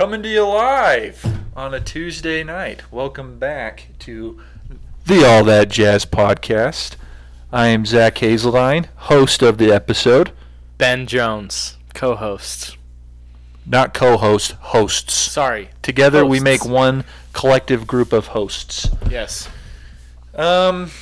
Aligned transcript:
Coming 0.00 0.22
to 0.22 0.30
you 0.30 0.46
live 0.46 1.22
on 1.54 1.74
a 1.74 1.78
Tuesday 1.78 2.42
night. 2.42 2.90
Welcome 2.90 3.38
back 3.38 3.88
to 3.98 4.40
the 5.04 5.26
All 5.26 5.44
That 5.44 5.68
Jazz 5.68 6.06
podcast. 6.06 6.96
I 7.52 7.66
am 7.66 7.84
Zach 7.84 8.14
Hazeldine, 8.14 8.86
host 8.96 9.42
of 9.42 9.58
the 9.58 9.70
episode. 9.70 10.32
Ben 10.78 11.06
Jones, 11.06 11.76
co-host. 11.92 12.78
Not 13.66 13.92
co 13.92 14.16
host, 14.16 14.52
hosts. 14.52 15.12
Sorry. 15.12 15.68
Together 15.82 16.24
we 16.24 16.40
make 16.40 16.64
one 16.64 17.04
collective 17.34 17.86
group 17.86 18.14
of 18.14 18.28
hosts. 18.28 18.88
Yes. 19.10 19.50
Um, 20.34 20.92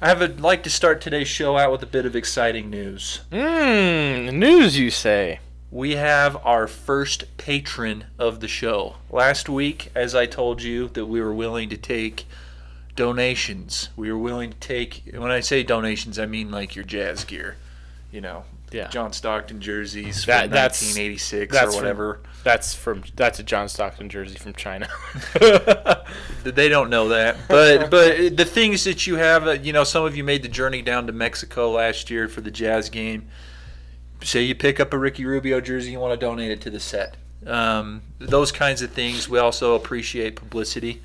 I 0.00 0.14
would 0.14 0.40
like 0.40 0.62
to 0.62 0.70
start 0.70 1.00
today's 1.00 1.26
show 1.26 1.58
out 1.58 1.72
with 1.72 1.82
a 1.82 1.86
bit 1.86 2.06
of 2.06 2.14
exciting 2.14 2.70
news. 2.70 3.22
Mmm. 3.32 4.32
News, 4.32 4.78
you 4.78 4.92
say? 4.92 5.40
We 5.70 5.92
have 5.92 6.36
our 6.44 6.66
first 6.66 7.36
patron 7.36 8.04
of 8.18 8.40
the 8.40 8.48
show. 8.48 8.96
Last 9.10 9.48
week, 9.48 9.90
as 9.94 10.14
I 10.14 10.26
told 10.26 10.62
you, 10.62 10.88
that 10.88 11.06
we 11.06 11.20
were 11.20 11.32
willing 11.34 11.68
to 11.68 11.76
take 11.76 12.26
donations. 12.96 13.88
We 13.96 14.10
were 14.10 14.18
willing 14.18 14.50
to 14.50 14.58
take, 14.58 15.02
when 15.14 15.30
I 15.30 15.40
say 15.40 15.62
donations, 15.62 16.18
I 16.18 16.26
mean 16.26 16.50
like 16.50 16.74
your 16.74 16.84
jazz 16.84 17.24
gear. 17.24 17.56
You 18.10 18.20
know, 18.20 18.44
Yeah. 18.72 18.88
John 18.88 19.12
Stockton 19.12 19.60
jerseys 19.60 20.24
That- 20.26 20.42
from 20.46 20.50
that's- 20.50 20.82
1986 20.82 21.52
that's 21.52 21.66
or 21.68 21.70
from- 21.70 21.76
whatever. 21.76 22.20
That's 22.42 22.74
from 22.74 23.04
that's 23.16 23.38
a 23.38 23.42
John 23.42 23.68
Stockton 23.68 24.08
jersey 24.08 24.36
from 24.38 24.54
China. 24.54 24.88
They 26.42 26.68
don't 26.70 26.88
know 26.90 27.10
that, 27.10 27.36
but 27.48 27.90
but 27.90 28.36
the 28.36 28.44
things 28.46 28.84
that 28.84 29.06
you 29.06 29.16
have, 29.16 29.46
uh, 29.46 29.50
you 29.52 29.72
know, 29.74 29.84
some 29.84 30.04
of 30.06 30.16
you 30.16 30.24
made 30.24 30.42
the 30.42 30.48
journey 30.48 30.80
down 30.82 31.06
to 31.06 31.12
Mexico 31.12 31.70
last 31.70 32.10
year 32.10 32.28
for 32.28 32.40
the 32.40 32.50
Jazz 32.50 32.88
game. 32.88 33.28
Say 34.22 34.42
you 34.42 34.54
pick 34.54 34.78
up 34.80 34.92
a 34.92 34.98
Ricky 34.98 35.24
Rubio 35.24 35.60
jersey, 35.60 35.92
you 35.92 35.98
want 36.00 36.18
to 36.18 36.26
donate 36.26 36.50
it 36.50 36.60
to 36.62 36.70
the 36.70 36.80
set. 36.80 37.16
Um, 37.46 38.02
those 38.18 38.52
kinds 38.52 38.82
of 38.82 38.90
things. 38.90 39.28
We 39.28 39.38
also 39.38 39.74
appreciate 39.74 40.36
publicity, 40.36 41.00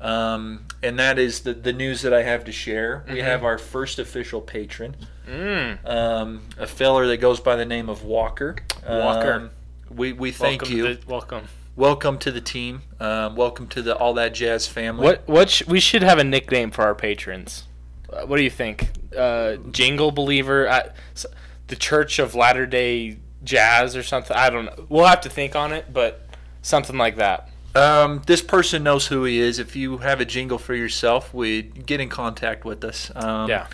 um, 0.00 0.64
and 0.80 0.96
that 1.00 1.18
is 1.18 1.40
the 1.40 1.52
the 1.54 1.72
news 1.72 2.02
that 2.02 2.14
I 2.14 2.22
have 2.22 2.44
to 2.44 2.52
share. 2.52 3.04
We 3.08 3.16
Mhm. 3.16 3.24
have 3.24 3.42
our 3.44 3.58
first 3.58 3.98
official 3.98 4.40
patron, 4.40 4.94
mm. 5.28 5.78
um, 5.84 6.42
a 6.56 6.68
feller 6.68 7.08
that 7.08 7.16
goes 7.16 7.40
by 7.40 7.56
the 7.56 7.64
name 7.64 7.88
of 7.88 8.04
Walker. 8.04 8.54
Walker. 8.88 9.32
Um, 9.32 9.50
we 9.90 10.12
we 10.12 10.30
thank 10.30 10.62
welcome 10.62 10.76
you. 10.78 10.86
To 10.86 10.94
the, 10.94 11.06
welcome. 11.10 11.48
welcome 11.74 12.18
to 12.18 12.30
the 12.30 12.40
team. 12.40 12.82
Um, 13.00 13.34
welcome 13.34 13.66
to 13.68 13.82
the 13.82 13.96
All 13.96 14.14
That 14.14 14.34
Jazz 14.34 14.68
family. 14.68 15.02
What 15.02 15.22
what 15.26 15.50
sh- 15.50 15.64
we 15.66 15.80
should 15.80 16.04
have 16.04 16.20
a 16.20 16.24
nickname 16.24 16.70
for 16.70 16.82
our 16.84 16.94
patrons. 16.94 17.64
Uh, 18.08 18.24
what 18.24 18.36
do 18.36 18.44
you 18.44 18.50
think? 18.50 18.90
Uh, 19.18 19.56
Jingle 19.72 20.12
Believer, 20.12 20.68
uh, 20.68 20.90
s- 21.12 21.26
the 21.68 21.76
Church 21.76 22.18
of 22.18 22.34
Latter 22.34 22.66
Day 22.66 23.18
Jazz, 23.44 23.96
or 23.96 24.02
something. 24.02 24.36
I 24.36 24.50
don't 24.50 24.64
know. 24.66 24.86
We'll 24.88 25.06
have 25.06 25.20
to 25.22 25.28
think 25.30 25.54
on 25.54 25.72
it, 25.72 25.92
but 25.92 26.26
something 26.62 26.96
like 26.96 27.16
that. 27.16 27.48
Um, 27.74 28.22
this 28.26 28.40
person 28.42 28.82
knows 28.82 29.06
who 29.08 29.24
he 29.24 29.38
is. 29.38 29.58
If 29.58 29.76
you 29.76 29.98
have 29.98 30.20
a 30.20 30.24
jingle 30.24 30.58
for 30.58 30.74
yourself, 30.74 31.34
we 31.34 31.62
get 31.62 32.00
in 32.00 32.08
contact 32.08 32.64
with 32.64 32.82
us. 32.84 33.10
Um, 33.14 33.48
Yeah. 33.48 33.66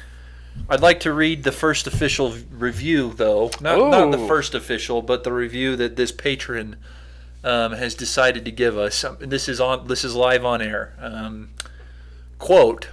I'd 0.69 0.81
like 0.81 1.01
to 1.01 1.13
read 1.13 1.45
the 1.45 1.53
first 1.53 1.87
official 1.87 2.35
review, 2.51 3.15
though. 3.15 3.51
Not, 3.61 3.79
not 3.91 4.11
the 4.11 4.27
first 4.27 4.55
official, 4.55 5.01
but 5.01 5.25
the 5.25 5.33
review 5.33 5.77
that 5.77 5.97
this 5.97 6.13
patron 6.13 6.77
um, 7.43 7.73
has 7.73 7.95
decided 7.95 8.45
to 8.45 8.51
give 8.51 8.77
us. 8.77 9.03
Um, 9.03 9.17
This 9.20 9.48
is 9.48 9.61
on. 9.61 9.87
This 9.89 10.05
is 10.05 10.15
live 10.15 10.45
on 10.45 10.61
air. 10.61 10.95
Um, 11.01 11.51
quote: 12.39 12.89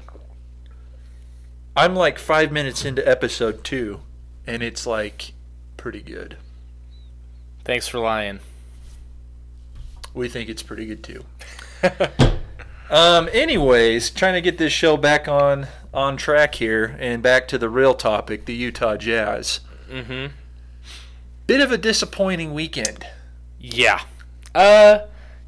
I'm 1.75 1.95
like 1.95 2.17
five 2.17 2.51
minutes 2.51 2.85
into 2.85 3.05
episode 3.07 3.63
two, 3.63 3.99
and 4.47 4.61
it's 4.63 4.85
like 4.85 5.33
pretty 5.77 6.01
good. 6.01 6.37
Thanks 7.63 7.87
for 7.87 7.99
lying. 7.99 8.39
We 10.13 10.27
think 10.27 10.49
it's 10.49 10.63
pretty 10.63 10.85
good 10.85 11.03
too. 11.03 11.25
Um, 12.89 13.29
anyways, 13.31 14.09
trying 14.09 14.33
to 14.33 14.41
get 14.41 14.57
this 14.57 14.73
show 14.73 14.97
back 14.97 15.27
on 15.27 15.67
on 15.93 16.17
track 16.17 16.55
here 16.55 16.97
and 16.99 17.21
back 17.21 17.47
to 17.49 17.57
the 17.57 17.69
real 17.69 17.93
topic, 17.93 18.45
the 18.45 18.53
Utah 18.53 18.97
Jazz. 18.97 19.59
mm-hmm. 19.89 20.33
Bit 21.45 21.61
of 21.61 21.71
a 21.71 21.77
disappointing 21.77 22.53
weekend. 22.53 23.05
Yeah. 23.59 24.01
Uh, 24.53 24.99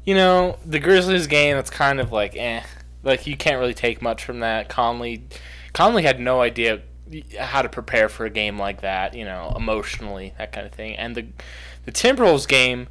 you 0.04 0.14
know, 0.14 0.58
the 0.64 0.80
Grizzlies 0.80 1.28
game, 1.28 1.56
it's 1.56 1.70
kind 1.70 2.00
of 2.00 2.10
like, 2.10 2.36
eh. 2.36 2.62
Like, 3.04 3.26
you 3.26 3.36
can't 3.36 3.58
really 3.58 3.74
take 3.74 4.02
much 4.02 4.24
from 4.24 4.40
that. 4.40 4.68
Conley, 4.68 5.24
Conley 5.72 6.02
had 6.02 6.18
no 6.18 6.40
idea 6.40 6.82
how 7.38 7.62
to 7.62 7.68
prepare 7.68 8.08
for 8.08 8.24
a 8.24 8.30
game 8.30 8.58
like 8.58 8.80
that, 8.82 9.14
you 9.14 9.24
know, 9.24 9.52
emotionally, 9.56 10.34
that 10.38 10.52
kind 10.52 10.66
of 10.66 10.72
thing. 10.72 10.96
And 10.96 11.14
the, 11.14 11.26
the 11.84 11.92
Timberwolves 11.92 12.46
game, 12.48 12.88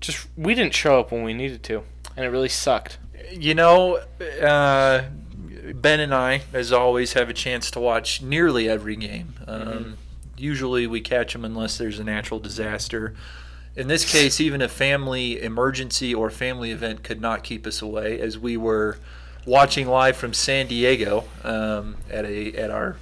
just, 0.00 0.26
we 0.36 0.54
didn't 0.54 0.74
show 0.74 0.98
up 1.00 1.12
when 1.12 1.22
we 1.24 1.34
needed 1.34 1.62
to. 1.64 1.82
And 2.16 2.24
it 2.24 2.28
really 2.28 2.48
sucked. 2.48 2.98
You 3.32 3.54
know, 3.54 4.00
uh, 4.42 5.04
Ben 5.74 6.00
and 6.00 6.14
I, 6.14 6.42
as 6.52 6.72
always, 6.72 7.12
have 7.12 7.28
a 7.28 7.34
chance 7.34 7.70
to 7.72 7.80
watch 7.80 8.22
nearly 8.22 8.68
every 8.68 8.96
game. 8.96 9.34
Um, 9.46 9.60
Mhm. 9.60 9.94
Usually, 10.36 10.86
we 10.86 11.02
catch 11.02 11.34
them 11.34 11.44
unless 11.44 11.76
there's 11.76 11.98
a 11.98 12.04
natural 12.04 12.40
disaster. 12.40 13.14
In 13.76 13.88
this 13.88 14.10
case, 14.10 14.40
even 14.40 14.62
a 14.62 14.68
family 14.68 15.40
emergency 15.40 16.14
or 16.14 16.30
family 16.30 16.70
event 16.70 17.02
could 17.04 17.20
not 17.20 17.44
keep 17.44 17.66
us 17.66 17.82
away, 17.82 18.18
as 18.18 18.38
we 18.38 18.56
were 18.56 18.98
watching 19.44 19.86
live 19.86 20.16
from 20.16 20.32
San 20.32 20.66
Diego 20.66 21.24
um, 21.44 21.96
at 22.10 22.24
a 22.24 22.54
at 22.54 22.70
our 22.70 22.96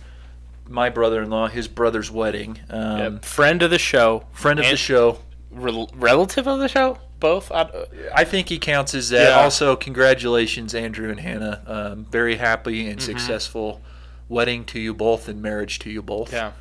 my 0.69 0.91
brother-in-law, 0.91 1.49
his 1.49 1.69
brother's 1.69 2.11
wedding. 2.11 2.61
Um, 2.71 2.99
Yep. 2.99 3.25
Friend 3.25 3.63
of 3.63 3.71
the 3.71 3.79
show. 3.79 4.25
Friend 4.33 4.59
of 4.59 4.67
the 4.69 4.77
show. 4.77 5.21
Rel- 5.51 5.91
relative 5.95 6.47
of 6.47 6.59
the 6.61 6.69
show? 6.69 6.99
Both? 7.21 7.51
I, 7.51 7.69
I 8.15 8.25
think 8.25 8.49
he 8.49 8.59
counts 8.59 8.95
as 8.95 9.09
that. 9.11 9.31
Yeah. 9.31 9.41
Also, 9.41 9.75
congratulations, 9.77 10.75
Andrew 10.75 11.11
and 11.11 11.19
Hannah. 11.19 11.63
Um, 11.67 12.07
very 12.11 12.37
happy 12.37 12.87
and 12.89 12.99
Mhm. 13.01 13.03
successful 13.03 13.81
wedding 14.29 14.65
to 14.67 14.79
you 14.79 14.93
both 14.95 15.27
and 15.29 15.41
marriage 15.43 15.79
to 15.81 15.91
you 15.91 16.03
both. 16.03 16.33
yeah. 16.33 16.53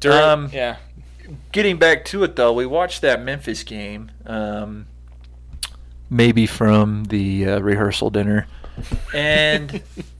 During, 0.00 0.18
Um, 0.22 0.50
yeah. 0.52 0.76
Getting 1.52 1.76
back 1.78 2.04
to 2.06 2.22
it 2.24 2.36
though, 2.36 2.52
we 2.52 2.66
watched 2.66 3.00
that 3.02 3.20
Memphis 3.22 3.62
game. 3.62 4.10
Um, 4.26 4.86
maybe 6.10 6.46
from 6.46 7.04
the 7.04 7.46
uh, 7.48 7.58
rehearsal 7.60 8.10
dinner, 8.10 8.46
and 9.14 9.82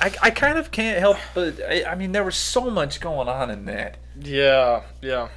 I, 0.00 0.12
I 0.22 0.30
kind 0.30 0.58
of 0.58 0.70
can't 0.70 0.98
help 0.98 1.18
but 1.34 1.60
I, 1.62 1.84
I 1.84 1.94
mean 1.94 2.12
there 2.12 2.24
was 2.24 2.36
so 2.36 2.70
much 2.70 3.00
going 3.00 3.28
on 3.28 3.50
in 3.50 3.64
that. 3.66 3.98
Yeah, 4.20 4.82
yeah. 5.02 5.28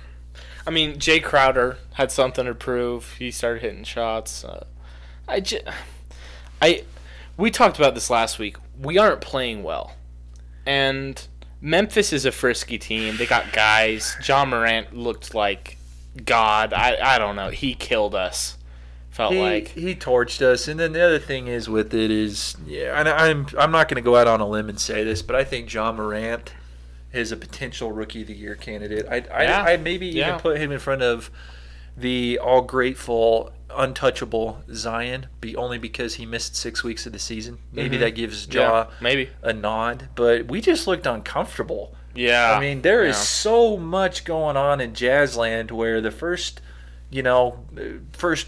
I 0.65 0.69
mean, 0.69 0.97
Jae 0.97 1.23
Crowder 1.23 1.77
had 1.93 2.11
something 2.11 2.45
to 2.45 2.53
prove. 2.53 3.13
He 3.17 3.31
started 3.31 3.63
hitting 3.63 3.83
shots. 3.83 4.43
Uh, 4.43 4.65
I 6.61 6.83
we 7.37 7.49
talked 7.49 7.77
about 7.77 7.95
this 7.95 8.09
last 8.09 8.37
week. 8.37 8.57
We 8.79 8.97
aren't 8.97 9.21
playing 9.21 9.63
well, 9.63 9.93
and 10.65 11.27
Memphis 11.59 12.13
is 12.13 12.25
a 12.25 12.31
frisky 12.31 12.77
team. 12.77 13.17
They 13.17 13.25
got 13.25 13.51
guys. 13.53 14.15
Ja 14.23 14.45
Morant 14.45 14.95
looked 14.95 15.33
like 15.33 15.77
God. 16.25 16.73
I, 16.73 17.15
I 17.15 17.17
don't 17.17 17.35
know. 17.35 17.49
He 17.49 17.73
killed 17.73 18.13
us. 18.15 18.57
Felt 19.11 19.33
he, 19.33 19.39
like 19.41 19.67
he 19.69 19.93
torched 19.93 20.41
us, 20.41 20.67
and 20.69 20.79
then 20.79 20.93
the 20.93 21.01
other 21.05 21.19
thing 21.19 21.47
is 21.47 21.67
with 21.69 21.93
it 21.93 22.09
is, 22.09 22.55
yeah, 22.65 22.97
and 22.97 23.09
I'm 23.09 23.45
I'm 23.59 23.71
not 23.71 23.89
going 23.89 24.01
to 24.01 24.01
go 24.01 24.15
out 24.15 24.27
on 24.27 24.39
a 24.39 24.47
limb 24.47 24.69
and 24.69 24.79
say 24.79 25.03
this, 25.03 25.21
but 25.21 25.35
I 25.35 25.43
think 25.43 25.71
Ja 25.73 25.91
Morant 25.91 26.53
is 27.11 27.31
a 27.33 27.35
potential 27.35 27.91
rookie 27.91 28.21
of 28.21 28.27
the 28.27 28.33
year 28.33 28.55
candidate. 28.55 29.05
I 29.09 29.15
I, 29.33 29.43
Yeah. 29.43 29.63
I 29.63 29.77
maybe 29.77 30.07
even 30.07 30.17
Yeah. 30.19 30.37
put 30.37 30.57
him 30.57 30.71
in 30.71 30.79
front 30.79 31.01
of 31.01 31.29
the 31.97 32.39
all 32.39 32.61
grateful, 32.61 33.51
untouchable 33.69 34.63
Zion, 34.73 35.25
be 35.41 35.57
only 35.57 35.77
because 35.77 36.15
he 36.15 36.25
missed 36.25 36.55
six 36.55 36.81
weeks 36.81 37.05
of 37.05 37.11
the 37.11 37.19
season. 37.19 37.57
Maybe 37.73 37.97
Mhm. 37.97 37.99
that 37.99 38.11
gives 38.11 38.47
yeah, 38.49 38.61
Ja 38.61 38.85
maybe. 39.01 39.29
a 39.41 39.51
nod, 39.51 40.07
but 40.15 40.45
we 40.45 40.61
just 40.61 40.87
looked 40.87 41.05
uncomfortable. 41.05 41.93
Yeah. 42.15 42.53
I 42.55 42.61
mean, 42.61 42.81
there 42.81 43.03
is 43.03 43.17
yeah. 43.17 43.21
so 43.23 43.75
much 43.77 44.23
going 44.23 44.55
on 44.55 44.79
in 44.79 44.93
Jazzland 44.93 45.71
where 45.71 45.99
the 45.99 46.11
first, 46.11 46.61
you 47.11 47.21
know, 47.21 47.59
first 48.13 48.47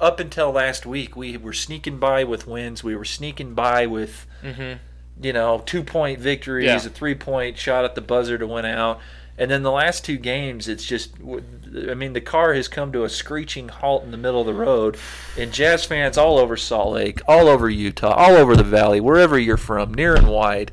up 0.00 0.18
until 0.18 0.50
last 0.50 0.86
week, 0.86 1.14
we 1.14 1.36
were 1.36 1.52
sneaking 1.52 1.98
by 1.98 2.24
with 2.24 2.46
wins. 2.48 2.82
We 2.82 2.96
were 2.96 3.04
sneaking 3.04 3.54
by 3.54 3.86
with, 3.86 4.26
Mhm. 4.42 4.78
you 5.20 5.32
know, 5.34 5.62
two 5.66 5.82
point 5.84 6.18
victories, 6.18 6.66
Yeah. 6.66 6.76
a 6.76 6.80
three 6.80 7.14
point 7.14 7.58
shot 7.58 7.84
at 7.84 7.94
the 7.94 8.00
buzzer 8.00 8.38
to 8.38 8.46
win 8.46 8.64
out. 8.64 8.98
And 9.38 9.50
then 9.50 9.62
the 9.62 9.70
last 9.70 10.04
two 10.04 10.16
games, 10.18 10.68
it's 10.68 10.84
just, 10.84 11.12
I 11.20 11.94
mean, 11.94 12.12
the 12.12 12.20
car 12.20 12.54
has 12.54 12.68
come 12.68 12.92
to 12.92 13.04
a 13.04 13.08
screeching 13.08 13.68
halt 13.68 14.04
in 14.04 14.10
the 14.10 14.16
middle 14.18 14.40
of 14.40 14.46
the 14.46 14.54
road. 14.54 14.96
And 15.38 15.52
Jazz 15.52 15.84
fans 15.84 16.16
all 16.18 16.38
over 16.38 16.56
Salt 16.56 16.92
Lake, 16.94 17.20
all 17.26 17.48
over 17.48 17.68
Utah, 17.68 18.12
all 18.14 18.36
over 18.36 18.54
the 18.56 18.62
valley, 18.62 19.00
wherever 19.00 19.38
you're 19.38 19.56
from, 19.56 19.92
near 19.94 20.14
and 20.14 20.28
wide, 20.28 20.70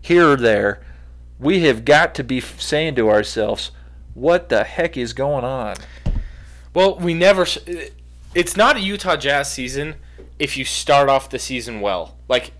here 0.00 0.30
or 0.32 0.36
there, 0.36 0.80
we 1.38 1.64
have 1.64 1.84
got 1.84 2.14
to 2.16 2.24
be 2.24 2.40
saying 2.40 2.94
to 2.96 3.08
ourselves, 3.10 3.70
what 4.14 4.50
the 4.50 4.64
heck 4.64 4.96
is 4.96 5.12
going 5.14 5.44
on? 5.44 5.76
Well, 6.74 6.96
we 6.98 7.14
never. 7.14 7.46
It's 8.34 8.56
not 8.56 8.76
a 8.76 8.80
Utah 8.80 9.16
Jazz 9.16 9.52
season 9.52 9.96
if 10.38 10.56
you 10.56 10.64
start 10.64 11.08
off 11.08 11.30
the 11.30 11.38
season 11.38 11.80
well. 11.80 12.16
Like, 12.28 12.52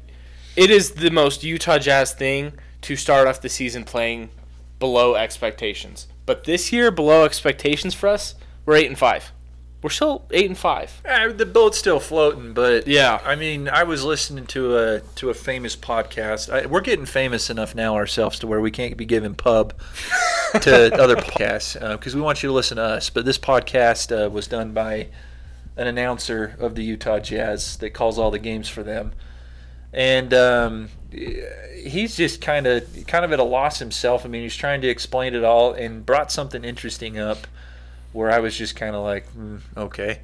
it 0.55 0.71
is 0.71 0.93
the 0.93 1.11
most 1.11 1.43
Utah 1.43 1.79
Jazz 1.79 2.13
thing 2.13 2.53
to 2.83 2.97
start 2.97 3.27
off 3.27 3.41
the 3.41 3.49
season 3.49 3.85
playing 3.85 4.31
below 4.79 5.15
expectations. 5.15 6.09
But 6.27 6.45
this 6.45 6.73
year, 6.73 6.91
below 6.91 7.25
expectations 7.25 7.95
for 7.95 8.09
us, 8.09 8.35
we're 8.67 8.77
eight 8.77 8.89
and 8.89 8.99
five. 8.99 9.33
We're 9.83 9.91
still 9.91 10.25
eight 10.31 10.47
and 10.47 10.57
five. 10.57 11.03
Uh, 11.05 11.33
the 11.33 11.45
boat's 11.45 11.77
still 11.77 11.99
floating, 11.99 12.53
but 12.53 12.87
Yeah. 12.87 13.21
I 13.25 13.35
mean, 13.35 13.69
I 13.69 13.83
was 13.83 14.05
listening 14.05 14.47
to 14.47 14.77
a 14.79 15.01
to 15.17 15.31
a 15.31 15.35
famous 15.35 15.75
podcast. 15.75 16.53
I, 16.53 16.67
we're 16.67 16.83
getting 16.83 17.05
famous 17.05 17.51
enough 17.51 17.75
now 17.75 17.97
ourselves 17.97 18.39
to 18.41 18.47
where 18.47 18.61
we 18.61 18.71
can't 18.71 18.97
be 18.97 19.05
giving 19.05 19.35
pub 19.35 19.75
to 20.61 20.95
other 20.95 21.17
podcasts 21.17 21.79
because 21.99 22.15
we 22.15 22.21
want 22.21 22.45
you 22.45 22.49
to 22.49 22.53
listen 22.53 22.77
to 22.77 22.85
us. 22.85 23.11
But 23.11 23.25
this 23.25 23.39
podcast 23.39 24.27
uh, 24.27 24.31
was 24.31 24.47
done 24.47 24.73
by 24.73 25.09
an 25.77 25.89
announcer 25.89 26.57
of 26.61 26.77
the 26.77 26.85
Utah 26.85 27.19
Jazz 27.19 27.77
that 27.79 27.91
calls 27.91 28.19
all 28.19 28.31
the 28.31 28.39
games 28.39 28.69
for 28.69 28.85
them, 28.85 29.13
and 29.93 30.33
um, 30.33 30.91
he's 31.11 32.17
just 32.17 32.41
kind 32.41 32.69
of 32.69 32.87
kind 33.09 33.25
of 33.25 33.33
at 33.33 33.41
a 33.41 33.45
loss 33.45 33.81
himself. 33.81 34.25
I 34.25 34.29
mean, 34.29 34.43
he's 34.43 34.55
trying 34.55 34.81
to 34.83 34.89
explain 34.89 35.35
it 35.35 35.43
all 35.43 35.73
and 35.73 36.07
brought 36.07 36.31
something 36.31 36.65
interesting 36.65 37.19
up 37.19 37.49
where 38.13 38.31
I 38.31 38.39
was 38.39 38.57
just 38.57 38.77
kind 38.77 38.95
of 38.95 39.03
like, 39.03 39.33
mm, 39.35 39.61
okay. 39.77 40.21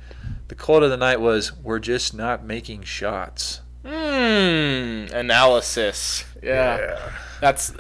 The 0.49 0.55
quote 0.55 0.83
of 0.83 0.91
the 0.91 0.97
night 0.97 1.21
was, 1.21 1.53
"We're 1.63 1.79
just 1.79 2.15
not 2.15 2.45
making 2.45 2.83
shots." 2.83 3.61
Hmm. 3.85 5.07
Analysis. 5.13 6.25
Yeah. 6.43 7.11
That's. 7.41 7.73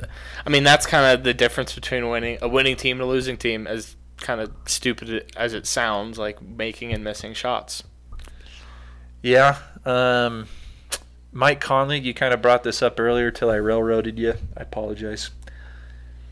I 0.47 0.51
mean, 0.51 0.65
that's 0.65 0.87
kind 0.87 1.19
of 1.19 1.25
the 1.25 1.35
difference 1.35 1.75
between 1.75 2.09
winning 2.09 2.39
a 2.43 2.49
winning 2.49 2.77
team 2.77 2.99
and 2.99 3.03
a 3.03 3.07
losing 3.07 3.37
team. 3.37 3.67
As 3.67 3.97
kind 4.19 4.41
of 4.41 4.53
stupid 4.67 5.33
as 5.37 5.55
it 5.55 5.67
sounds, 5.67 6.19
like 6.19 6.43
making 6.43 6.93
and 6.93 7.03
missing 7.03 7.35
shots. 7.35 7.83
Yeah. 9.23 9.59
Um, 9.85 10.47
Mike 11.33 11.61
Conley, 11.61 11.99
you 12.01 12.15
kind 12.15 12.33
of 12.33 12.43
brought 12.43 12.63
this 12.63 12.83
up 12.83 12.99
earlier 13.01 13.31
till 13.31 13.51
I 13.51 13.57
railroaded 13.57 14.19
you. 14.19 14.35
I 14.57 14.63
apologize. 14.63 15.31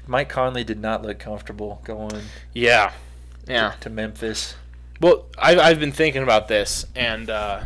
Mike 0.07 0.29
Conley 0.29 0.65
did 0.65 0.81
not 0.81 1.03
look 1.03 1.19
comfortable 1.19 1.81
going 1.85 2.23
Yeah. 2.53 2.93
Yeah. 3.47 3.75
to 3.81 3.91
Memphis. 3.91 4.55
Well, 5.01 5.27
I've, 5.39 5.59
I've 5.59 5.81
been 5.81 5.93
thinking 5.93 6.23
about 6.23 6.49
this, 6.49 6.87
and 6.95 7.29
uh, 7.29 7.65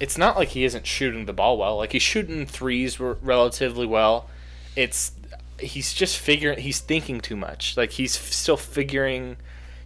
it's 0.00 0.16
not 0.16 0.36
like 0.36 0.48
he 0.48 0.64
isn't 0.64 0.86
shooting 0.86 1.26
the 1.26 1.32
ball 1.32 1.58
well. 1.58 1.76
Like 1.76 1.92
he's 1.92 2.02
shooting 2.02 2.46
threes 2.46 3.00
r- 3.00 3.18
relatively 3.20 3.86
well. 3.86 4.28
It's 4.74 5.12
he's 5.58 5.92
just 5.92 6.18
figuring. 6.18 6.58
He's 6.58 6.80
thinking 6.80 7.20
too 7.20 7.36
much. 7.36 7.76
Like 7.76 7.92
he's 7.92 8.16
f- 8.16 8.32
still 8.32 8.56
figuring, 8.56 9.36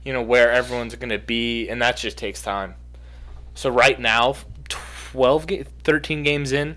you 0.05 0.13
know, 0.13 0.23
where 0.23 0.53
everyone's 0.53 0.95
going 0.95 1.11
to 1.11 1.19
be, 1.19 1.69
and 1.69 1.83
that 1.83 1.97
just 1.97 2.17
takes 2.17 2.41
time. 2.41 2.77
So 3.55 3.69
right 3.69 3.99
now, 3.99 4.37
12, 4.69 5.47
ga- 5.47 5.65
13 5.83 6.23
games 6.23 6.53
in, 6.53 6.77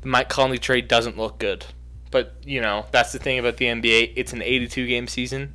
the 0.00 0.08
Mike 0.08 0.28
Conley 0.28 0.58
trade 0.58 0.88
doesn't 0.88 1.18
look 1.18 1.38
good. 1.38 1.66
But 2.10 2.34
you 2.44 2.60
know, 2.62 2.86
that's 2.92 3.12
the 3.12 3.18
thing 3.18 3.38
about 3.38 3.58
the 3.58 3.66
NBA. 3.66 4.14
It's 4.16 4.32
an 4.32 4.42
82 4.42 4.86
game 4.86 5.06
season, 5.06 5.54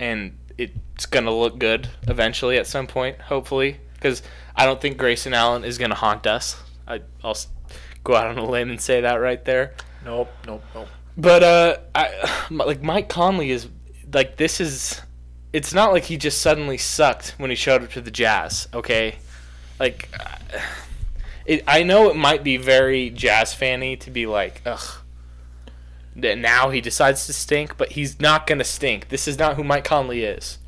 and 0.00 0.38
it's 0.58 1.06
gonna 1.06 1.34
look 1.34 1.58
good 1.58 1.88
eventually 2.08 2.58
at 2.58 2.66
some 2.66 2.86
point, 2.86 3.20
hopefully. 3.20 3.78
Because 3.94 4.22
I 4.54 4.66
don't 4.66 4.80
think 4.80 4.98
Grayson 4.98 5.32
Allen 5.32 5.64
is 5.64 5.78
gonna 5.78 5.94
haunt 5.94 6.26
us. 6.26 6.60
I, 6.86 7.00
I'll 7.22 7.36
go 8.04 8.14
out 8.14 8.26
on 8.26 8.38
a 8.38 8.44
limb 8.44 8.70
and 8.70 8.80
say 8.80 9.00
that 9.00 9.14
right 9.16 9.44
there. 9.44 9.74
Nope, 10.04 10.30
nope, 10.46 10.62
nope. 10.74 10.88
But 11.16 11.42
uh, 11.42 11.76
I 11.94 12.46
like 12.50 12.82
Mike 12.82 13.08
Conley 13.08 13.50
is 13.50 13.68
like 14.12 14.36
this 14.36 14.60
is. 14.60 15.00
It's 15.50 15.72
not 15.72 15.92
like 15.92 16.04
he 16.04 16.18
just 16.18 16.42
suddenly 16.42 16.76
sucked 16.76 17.34
when 17.38 17.48
he 17.48 17.56
showed 17.56 17.82
up 17.82 17.90
to 17.92 18.02
the 18.02 18.10
Jazz. 18.10 18.68
Okay, 18.74 19.16
like, 19.80 20.08
it. 21.46 21.64
I 21.66 21.82
know 21.82 22.10
it 22.10 22.16
might 22.16 22.44
be 22.44 22.56
very 22.56 23.10
Jazz 23.10 23.54
fanny 23.54 23.96
to 23.98 24.10
be 24.10 24.26
like, 24.26 24.62
ugh. 24.66 25.02
Now 26.18 26.70
he 26.70 26.80
decides 26.80 27.26
to 27.26 27.32
stink, 27.32 27.76
but 27.76 27.92
he's 27.92 28.20
not 28.20 28.46
gonna 28.46 28.64
stink. 28.64 29.08
This 29.08 29.28
is 29.28 29.38
not 29.38 29.56
who 29.56 29.64
Mike 29.64 29.84
Conley 29.84 30.24
is. 30.24 30.58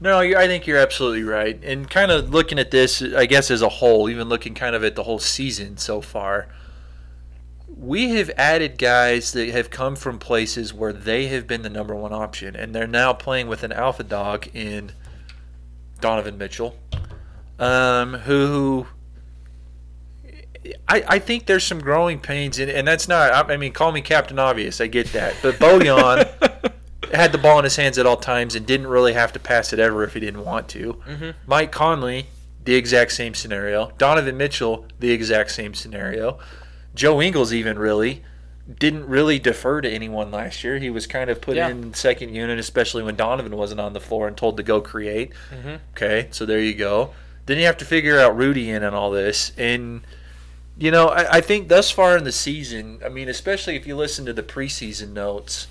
No, 0.00 0.18
I 0.18 0.46
think 0.46 0.66
you're 0.66 0.78
absolutely 0.78 1.22
right. 1.22 1.58
And 1.62 1.88
kind 1.88 2.10
of 2.10 2.30
looking 2.30 2.58
at 2.58 2.70
this, 2.70 3.00
I 3.02 3.26
guess 3.26 3.50
as 3.50 3.62
a 3.62 3.68
whole, 3.68 4.08
even 4.10 4.28
looking 4.28 4.54
kind 4.54 4.74
of 4.74 4.84
at 4.84 4.96
the 4.96 5.04
whole 5.04 5.18
season 5.18 5.76
so 5.76 6.00
far, 6.00 6.48
we 7.68 8.10
have 8.10 8.30
added 8.36 8.78
guys 8.78 9.32
that 9.32 9.48
have 9.50 9.70
come 9.70 9.96
from 9.96 10.18
places 10.18 10.74
where 10.74 10.92
they 10.92 11.28
have 11.28 11.46
been 11.46 11.62
the 11.62 11.70
number 11.70 11.94
one 11.94 12.12
option, 12.12 12.54
and 12.54 12.74
they're 12.74 12.86
now 12.86 13.12
playing 13.12 13.48
with 13.48 13.62
an 13.62 13.72
alpha 13.72 14.04
dog 14.04 14.48
in 14.54 14.92
Donovan 16.00 16.38
Mitchell, 16.38 16.76
um, 17.58 18.14
who. 18.14 18.86
I, 20.88 21.04
I 21.06 21.18
think 21.18 21.46
there's 21.46 21.64
some 21.64 21.80
growing 21.80 22.18
pains, 22.20 22.58
and, 22.58 22.70
and 22.70 22.86
that's 22.86 23.08
not. 23.08 23.50
I, 23.50 23.56
mean, 23.56 23.72
call 23.72 23.92
me 23.92 24.00
Captain 24.00 24.38
Obvious. 24.38 24.80
I 24.80 24.86
get 24.86 25.12
that, 25.12 25.36
but 25.42 25.56
Bojan 25.56 26.72
had 27.12 27.32
the 27.32 27.38
ball 27.38 27.58
in 27.58 27.64
his 27.64 27.76
hands 27.76 27.98
at 27.98 28.06
all 28.06 28.16
times 28.16 28.54
and 28.54 28.64
didn't 28.66 28.86
really 28.86 29.12
have 29.12 29.32
to 29.34 29.38
pass 29.38 29.72
it 29.72 29.78
ever 29.78 30.04
if 30.04 30.14
he 30.14 30.20
didn't 30.20 30.44
want 30.44 30.68
to. 30.68 30.94
Mm-hmm. 31.06 31.30
Mike 31.46 31.70
Conley, 31.72 32.26
the 32.64 32.74
exact 32.74 33.12
same 33.12 33.34
scenario. 33.34 33.92
Donovan 33.98 34.36
Mitchell, 34.36 34.86
the 35.00 35.10
exact 35.10 35.50
same 35.50 35.74
scenario. 35.74 36.38
Joe 36.94 37.20
Ingles, 37.20 37.52
even 37.52 37.78
really, 37.78 38.22
didn't 38.78 39.06
really 39.06 39.38
defer 39.38 39.82
to 39.82 39.90
anyone 39.90 40.30
last 40.30 40.64
year. 40.64 40.78
He 40.78 40.88
was 40.88 41.06
kind 41.06 41.28
of 41.28 41.40
put 41.42 41.56
Yeah. 41.56 41.68
in 41.68 41.92
second 41.92 42.34
unit, 42.34 42.58
especially 42.58 43.02
when 43.02 43.16
Donovan 43.16 43.56
wasn't 43.56 43.80
on 43.80 43.92
the 43.92 44.00
floor 44.00 44.26
and 44.26 44.36
told 44.36 44.56
to 44.56 44.62
go 44.62 44.80
create. 44.80 45.32
Mhm. 45.52 45.80
Okay, 45.92 46.28
so 46.30 46.46
there 46.46 46.60
you 46.60 46.74
go. 46.74 47.10
Then 47.46 47.58
you 47.58 47.66
have 47.66 47.76
to 47.76 47.84
figure 47.84 48.18
out 48.18 48.34
Rudy 48.34 48.70
in 48.70 48.82
and 48.82 48.96
all 48.96 49.10
this. 49.10 49.52
And, 49.58 50.00
you 50.78 50.90
know, 50.90 51.08
I, 51.08 51.36
I 51.36 51.40
think 51.40 51.68
thus 51.68 51.90
far 51.90 52.16
in 52.16 52.24
the 52.24 52.32
season, 52.32 53.00
I 53.04 53.08
mean, 53.08 53.28
especially 53.28 53.76
if 53.76 53.86
you 53.86 53.96
listen 53.96 54.24
to 54.26 54.32
the 54.32 54.42
preseason 54.42 55.12
notes, 55.12 55.68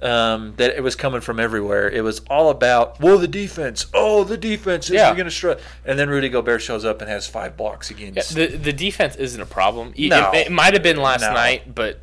um, 0.00 0.54
that 0.58 0.76
it 0.76 0.82
was 0.82 0.94
coming 0.94 1.20
from 1.20 1.40
everywhere. 1.40 1.90
It 1.90 2.02
was 2.04 2.20
all 2.30 2.50
about, 2.50 3.00
well, 3.00 3.18
the 3.18 3.26
defense. 3.26 3.86
Oh, 3.92 4.22
the 4.22 4.36
defense 4.36 4.86
is 4.90 4.94
Yeah. 4.94 5.12
going 5.14 5.24
to 5.24 5.30
strut. 5.30 5.60
And 5.84 5.98
then 5.98 6.08
Rudy 6.08 6.28
Gobert 6.28 6.62
shows 6.62 6.84
up 6.84 7.00
and 7.00 7.10
has 7.10 7.26
five 7.26 7.56
blocks 7.56 7.90
Yeah, 7.90 8.10
the 8.10 8.46
the 8.46 8.72
defense 8.72 9.16
isn't 9.16 9.40
a 9.40 9.46
problem. 9.46 9.92
It, 9.96 10.10
No. 10.10 10.30
it, 10.32 10.52
might 10.52 10.74
have 10.74 10.84
been 10.84 10.98
last 10.98 11.22
No. 11.22 11.32
night, 11.32 11.74
but 11.74 11.98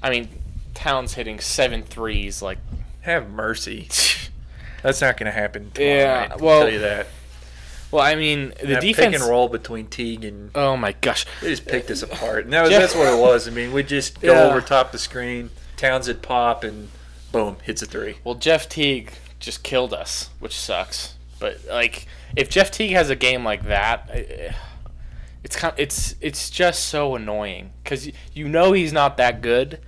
I 0.00 0.10
mean, 0.10 0.28
Towns 0.74 1.14
hitting 1.14 1.40
seven 1.40 1.82
threes, 1.82 2.42
like 2.42 2.58
Have 3.00 3.28
mercy. 3.28 3.88
That's 4.82 5.00
not 5.00 5.16
going 5.16 5.26
to 5.26 5.32
happen. 5.32 5.70
Tomorrow 5.74 5.94
Yeah, 5.96 6.26
night, 6.28 6.40
well, 6.40 6.60
tell 6.60 6.72
you 6.72 6.78
that. 6.80 7.08
Well, 7.92 8.02
I 8.02 8.14
mean, 8.16 8.52
the 8.60 8.76
defense. 8.80 8.96
pick 8.96 9.14
and 9.14 9.22
roll 9.30 9.48
between 9.48 9.86
Teague 9.86 10.24
and 10.24 10.50
Oh 10.56 10.76
my 10.76 10.92
gosh, 11.00 11.24
they 11.40 11.48
just 11.50 11.66
picked 11.66 11.90
us 11.90 12.02
apart. 12.02 12.44
And 12.44 12.52
that 12.52 12.62
was, 12.62 12.70
Jeff- 12.70 12.80
that's 12.80 12.94
what 12.96 13.06
it 13.12 13.18
was. 13.20 13.46
I 13.46 13.50
mean, 13.52 13.72
we 13.72 13.82
just 13.84 14.20
go 14.20 14.32
Yeah. 14.34 14.40
over 14.50 14.60
top 14.60 14.90
the 14.92 14.98
screen. 14.98 15.50
Towns 15.76 16.08
would 16.08 16.22
pop 16.22 16.64
and 16.64 16.88
boom, 17.30 17.58
hits 17.62 17.82
a 17.82 17.86
three. 17.86 18.16
well, 18.24 18.34
Jeff 18.34 18.68
Teague 18.68 19.12
just 19.38 19.62
killed 19.62 19.92
us, 19.94 20.30
which 20.40 20.58
sucks. 20.58 21.14
But 21.38 21.58
like, 21.68 22.06
if 22.36 22.48
Jeff 22.48 22.70
Teague 22.70 22.92
has 22.92 23.10
a 23.10 23.16
game 23.16 23.44
like 23.44 23.64
that, 23.64 24.08
eh, 24.12 24.52
it's 25.44 25.56
kind, 25.56 25.74
it's 25.76 26.14
it's 26.20 26.50
just 26.50 26.84
so 26.86 27.16
annoying 27.16 27.72
because 27.82 28.08
you 28.32 28.48
know 28.48 28.72
he's 28.72 28.92
not 28.92 29.16
that 29.16 29.40
good, 29.42 29.80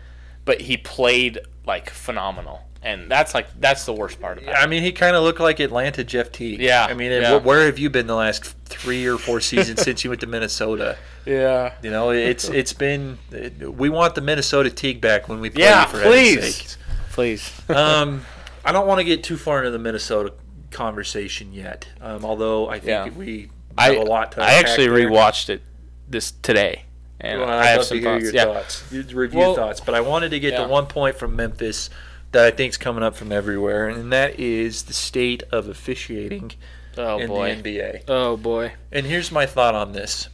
but 0.44 0.62
he 0.62 0.76
played 0.76 1.38
like 1.64 1.90
phenomenal, 1.90 2.62
and 2.84 3.10
that's 3.10 3.34
like 3.34 3.48
that's 3.60 3.84
the 3.86 3.92
worst 3.92 4.20
part 4.20 4.38
about 4.38 4.50
it. 4.54 4.56
I 4.58 4.66
mean, 4.66 4.82
he 4.82 4.92
kind 4.92 5.16
of 5.16 5.24
looked 5.24 5.40
like 5.40 5.58
Atlanta 5.58 6.04
Jeff 6.04 6.30
Teague. 6.30 6.60
Yeah, 6.60 6.86
I 6.88 6.94
mean, 6.94 7.10
yeah. 7.10 7.38
wh- 7.38 7.44
where 7.44 7.66
have 7.66 7.78
you 7.78 7.90
been 7.90 8.06
the 8.06 8.14
last 8.14 8.44
three 8.66 9.06
or 9.06 9.18
four 9.18 9.40
seasons 9.40 9.82
since 9.82 10.04
you 10.04 10.10
went 10.10 10.20
to 10.20 10.26
Minnesota? 10.26 10.96
Yeah. 11.26 11.72
You 11.82 11.90
know, 11.90 12.10
it's 12.10 12.50
it's 12.50 12.74
been. 12.74 13.16
We 13.58 13.88
want 13.88 14.14
the 14.14 14.20
Minnesota 14.20 14.68
Teague 14.68 15.00
back 15.00 15.26
when 15.26 15.40
we 15.40 15.48
play. 15.48 15.62
Yeah, 15.64 15.86
for 15.86 16.02
please. 16.02 16.76
Please. 17.12 17.50
um, 17.70 18.26
I 18.62 18.72
don't 18.72 18.86
want 18.86 18.98
to 18.98 19.04
get 19.04 19.24
too 19.24 19.38
far 19.38 19.60
into 19.60 19.70
the 19.70 19.78
Minnesota 19.78 20.34
conversation 20.70 21.54
yet. 21.54 21.88
Um, 22.02 22.26
although 22.26 22.68
I 22.68 22.74
think 22.78 22.88
Yeah. 22.88 23.08
we 23.18 23.48
I 23.78 23.94
have 23.94 24.02
a 24.02 24.04
lot 24.04 24.32
to. 24.32 24.42
I 24.42 24.54
actually 24.54 24.88
there. 24.88 25.08
rewatched 25.08 25.48
it 25.48 25.62
this 26.08 26.30
today, 26.42 26.82
and 27.20 27.40
Well, 27.40 27.48
I 27.48 27.64
have 27.68 27.78
love 27.78 27.86
some 27.86 27.98
to 27.98 28.02
hear 28.02 28.12
thoughts. 28.20 28.24
your 28.24 28.34
yeah. 28.34 28.44
thoughts, 28.44 28.84
your 28.92 29.02
review 29.22 29.38
Well- 29.38 29.54
thoughts. 29.54 29.80
But 29.80 29.94
I 29.94 30.00
wanted 30.02 30.28
to 30.32 30.40
get 30.40 30.52
Yeah. 30.52 30.64
to 30.64 30.68
one 30.68 30.84
point 30.86 31.16
from 31.16 31.34
Memphis 31.36 31.88
that 32.34 32.44
I 32.44 32.50
think 32.50 32.70
is 32.70 32.76
coming 32.76 33.02
up 33.02 33.16
from 33.16 33.32
everywhere, 33.32 33.88
and 33.88 34.12
that 34.12 34.38
is 34.38 34.82
the 34.84 34.92
state 34.92 35.42
of 35.50 35.68
officiating 35.68 36.52
Oh 36.98 37.18
in 37.18 37.28
boy. 37.28 37.54
the 37.56 37.62
NBA. 37.78 38.02
Oh 38.08 38.36
boy. 38.36 38.72
And 38.92 39.06
here's 39.06 39.32
my 39.32 39.46
thought 39.46 39.74
on 39.74 39.92
this. 39.92 40.28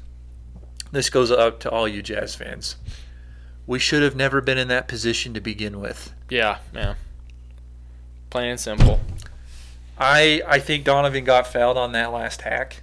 This 0.92 1.08
goes 1.08 1.30
up 1.30 1.60
to 1.60 1.70
all 1.70 1.86
you 1.86 2.02
Jazz 2.02 2.34
fans. 2.34 2.76
We 3.66 3.78
should 3.78 4.02
have 4.02 4.16
never 4.16 4.40
been 4.40 4.58
in 4.58 4.68
that 4.68 4.88
position 4.88 5.32
to 5.34 5.40
begin 5.40 5.78
with. 5.80 6.12
Yeah. 6.28 6.58
Yeah. 6.74 6.94
Plain 8.28 8.50
and 8.50 8.60
simple. 8.60 9.00
I 9.98 10.42
I 10.46 10.58
think 10.58 10.84
Donovan 10.84 11.24
got 11.24 11.46
fouled 11.46 11.76
on 11.78 11.92
that 11.92 12.12
last 12.12 12.42
hack. 12.42 12.82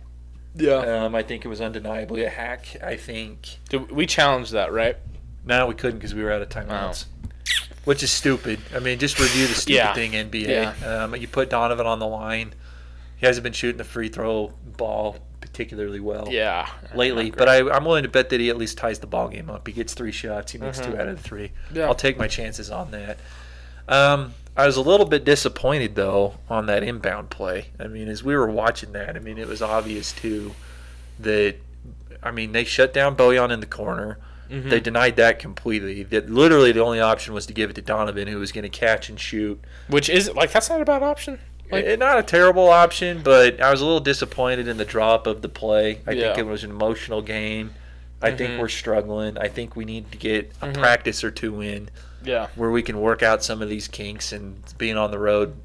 Yeah. 0.55 1.03
Um, 1.05 1.15
I 1.15 1.24
think 1.24 1.45
it 1.45 1.47
was 1.47 1.62
undeniably 1.62 2.24
a 2.24 2.29
hack. 2.29 2.77
I 2.83 2.95
think 2.95 3.57
we 3.91 4.05
challenged 4.05 4.53
that, 4.53 4.71
right? 4.71 4.97
no, 5.45 5.65
we 5.65 5.74
couldn't 5.75 6.00
because 6.00 6.13
we 6.13 6.21
were 6.24 6.31
out 6.31 6.41
of 6.41 6.50
timeouts, 6.50 7.05
which 7.88 8.03
is 8.03 8.12
stupid. 8.12 8.60
I 8.75 8.79
mean, 8.79 9.00
just 9.00 9.17
review 9.17 9.48
the 9.48 9.53
stupid 9.56 9.75
Yeah. 9.77 9.94
thing, 9.94 10.12
NBA. 10.12 10.50
Yeah. 10.82 11.03
Um, 11.03 11.15
you 11.15 11.25
put 11.27 11.50
Donovan 11.50 11.86
on 11.88 12.00
the 12.00 12.06
line. 12.08 12.53
He 13.15 13.25
hasn't 13.25 13.46
been 13.46 13.53
shooting 13.53 13.77
the 13.77 13.86
free 13.86 14.10
throw 14.10 14.51
ball 14.75 15.15
particularly 15.39 16.01
well 16.01 16.27
Yeah. 16.29 16.67
lately, 16.94 17.32
but. 17.32 17.48
I, 17.48 17.60
I'm 17.70 17.86
willing 17.86 18.03
to 18.03 18.10
bet 18.10 18.27
that 18.29 18.41
he 18.41 18.50
at 18.50 18.58
least 18.58 18.77
ties 18.77 19.00
the 19.00 19.08
ball 19.08 19.29
game 19.29 19.50
up. 19.50 19.65
He 19.65 19.72
gets 19.74 19.94
three 19.94 20.12
shots. 20.12 20.51
He 20.51 20.58
makes 20.58 20.79
Mhm. 20.82 20.91
two 20.91 21.00
out 21.00 21.08
of 21.08 21.15
the 21.15 21.24
three. 21.24 21.51
Yeah. 21.74 21.86
I'll 21.86 21.96
take 21.96 22.17
my 22.17 22.27
chances 22.27 22.70
on 22.70 22.91
that. 22.91 23.17
Um, 23.88 24.34
I 24.58 24.65
was 24.65 24.75
a 24.75 24.82
little 24.82 25.06
bit 25.06 25.24
disappointed 25.24 25.96
though 25.96 26.36
on 26.50 26.65
that 26.65 26.84
inbound 26.84 27.29
play. 27.29 27.67
I 27.79 27.88
mean, 27.88 28.10
as 28.10 28.22
we 28.22 28.36
were 28.36 28.50
watching 28.50 28.91
that, 28.91 29.15
I 29.15 29.20
mean, 29.20 29.38
it 29.38 29.48
was 29.48 29.62
obvious 29.62 30.12
too 30.12 30.56
that 31.20 31.56
I 32.22 32.32
mean 32.32 32.51
they 32.51 32.65
shut 32.65 32.94
down 32.94 33.15
Bojan 33.15 33.50
in 33.51 33.62
the 33.62 33.65
corner. 33.65 34.17
Mm-hmm. 34.49 34.69
They 34.69 34.79
denied 34.79 35.15
that 35.17 35.39
completely. 35.39 36.03
That 36.03 36.29
literally 36.29 36.71
the 36.71 36.81
only 36.83 36.99
option 36.99 37.33
was 37.33 37.45
to 37.47 37.53
give 37.53 37.69
it 37.69 37.73
to 37.73 37.81
Donovan, 37.81 38.27
who 38.27 38.39
was 38.39 38.51
going 38.51 38.63
to 38.63 38.69
catch 38.69 39.09
and 39.09 39.19
shoot. 39.19 39.59
Which 39.89 40.09
is 40.09 40.31
like 40.33 40.51
that's 40.51 40.69
not 40.69 40.81
a 40.81 40.85
bad 40.85 41.03
option. 41.03 41.39
Like, 41.71 41.83
Eh, 41.85 41.95
not 41.97 42.17
a 42.17 42.23
terrible 42.23 42.69
option, 42.69 43.21
but 43.23 43.61
I 43.61 43.69
was 43.71 43.81
a 43.81 43.85
little 43.85 43.99
disappointed 43.99 44.67
in 44.69 44.77
the 44.77 44.85
drop 44.85 45.27
of 45.27 45.41
the 45.41 45.49
play. 45.49 45.99
I 46.07 46.11
Yeah. 46.11 46.27
think 46.33 46.37
it 46.37 46.45
was 46.49 46.63
an 46.63 46.69
emotional 46.71 47.21
game. 47.21 47.73
I 48.21 48.31
think 48.31 48.53
Mhm. 48.53 48.59
we're 48.59 48.69
struggling. 48.69 49.37
I 49.37 49.47
think 49.49 49.75
we 49.75 49.83
need 49.85 50.11
to 50.11 50.17
get 50.17 50.51
a 50.61 50.67
Mhm. 50.67 50.73
practice 50.75 51.23
or 51.23 51.29
two 51.31 51.61
in 51.61 51.89
yeah, 52.23 52.47
where 52.55 52.71
we 52.71 52.81
can 52.81 52.99
work 52.99 53.21
out 53.21 53.43
some 53.43 53.61
of 53.61 53.69
these 53.69 53.87
kinks 53.87 54.31
and 54.31 54.55
being 54.77 54.97
on 54.97 55.11
the 55.11 55.19
road, 55.19 55.55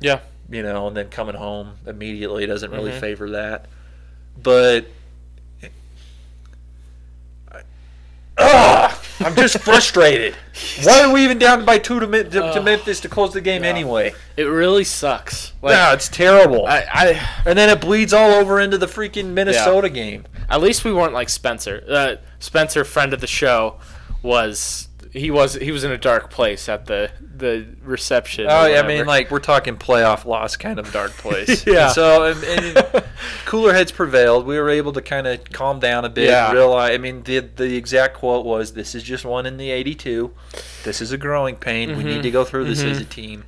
yeah, 0.00 0.18
you 0.50 0.62
know, 0.62 0.88
and 0.88 0.96
then 0.96 1.08
coming 1.08 1.36
home 1.36 1.74
immediately 1.86 2.44
doesn't 2.44 2.70
really 2.70 2.90
Mhm. 2.92 3.00
favor 3.00 3.30
that. 3.30 3.66
But 4.40 4.86
Ugh, 8.38 8.98
I'm 9.20 9.34
just 9.36 9.58
frustrated. 9.58 10.34
Why 10.84 11.02
are 11.02 11.12
we 11.12 11.24
even 11.24 11.38
down 11.38 11.64
by 11.64 11.78
two 11.78 12.00
to, 12.00 12.06
to, 12.06 12.30
to. 12.30 12.62
Memphis 12.62 13.00
to 13.00 13.08
close 13.08 13.32
the 13.32 13.40
game 13.40 13.62
Yeah. 13.62 13.70
anyway? 13.70 14.14
it 14.36 14.44
really 14.44 14.84
sucks. 14.84 15.52
Like, 15.62 15.72
yeah, 15.74 15.92
it's 15.92 16.08
terrible. 16.08 16.66
I, 16.66 16.84
I 16.92 17.28
and 17.46 17.58
then 17.58 17.68
it 17.68 17.80
bleeds 17.80 18.12
all 18.12 18.30
over 18.32 18.58
into 18.60 18.78
the 18.78 18.86
freaking 18.86 19.28
Minnesota 19.32 19.88
game. 19.90 20.24
at 20.48 20.60
least 20.60 20.84
we 20.84 20.92
weren't 20.92 21.12
like 21.12 21.28
Spencer. 21.28 21.84
Uh, 21.88 22.16
Spencer, 22.38 22.84
friend 22.84 23.12
of 23.12 23.20
the 23.20 23.26
show, 23.26 23.78
was 24.22 24.88
he 25.12 25.30
was 25.30 25.54
he 25.54 25.70
was 25.72 25.84
in 25.84 25.92
a 25.92 25.98
dark 25.98 26.30
place 26.30 26.68
at 26.68 26.86
the 26.86 27.10
the 27.34 27.66
reception. 27.82 28.46
Oh, 28.48 28.66
yeah, 28.66 28.80
I 28.80 28.86
mean, 28.86 29.04
like 29.06 29.30
we're 29.30 29.40
talking 29.40 29.76
playoff 29.76 30.24
loss 30.24 30.56
kind 30.56 30.78
of 30.78 30.90
dark 30.92 31.12
place. 31.12 31.66
Yeah. 31.72 31.86
And 31.86 31.94
so, 31.94 32.24
and, 32.24 32.44
and 32.44 33.04
cooler 33.52 33.74
heads 33.74 33.92
prevailed. 33.92 34.46
We 34.46 34.58
were 34.58 34.70
able 34.70 34.94
to 34.94 35.02
kind 35.02 35.26
of 35.26 35.44
calm 35.52 35.78
down 35.78 36.06
a 36.06 36.08
bit. 36.08 36.30
Yeah. 36.30 36.50
Realize. 36.52 36.94
I 36.94 36.96
mean, 36.96 37.22
the 37.22 37.40
the 37.40 37.76
exact 37.76 38.14
quote 38.16 38.46
was, 38.46 38.72
"This 38.72 38.94
is 38.94 39.02
just 39.02 39.26
one 39.26 39.44
in 39.44 39.58
the 39.58 39.70
82. 39.70 40.30
This 40.84 41.02
is 41.02 41.12
a 41.12 41.18
growing 41.18 41.56
pain. 41.56 41.94
We 41.98 42.02
Mhm. 42.02 42.06
need 42.06 42.22
to 42.22 42.30
go 42.30 42.44
through 42.44 42.64
this 42.64 42.82
Mhm. 42.82 42.92
as 42.92 42.98
a 43.00 43.04
team." 43.04 43.44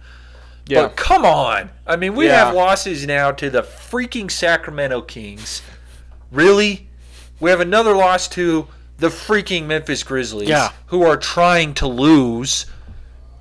yeah, 0.67 0.83
But 0.83 0.97
come 0.97 1.25
on. 1.25 1.71
I 1.87 1.97
mean, 1.97 2.15
we 2.15 2.27
Yeah. 2.27 2.45
have 2.45 2.55
losses 2.55 3.07
now 3.07 3.31
to 3.33 3.49
the 3.49 3.63
freaking 3.63 4.31
Sacramento 4.31 5.01
Kings. 5.01 5.63
Really? 6.31 6.87
We 7.41 7.49
have 7.49 7.61
another 7.61 7.95
loss 7.97 8.29
to 8.29 8.67
the 8.99 9.09
freaking 9.09 9.65
Memphis 9.65 10.03
Grizzlies, 10.03 10.51
Yeah. 10.51 10.73
who 10.89 11.03
are 11.03 11.17
trying 11.17 11.73
to 11.75 11.87
lose. 11.87 12.67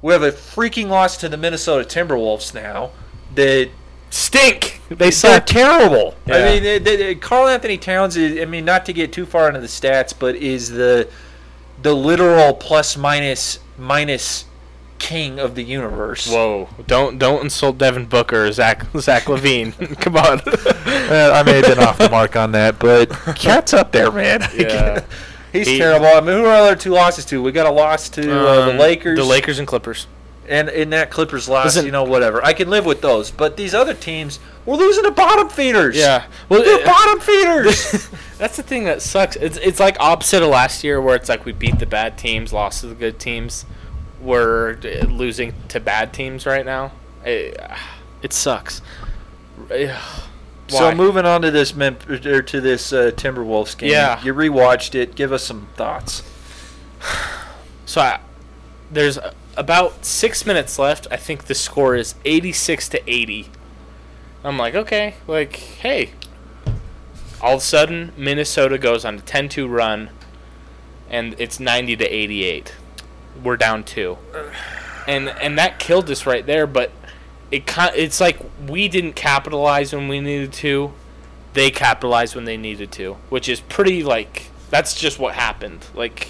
We 0.02 0.14
have 0.14 0.24
a 0.24 0.32
freaking 0.32 0.88
loss 0.88 1.18
to 1.18 1.28
the 1.28 1.36
Minnesota 1.38 1.84
Timberwolves 1.84 2.54
now. 2.54 2.92
That 3.36 3.70
stink. 4.14 4.82
They 4.90 4.96
they're 4.96 5.12
suck. 5.12 5.46
terrible. 5.46 6.16
I 6.28 6.44
mean, 6.44 6.64
they, 6.64 6.78
they, 6.80 7.16
Karl-Anthony 7.16 7.78
Towns 7.78 8.16
is. 8.16 8.40
I 8.42 8.46
mean, 8.46 8.64
not 8.66 8.86
to 8.86 8.94
get 8.94 9.12
too 9.12 9.26
far 9.26 9.48
into 9.48 9.60
the 9.60 9.68
stats, 9.68 10.14
but 10.18 10.36
is 10.36 10.70
the 10.70 11.10
the 11.82 11.94
literal 11.94 12.54
plus 12.54 12.96
minus 12.96 13.60
minus 13.78 14.46
king 15.00 15.40
of 15.40 15.56
the 15.56 15.64
universe. 15.64 16.28
Whoa! 16.32 16.70
Don't 16.88 17.18
don't 17.18 17.44
insult 17.44 17.78
Devin 17.80 18.06
Booker 18.06 18.46
or 18.46 18.52
Zach 18.52 18.86
Zach 18.98 19.24
LaVine. 19.24 19.74
Come 20.02 20.16
on. 20.16 20.42
Well, 20.86 21.34
I 21.34 21.44
may 21.44 21.54
have 21.62 21.66
been 21.66 21.80
off 21.80 21.98
the 21.98 22.10
mark 22.10 22.36
on 22.36 22.52
that, 22.52 22.78
but 22.80 23.10
KAT's 23.10 23.74
up 23.74 23.92
there, 23.92 24.12
man. 24.12 24.42
Yeah. 24.56 25.04
He's 25.52 25.68
He- 25.68 25.78
terrible. 25.78 26.08
I 26.08 26.20
mean, 26.20 26.38
who 26.38 26.46
are 26.46 26.50
our 26.50 26.62
other 26.62 26.76
two 26.76 26.92
losses 26.92 27.26
to? 27.26 27.42
We 27.42 27.52
got 27.52 27.68
a 27.68 27.72
loss 27.72 28.10
to 28.10 28.22
uh, 28.22 28.66
the 28.66 28.72
Um, 28.72 28.78
Lakers. 28.80 29.18
The 29.20 29.24
Lakers 29.26 29.60
and 29.60 29.68
Clippers. 29.68 30.08
And 30.48 30.68
in 30.70 30.90
that 30.90 31.10
Clippers 31.10 31.48
loss, 31.48 31.66
Listen- 31.66 31.86
you 31.86 31.92
know, 31.92 32.04
whatever. 32.04 32.44
I 32.44 32.54
can 32.54 32.70
live 32.70 32.86
with 32.86 33.02
those. 33.02 33.32
But 33.32 33.56
these 33.56 33.74
other 33.74 33.94
teams, 33.94 34.40
we're 34.66 34.76
losing 34.76 35.04
to 35.06 35.12
bottom 35.12 35.48
feeders. 35.50 35.96
Yeah. 35.96 36.26
Well, 36.50 36.64
They're 36.64 36.86
uh, 36.86 36.86
bottom 36.86 37.20
feeders. 37.22 38.10
That's 38.38 38.58
the 38.58 38.64
thing 38.64 38.84
that 38.86 39.02
sucks. 39.02 39.36
It's 39.38 39.58
it's 39.58 39.80
like 39.80 39.96
opposite 40.02 40.44
of 40.44 40.50
last 40.50 40.84
year 40.84 41.02
where 41.02 41.16
it's 41.16 41.30
like 41.30 41.46
we 41.46 41.54
beat 41.54 41.80
the 41.80 41.86
bad 41.86 42.18
teams, 42.18 42.52
lost 42.52 42.82
to 42.82 42.88
the 42.88 42.96
good 42.96 43.20
teams. 43.20 43.66
We're 44.22 44.76
losing 45.08 45.54
to 45.70 45.80
bad 45.80 46.12
teams 46.14 46.46
right 46.46 46.66
now. 46.66 46.92
It, 47.26 47.58
it 48.22 48.34
sucks. 48.34 48.82
So 50.70 50.86
Why? 50.86 50.94
moving 50.94 51.26
on 51.26 51.42
to 51.42 51.52
this 51.52 51.76
Mem- 51.76 51.98
or 52.10 52.42
to 52.42 52.62
this 52.62 52.94
uh, 52.94 53.12
Timberwolves 53.16 53.78
game. 53.78 53.92
Yeah. 53.92 54.24
You 54.24 54.34
rewatched 54.34 54.96
it. 54.96 55.14
Give 55.14 55.32
us 55.34 55.44
some 55.44 55.68
thoughts. 55.76 56.24
So 57.86 58.00
I, 58.00 58.22
there's 58.90 59.20
about 59.56 60.06
six 60.06 60.46
minutes 60.46 60.80
left. 60.80 61.08
I 61.12 61.18
think 61.18 61.46
the 61.46 61.56
score 61.56 61.96
is 61.96 62.16
86 62.26 62.90
to 62.90 63.10
80. 63.10 63.50
I'm 64.44 64.58
like, 64.58 64.76
okay, 64.76 65.16
like, 65.28 65.56
hey. 65.56 66.12
All 67.42 67.56
of 67.56 67.60
a 67.60 67.64
sudden, 67.64 68.14
Minnesota 68.16 68.78
goes 68.78 69.04
on 69.04 69.18
a 69.18 69.22
10-2 69.22 69.70
run, 69.70 70.10
and 71.10 71.36
it's 71.38 71.60
90 71.60 71.98
to 71.98 72.06
88. 72.06 72.74
We're 73.44 73.58
down 73.58 73.84
two, 73.84 74.18
and 75.08 75.30
and 75.30 75.58
that 75.58 75.80
killed 75.80 76.10
us 76.12 76.26
right 76.26 76.46
there. 76.46 76.68
But 76.68 76.92
it 77.52 77.64
it's 77.96 78.22
like 78.22 78.38
we 78.68 78.88
didn't 78.88 79.14
capitalize 79.14 79.94
when 79.94 80.08
we 80.08 80.20
needed 80.20 80.54
to. 80.54 80.94
They 81.54 81.72
capitalized 81.72 82.36
when 82.36 82.46
they 82.46 82.58
needed 82.58 82.92
to, 82.94 83.16
which 83.30 83.50
is 83.50 83.60
pretty 83.60 84.04
like 84.04 84.52
that's 84.70 84.94
just 84.94 85.18
what 85.18 85.34
happened. 85.34 85.86
Like 85.96 86.30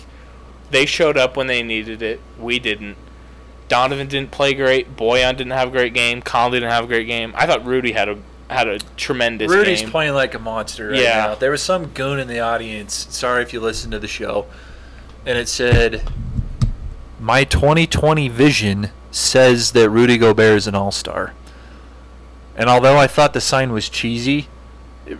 they 0.72 0.86
showed 0.86 1.18
up 1.18 1.36
when 1.36 1.48
they 1.48 1.62
needed 1.62 2.02
it. 2.02 2.22
We 2.40 2.60
didn't. 2.60 2.98
Donovan 3.68 4.08
didn't 4.08 4.32
play 4.32 4.54
great. 4.54 4.96
Bojan 4.96 5.38
didn't 5.38 5.52
have 5.54 5.70
a 5.70 5.72
great 5.72 5.94
game. 5.94 6.22
Conley 6.22 6.60
didn't 6.60 6.72
have 6.72 6.84
a 6.84 6.88
great 6.88 7.08
game. 7.08 7.34
I 7.36 7.46
thought 7.48 7.66
Rudy 7.66 7.92
had 7.94 8.10
a 8.10 8.18
had 8.50 8.68
a 8.68 8.78
tremendous 8.98 9.50
Rudy's 9.50 9.82
game. 9.82 9.90
playing 9.90 10.14
like 10.14 10.36
a 10.36 10.40
monster 10.40 10.90
right 10.90 11.00
Yeah. 11.00 11.28
now. 11.28 11.36
There 11.36 11.50
was 11.52 11.62
some 11.64 11.86
goon 11.88 12.20
in 12.20 12.28
the 12.28 12.40
audience. 12.40 13.08
Sorry 13.10 13.42
if 13.42 13.52
you 13.54 13.60
listened 13.60 13.94
to 13.94 14.00
the 14.00 14.08
show. 14.08 14.46
And 15.26 15.38
it 15.38 15.48
said, 15.50 16.04
My 17.20 17.46
2020 17.46 18.28
vision 18.28 18.90
says 19.12 19.72
that 19.72 19.90
Rudy 19.90 20.18
Gobert 20.18 20.58
is 20.58 20.68
an 20.68 20.76
all 20.76 20.92
star. 20.92 21.34
And 22.56 22.70
although 22.70 22.98
I 22.98 23.08
thought 23.08 23.34
the 23.34 23.42
sign 23.42 23.72
was 23.72 23.90
cheesy, 23.90 24.48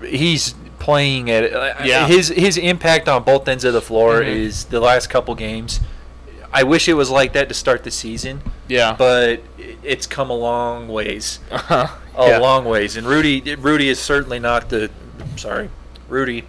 he's 0.06 0.54
playing 0.80 1.32
at 1.32 1.86
Yeah. 1.86 2.06
his 2.08 2.28
his 2.28 2.58
impact 2.58 3.08
on 3.08 3.24
both 3.24 3.48
ends 3.48 3.64
of 3.64 3.74
the 3.74 3.82
floor 3.82 4.22
Mhm. 4.22 4.28
is 4.28 4.66
the 4.66 4.80
last 4.82 5.10
couple 5.10 5.34
games. 5.34 5.80
I 6.54 6.64
wish 6.64 6.88
it 6.88 6.94
was 6.94 7.10
like 7.10 7.34
that 7.34 7.48
to 7.50 7.56
start 7.56 7.84
the 7.84 7.90
season, 7.92 8.42
yeah. 8.68 8.96
but 8.98 9.42
it's 9.84 10.06
come 10.06 10.30
a 10.30 10.36
long 10.36 10.88
ways 10.88 11.40
Uh-huh. 11.52 11.88
a 12.16 12.28
Yeah. 12.30 12.38
long 12.38 12.66
ways. 12.66 12.96
And 12.96 13.08
Rudy, 13.08 13.56
Rudy 13.56 13.90
is 13.90 14.00
certainly 14.00 14.40
not 14.40 14.70
the. 14.70 14.92
Sorry, 15.36 15.70
Rudy 16.08 16.44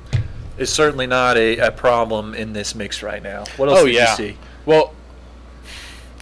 is 0.58 0.70
certainly 0.70 1.06
not 1.06 1.36
a, 1.36 1.56
a 1.58 1.70
problem 1.72 2.34
in 2.34 2.52
this 2.52 2.74
mix 2.74 3.02
right 3.02 3.22
now. 3.22 3.44
What 3.56 3.68
else 3.70 3.80
Oh, 3.80 3.86
did 3.86 3.94
yeah. 3.94 4.10
you 4.10 4.16
see? 4.16 4.36
Well, 4.66 4.92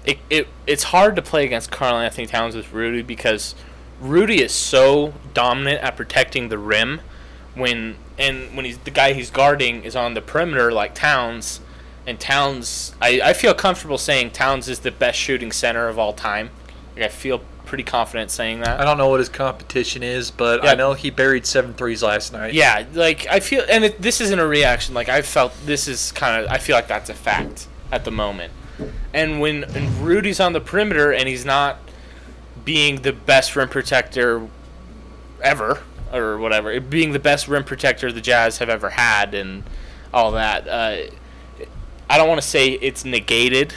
it, 0.05 0.19
it 0.31 0.49
it's 0.67 0.85
hard 0.85 1.17
to 1.17 1.23
play 1.23 1.45
against 1.45 1.71
Karl-Anthony 1.71 2.27
Towns 2.27 2.55
with 2.57 2.73
Rudy 2.73 3.03
because 3.03 3.55
Rudy 4.01 4.43
is 4.43 4.53
so 4.53 5.15
dominant 5.35 5.83
at 5.83 5.97
protecting 5.97 6.49
the 6.49 6.59
rim 6.59 7.01
when 7.55 7.97
and 8.19 8.55
when 8.57 8.65
he's 8.65 8.79
the 8.79 8.91
guy 8.91 9.13
he's 9.13 9.31
guarding 9.31 9.83
is 9.85 9.95
on 9.97 10.15
the 10.15 10.21
perimeter 10.23 10.73
like 10.73 10.95
Towns 10.95 11.61
and 12.07 12.19
Towns 12.19 12.95
I, 13.01 13.21
I 13.23 13.33
feel 13.33 13.55
comfortable 13.55 13.99
saying 13.99 14.31
Towns 14.33 14.69
is 14.69 14.81
the 14.81 14.91
best 14.91 15.19
shooting 15.19 15.53
center 15.53 15.89
of 15.89 15.99
all 15.99 16.13
time. 16.13 16.51
Like 16.97 17.05
I 17.05 17.09
feel 17.09 17.41
pretty 17.65 17.85
confident 17.85 18.31
saying 18.31 18.61
that. 18.61 18.81
I 18.81 18.85
don't 18.85 18.99
know 18.99 19.09
what 19.09 19.21
his 19.21 19.29
competition 19.31 20.03
is, 20.03 20.31
but 20.31 20.63
Yeah. 20.65 20.73
I 20.73 20.75
know 20.75 20.93
he 20.93 21.11
buried 21.11 21.47
seven 21.47 21.73
threes 21.75 22.03
last 22.03 22.33
night. 22.33 22.53
Yeah, 22.53 22.85
like 22.93 23.27
I 23.31 23.41
feel, 23.41 23.65
and 23.71 23.85
it, 23.85 24.03
this 24.03 24.21
isn't 24.21 24.39
a 24.39 24.47
reaction. 24.47 24.95
Like 24.95 25.09
I 25.09 25.23
felt 25.23 25.55
this 25.65 25.89
is 25.89 26.13
kind 26.13 26.45
of. 26.45 26.51
I 26.51 26.59
feel 26.59 26.77
like 26.77 26.89
that's 26.89 27.09
a 27.09 27.15
fact 27.15 27.69
at 27.91 28.05
the 28.05 28.11
moment. 28.11 28.53
And 29.15 29.41
when 29.41 29.65
and 29.65 29.89
Rudy's 30.01 30.41
on 30.41 30.53
the 30.53 30.61
perimeter 30.61 31.13
and 31.13 31.29
he's 31.29 31.45
not 31.45 31.79
being 32.65 33.03
the 33.03 33.13
best 33.13 33.55
rim 33.57 33.69
protector 33.69 34.47
ever 35.43 35.81
or 36.13 36.39
whatever, 36.39 36.79
being 36.81 37.13
the 37.13 37.19
best 37.19 37.49
rim 37.49 37.65
protector 37.65 38.13
the 38.13 38.21
Jazz 38.21 38.59
have 38.59 38.69
ever 38.69 38.91
had, 38.91 39.35
and 39.35 39.63
all 40.13 40.33
that. 40.33 40.69
Uh, 40.69 41.11
I 42.11 42.17
don't 42.19 42.29
want 42.29 42.41
to 42.41 42.47
say 42.47 42.69
it's 42.71 43.05
negated. 43.05 43.75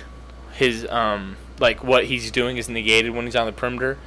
His 0.54 0.88
um 0.90 1.38
like 1.60 1.84
what 1.84 2.06
he's 2.06 2.32
doing 2.32 2.58
is 2.58 2.68
negated 2.70 3.12
when 3.12 3.26
he's 3.26 3.36
on 3.36 3.46
the 3.46 3.52
perimeter, 3.54 3.98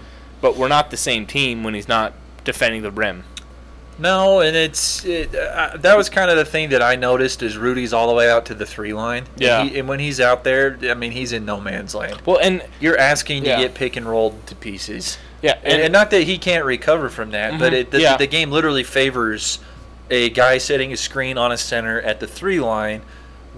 but 0.41 0.57
we're 0.57 0.69
not 0.69 0.91
the 0.91 0.97
same 0.97 1.27
team 1.27 1.63
when 1.65 1.75
he's 1.75 1.89
not 1.89 2.13
defending 2.45 2.83
the 2.83 2.91
rim. 2.91 3.25
No, 4.01 4.41
and 4.41 4.55
it's 4.57 5.05
it, 5.05 5.35
uh, 5.35 5.77
that 5.79 5.97
was 5.97 6.09
kind 6.09 6.31
of 6.31 6.37
the 6.37 6.45
thing 6.45 6.69
that 6.71 6.81
I 6.83 6.95
noticed 6.95 7.43
is 7.43 7.57
Rudy's 7.57 7.93
all 7.93 8.07
the 8.07 8.15
way 8.15 8.31
out 8.31 8.47
to 8.47 8.55
the 8.55 8.65
three 8.67 8.93
line. 8.93 9.25
And 9.35 9.41
Yeah. 9.41 9.65
he- 9.65 9.79
and 9.81 9.89
when 9.89 9.99
he's 9.99 10.21
out 10.21 10.45
there, 10.45 10.79
I 10.85 10.95
mean, 10.95 11.11
he's 11.11 11.33
in 11.33 11.45
no 11.45 11.61
man's 11.61 11.95
land. 11.97 12.19
Well, 12.25 12.39
and 12.41 12.63
You're 12.81 12.97
asking 12.99 13.43
to 13.45 13.49
get 13.57 13.75
pick 13.75 13.97
and 13.97 14.09
rolled 14.09 14.47
to 14.47 14.55
pieces. 14.55 15.19
yeah, 15.43 15.57
And, 15.65 15.83
and 15.83 15.93
not 15.93 16.11
that 16.13 16.23
he 16.23 16.39
can't 16.39 16.65
recover 16.65 17.09
from 17.09 17.33
that, 17.33 17.59
but 17.59 17.73
Mhm. 17.73 17.77
it, 17.77 17.91
the, 17.91 18.01
Yeah. 18.01 18.17
the 18.17 18.29
game 18.29 18.53
literally 18.53 18.85
favors 18.85 19.59
a 20.11 20.31
guy 20.31 20.59
setting 20.59 20.93
a 20.93 20.97
screen 20.97 21.37
on 21.37 21.51
a 21.51 21.57
center 21.59 22.01
at 22.01 22.21
the 22.21 22.27
three 22.29 22.61
line 22.61 23.03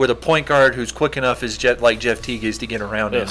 with 0.01 0.09
a 0.11 0.15
point 0.15 0.47
guard 0.47 0.75
who's 0.75 0.91
quick 0.93 1.15
enough 1.19 1.43
as 1.43 1.59
Jet 1.59 1.83
like 1.83 2.01
Jeff 2.01 2.23
Teague 2.23 2.43
is 2.43 2.57
to 2.59 2.67
get 2.67 2.81
around 2.81 3.13
him. 3.15 3.29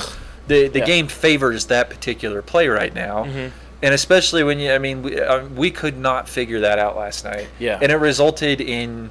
The 0.47 0.67
the 0.67 0.79
Yeah. 0.79 0.85
game 0.85 1.07
favors 1.07 1.65
that 1.65 1.89
particular 1.89 2.43
play 2.43 2.67
right 2.67 2.93
now. 2.93 3.25
Mhm. 3.25 3.49
And 3.81 3.93
especially 3.93 4.43
when 4.43 4.59
you, 4.59 4.71
I 4.71 4.77
mean, 4.77 5.01
we, 5.01 5.19
uh, 5.19 5.45
we 5.45 5.71
could 5.71 5.97
not 5.97 6.29
figure 6.29 6.59
that 6.59 6.77
out 6.77 6.95
last 6.95 7.25
night. 7.25 7.47
Yeah. 7.57 7.79
And 7.81 7.91
it 7.91 7.95
resulted 7.95 8.61
in 8.61 9.09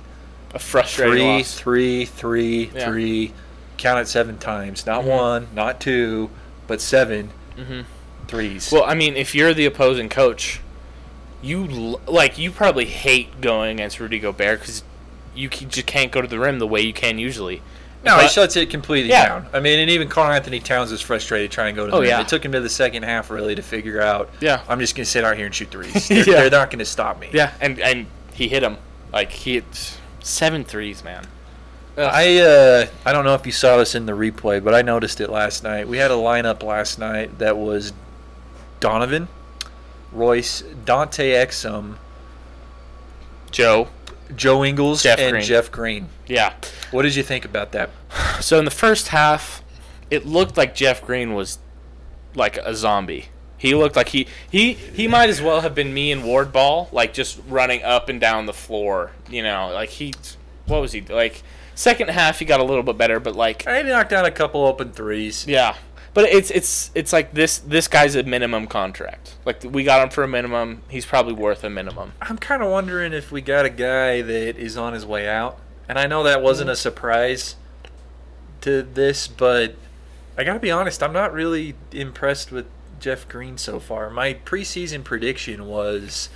A 0.55 0.61
frustrating 0.61 1.15
three, 1.15 1.39
loss. 1.39 1.55
three, 1.55 2.05
three, 2.05 2.71
Yeah. 2.73 2.85
three, 2.87 3.33
count 3.77 3.99
it 4.01 4.09
seven 4.09 4.39
times. 4.39 4.87
Not 4.87 5.03
Mhm. 5.03 5.07
one, 5.09 5.47
not 5.53 5.81
two, 5.81 6.31
but 6.69 6.81
seven 6.81 7.31
hmm 7.57 7.81
threes. 8.29 8.71
Well, 8.71 8.85
I 8.87 8.95
mean, 8.95 9.17
if 9.17 9.35
you're 9.35 9.53
the 9.55 9.65
opposing 9.67 10.09
coach, 10.09 10.61
you 11.43 11.67
l- 11.69 12.01
like 12.07 12.39
you 12.39 12.53
probably 12.53 12.85
hate 12.85 13.41
going 13.41 13.79
against 13.79 13.99
Rudy 13.99 14.19
Gobert 14.21 14.61
because 14.61 14.83
you 15.39 15.49
just 15.49 15.87
can't 15.87 16.11
go 16.13 16.21
to 16.21 16.29
the 16.29 16.39
rim 16.39 16.59
the 16.59 16.67
way 16.67 16.81
you 16.81 16.93
can 16.93 17.19
usually. 17.19 17.63
no, 18.05 18.17
he 18.19 18.29
shuts 18.29 18.57
it 18.57 18.71
completely 18.71 19.11
Yeah. 19.11 19.27
down. 19.29 19.47
I 19.53 19.61
mean, 19.61 19.79
and 19.81 19.91
even 19.91 20.09
Karl-Anthony 20.09 20.61
Towns 20.61 20.93
is 20.93 21.01
frustrated 21.01 21.51
trying 21.51 21.75
to 21.75 21.81
go 21.81 21.87
to 21.87 21.91
the 21.91 21.97
Oh, 21.97 22.01
rim. 22.01 22.09
yeah. 22.09 22.21
It 22.21 22.29
took 22.29 22.45
him 22.45 22.53
to 22.53 22.61
the 22.61 22.69
second 22.69 23.03
half 23.05 23.31
really 23.31 23.55
to 23.55 23.63
figure 23.63 24.01
out. 24.01 24.31
Yeah. 24.41 24.61
I'm 24.69 24.79
just 24.81 24.95
gonna 24.95 25.05
sit 25.05 25.25
out 25.25 25.37
here 25.37 25.47
and 25.47 25.55
shoot 25.55 25.71
threes. 25.71 26.09
They're, 26.09 26.19
Yeah. 26.19 26.41
they're 26.43 26.51
not 26.51 26.71
gonna 26.71 26.85
stop 26.85 27.19
me. 27.21 27.29
Yeah, 27.33 27.53
and 27.61 27.79
and 27.81 28.07
he 28.35 28.49
hit 28.49 28.63
him 28.63 28.77
like 29.13 29.31
he 29.33 29.55
hit 29.55 29.97
seven 30.21 30.65
threes, 30.65 31.03
man. 31.05 31.25
I 31.97 32.39
uh, 32.39 32.87
I 33.05 33.13
don't 33.13 33.25
know 33.25 33.35
if 33.35 33.45
you 33.45 33.51
saw 33.53 33.77
this 33.79 33.97
in 33.97 34.07
the 34.07 34.13
replay, 34.13 34.63
but 34.63 34.73
I 34.75 34.83
noticed 34.83 35.21
it 35.21 35.29
last 35.31 35.65
night. 35.65 35.89
We 35.89 35.99
had 35.99 36.13
a 36.13 36.15
lineup 36.15 36.63
last 36.63 36.99
night 37.01 37.39
that 37.41 37.57
was 37.57 37.93
Donovan, 38.79 39.27
Royce, 40.13 40.63
Dante 40.85 41.33
Exum, 41.33 41.97
Joe, 43.51 43.89
Joe 44.37 44.65
Ingles, 44.65 45.03
Jeff 45.03 45.19
and 45.19 45.33
Green. 45.33 45.45
Jeff 45.45 45.71
Green. 45.71 46.09
yeah. 46.27 46.55
What 46.91 47.03
did 47.03 47.15
you 47.15 47.23
think 47.23 47.45
about 47.45 47.73
that? 47.73 47.91
So 48.41 48.59
in 48.59 48.65
the 48.65 48.71
first 48.71 49.09
half, 49.09 49.63
it 50.11 50.25
looked 50.27 50.57
like 50.57 50.75
Jeff 50.75 51.05
Green 51.05 51.35
was 51.35 51.59
like 52.35 52.57
a 52.59 52.75
zombie. 52.75 53.27
He 53.59 53.75
looked 53.75 53.97
like 53.97 54.11
he 54.11 54.27
he 54.51 54.73
he 54.75 55.09
might 55.09 55.29
as 55.29 55.43
well 55.43 55.61
have 55.63 55.75
been 55.75 55.93
me 55.93 56.13
and 56.13 56.25
Ward 56.25 56.53
Ball, 56.53 56.89
like 56.93 57.13
just 57.13 57.41
running 57.49 57.83
up 57.83 58.09
and 58.09 58.21
down 58.21 58.47
the 58.47 58.53
floor. 58.53 59.11
You 59.29 59.43
know, 59.43 59.71
like 59.73 59.91
he, 59.91 60.15
what 60.67 60.81
was 60.81 60.93
he 60.93 61.01
like? 61.03 61.43
Second 61.75 62.11
half, 62.11 62.39
he 62.39 62.45
got 62.45 62.61
a 62.61 62.65
little 62.65 62.83
bit 62.83 62.97
better, 62.97 63.19
but 63.21 63.35
like 63.37 63.67
I 63.67 63.83
knocked 63.83 64.11
down 64.11 64.25
a 64.25 64.31
couple 64.31 64.65
open 64.65 64.93
threes. 64.93 65.47
Yeah, 65.47 65.77
but 66.19 66.33
it's 66.33 66.51
it's 66.51 66.91
it's 66.97 67.13
like 67.13 67.33
this 67.33 67.59
this 67.59 67.87
guy's 67.87 68.17
a 68.17 68.25
minimum 68.25 68.67
contract. 68.67 69.37
Like 69.45 69.63
we 69.63 69.85
got 69.85 70.03
him 70.03 70.11
for 70.11 70.25
a 70.25 70.27
minimum. 70.27 70.83
He's 70.89 71.07
probably 71.07 71.33
worth 71.33 71.63
a 71.63 71.71
minimum. 71.71 72.11
I'm 72.21 72.39
kind 72.39 72.61
of 72.61 72.73
wondering 72.73 73.13
if 73.13 73.31
we 73.31 73.41
got 73.41 73.65
a 73.65 73.71
guy 73.71 74.23
that 74.23 74.57
is 74.57 74.77
on 74.77 74.95
his 74.95 75.07
way 75.07 75.29
out. 75.29 75.61
And 75.89 75.97
I 75.97 76.09
know 76.09 76.25
that 76.25 76.43
wasn't 76.43 76.71
a 76.71 76.73
mm. 76.73 76.77
surprise 76.77 77.55
to 78.63 78.83
this, 78.83 79.29
but 79.29 79.77
I 80.37 80.43
got 80.43 80.55
to 80.55 80.59
be 80.59 80.73
honest, 80.73 81.05
I'm 81.05 81.13
not 81.13 81.33
really 81.33 81.77
impressed 81.93 82.51
with 82.51 82.67
Jeff 82.99 83.29
Green 83.29 83.57
so 83.57 83.79
far. 83.79 84.11
My 84.11 84.35
preseason 84.35 85.05
prediction 85.05 85.69
was 85.69 86.31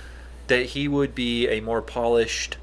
that 0.47 0.67
he 0.67 0.87
would 0.87 1.13
be 1.13 1.49
a 1.49 1.59
more 1.59 1.81
polished 1.81 2.55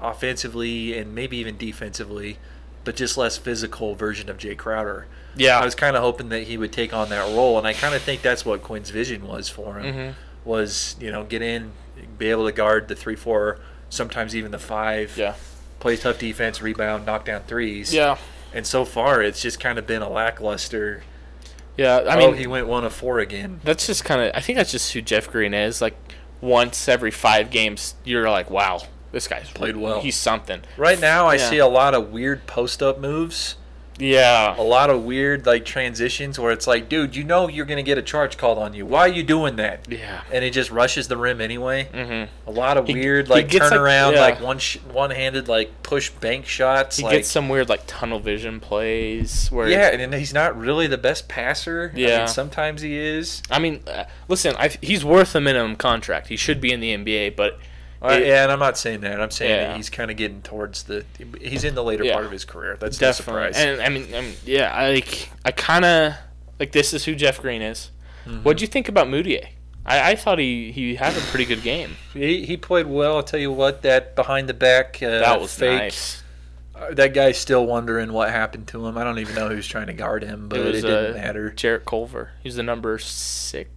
offensively 0.00 0.98
and 0.98 1.14
maybe 1.14 1.36
even 1.36 1.56
defensively, 1.58 2.38
but 2.82 2.96
just 2.96 3.16
less 3.16 3.36
physical 3.36 3.94
version 3.94 4.28
of 4.28 4.38
Jae 4.38 4.56
Crowder. 4.56 5.06
Yeah, 5.36 5.58
I 5.60 5.64
was 5.64 5.74
kind 5.74 5.96
of 5.96 6.02
hoping 6.02 6.28
that 6.30 6.44
he 6.44 6.56
would 6.56 6.72
take 6.72 6.92
on 6.94 7.08
that 7.10 7.22
role, 7.36 7.58
and 7.58 7.66
I 7.66 7.72
kind 7.72 7.94
of 7.94 8.02
think 8.02 8.22
that's 8.22 8.44
what 8.44 8.62
Quinn's 8.62 8.90
vision 8.90 9.26
was 9.26 9.48
for 9.48 9.78
him. 9.78 9.94
Mhm. 9.94 10.14
Was 10.44 10.96
you 11.00 11.10
know 11.12 11.24
get 11.24 11.42
in, 11.42 11.72
be 12.18 12.28
able 12.30 12.46
to 12.46 12.52
guard 12.52 12.88
the 12.88 12.94
three, 12.94 13.16
four, 13.16 13.58
sometimes 13.90 14.34
even 14.36 14.50
the 14.50 14.58
five. 14.58 15.16
yeah, 15.16 15.34
Play 15.80 15.96
tough 15.96 16.18
defense, 16.18 16.62
rebound, 16.62 17.04
knock 17.06 17.24
down 17.26 17.42
threes. 17.46 17.92
yeah, 17.92 18.16
And 18.54 18.66
so 18.66 18.84
far, 18.84 19.22
it's 19.22 19.42
just 19.42 19.60
kind 19.60 19.78
of 19.78 19.86
been 19.86 20.02
a 20.02 20.08
lackluster. 20.08 21.02
yeah. 21.76 21.96
I 21.98 22.14
oh, 22.16 22.18
mean, 22.30 22.36
he 22.38 22.46
went 22.46 22.66
one 22.68 22.84
of 22.84 22.92
four 22.94 23.18
again. 23.18 23.60
that's 23.64 23.86
just 23.86 24.04
kind 24.04 24.20
of. 24.22 24.32
I 24.34 24.40
think 24.40 24.56
that's 24.56 24.70
just 24.72 24.92
who 24.92 25.02
Jeff 25.02 25.30
Green 25.30 25.52
is. 25.52 25.82
Like 25.82 25.96
once 26.40 26.88
every 26.88 27.10
five 27.10 27.50
games, 27.50 27.94
you're 28.04 28.30
like, 28.30 28.48
wow, 28.50 28.80
this 29.12 29.26
guy's 29.28 29.50
Played 29.50 29.76
well. 29.76 30.00
He's 30.00 30.16
something. 30.16 30.62
Right 30.76 31.00
now, 31.00 31.26
I 31.26 31.34
Yeah. 31.34 31.50
see 31.50 31.58
a 31.58 31.66
lot 31.66 31.92
of 31.94 32.10
weird 32.10 32.46
post 32.46 32.82
up 32.82 32.98
moves. 32.98 33.56
Yeah, 33.98 34.54
A 34.58 34.62
lot 34.62 34.90
of 34.90 35.04
weird 35.04 35.46
like 35.46 35.64
transitions 35.64 36.38
where 36.38 36.52
it's 36.52 36.66
like, 36.66 36.88
dude, 36.88 37.16
you 37.16 37.24
know 37.24 37.48
you're 37.48 37.64
gonna 37.64 37.82
get 37.82 37.96
a 37.98 38.02
charge 38.02 38.36
called 38.36 38.58
on 38.58 38.74
you. 38.74 38.84
Why 38.84 39.00
are 39.00 39.08
you 39.08 39.22
doing 39.22 39.56
that? 39.56 39.86
yeah. 39.90 40.22
And 40.30 40.44
he 40.44 40.50
just 40.50 40.70
rushes 40.70 41.08
the 41.08 41.16
rim 41.16 41.40
anyway. 41.40 41.88
Mm-hmm. 41.92 42.48
A 42.48 42.52
lot 42.52 42.76
of 42.76 42.86
He- 42.86 42.94
weird 42.94 43.28
like 43.28 43.48
gets, 43.48 43.70
like- 43.70 43.72
turnaround, 43.72 44.12
yeah. 44.12 44.20
like 44.20 44.40
one 44.40 44.58
sh- 44.58 44.78
one 44.92 45.10
handed 45.10 45.48
like 45.48 45.82
push 45.82 46.10
bank 46.10 46.46
shots. 46.46 46.98
He 46.98 47.04
like, 47.04 47.12
gets 47.12 47.30
some 47.30 47.48
weird 47.48 47.68
like 47.68 47.82
tunnel 47.86 48.20
vision 48.20 48.60
plays 48.60 49.48
where 49.50 49.68
yeah, 49.68 49.88
and 49.88 50.12
he's 50.14 50.34
not 50.34 50.58
really 50.58 50.86
the 50.86 50.98
best 50.98 51.28
passer. 51.28 51.90
I 51.92 51.96
mean, 51.96 52.08
Yeah. 52.08 52.26
sometimes 52.26 52.82
he 52.82 52.96
is. 52.96 53.42
I 53.50 53.58
mean, 53.58 53.82
uh, 53.86 54.04
listen, 54.28 54.54
I, 54.58 54.68
he's 54.82 55.04
worth 55.04 55.34
a 55.34 55.40
minimum 55.40 55.76
contract. 55.76 56.28
He 56.28 56.36
should 56.36 56.60
be 56.60 56.72
in 56.72 56.80
the 56.80 56.94
NBA, 56.94 57.34
but 57.36 57.58
It- 58.02 58.26
yeah, 58.26 58.42
and 58.42 58.52
I'm 58.52 58.58
not 58.58 58.76
saying 58.78 59.00
that. 59.00 59.20
I'm 59.20 59.30
saying 59.30 59.50
Yeah. 59.50 59.68
that 59.68 59.76
he's 59.76 59.90
kind 59.90 60.10
of 60.10 60.16
getting 60.16 60.42
towards 60.42 60.84
the. 60.84 61.04
He's 61.40 61.64
in 61.64 61.74
the 61.74 61.82
later 61.84 62.04
Yeah. 62.04 62.12
part 62.14 62.26
of 62.26 62.30
his 62.30 62.44
career. 62.44 62.76
That's 62.78 63.00
no 63.00 63.08
definitely. 63.08 63.52
surprise. 63.54 63.56
And 63.56 63.80
I 63.82 63.88
mean, 63.88 64.14
I 64.14 64.20
mean, 64.20 64.34
yeah, 64.44 64.72
I 64.74 64.92
like, 64.94 65.30
I 65.44 65.50
kind 65.52 65.84
of 65.84 66.14
like 66.60 66.72
this 66.72 66.92
is 66.94 67.04
who 67.04 67.14
Jeff 67.14 67.40
Green 67.40 67.62
is. 67.62 67.90
Mm-hmm. 68.26 68.42
What 68.42 68.58
do 68.58 68.62
you 68.62 68.66
think 68.68 68.88
about 68.88 69.06
Mudiay? 69.08 69.48
I, 69.88 70.10
I 70.12 70.14
thought 70.16 70.38
he, 70.40 70.72
he 70.72 70.96
had 70.96 71.16
a 71.16 71.20
pretty 71.20 71.44
good 71.44 71.62
game. 71.62 71.96
he, 72.12 72.44
he 72.44 72.56
played 72.56 72.86
well. 72.88 73.16
I'll 73.16 73.22
tell 73.22 73.38
you 73.38 73.52
what, 73.52 73.82
that 73.82 74.16
behind 74.16 74.48
the 74.48 74.54
back 74.54 75.00
uh, 75.00 75.08
That 75.20 75.40
was 75.40 75.54
fake. 75.54 75.78
nice. 75.78 76.22
uh, 76.74 76.92
that 76.92 77.14
guy's 77.14 77.38
still 77.38 77.64
wondering 77.64 78.12
what 78.12 78.30
happened 78.30 78.66
to 78.68 78.84
him. 78.84 78.98
I 78.98 79.04
don't 79.04 79.20
even 79.20 79.36
know 79.36 79.48
who's 79.48 79.68
trying 79.68 79.86
to 79.86 79.92
guard 79.92 80.24
him, 80.24 80.48
but 80.48 80.58
it 80.58 80.66
it, 80.74 80.80
didn't 80.82 81.14
uh, 81.14 81.18
matter. 81.18 81.50
Jarrett 81.50 81.84
Culver. 81.84 82.32
He's 82.42 82.56
the 82.56 82.64
number 82.64 82.98
six 82.98 83.70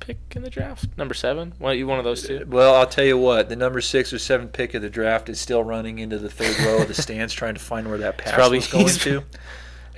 pick 0.00 0.18
in 0.34 0.42
the 0.42 0.50
draft. 0.50 0.86
Number 0.96 1.14
seven. 1.14 1.52
One, 1.58 1.76
you 1.76 1.86
one 1.86 1.98
of 1.98 2.04
those 2.04 2.26
two. 2.26 2.44
Well, 2.48 2.74
I'll 2.74 2.86
tell 2.86 3.04
you 3.04 3.18
what, 3.18 3.48
the 3.48 3.56
number 3.56 3.80
six 3.80 4.12
or 4.12 4.18
seven 4.18 4.48
pick 4.48 4.74
of 4.74 4.82
the 4.82 4.90
draft 4.90 5.28
is 5.28 5.40
still 5.40 5.64
running 5.64 5.98
into 5.98 6.18
the 6.18 6.30
third 6.30 6.58
row 6.64 6.82
of 6.82 6.88
the 6.88 6.94
stands 7.02 7.32
trying 7.34 7.54
to 7.54 7.60
find 7.60 7.88
where 7.88 7.98
that 7.98 8.18
pass 8.18 8.34
probably- 8.34 8.58
was 8.58 8.68
going 8.68 8.86
to. 8.86 9.24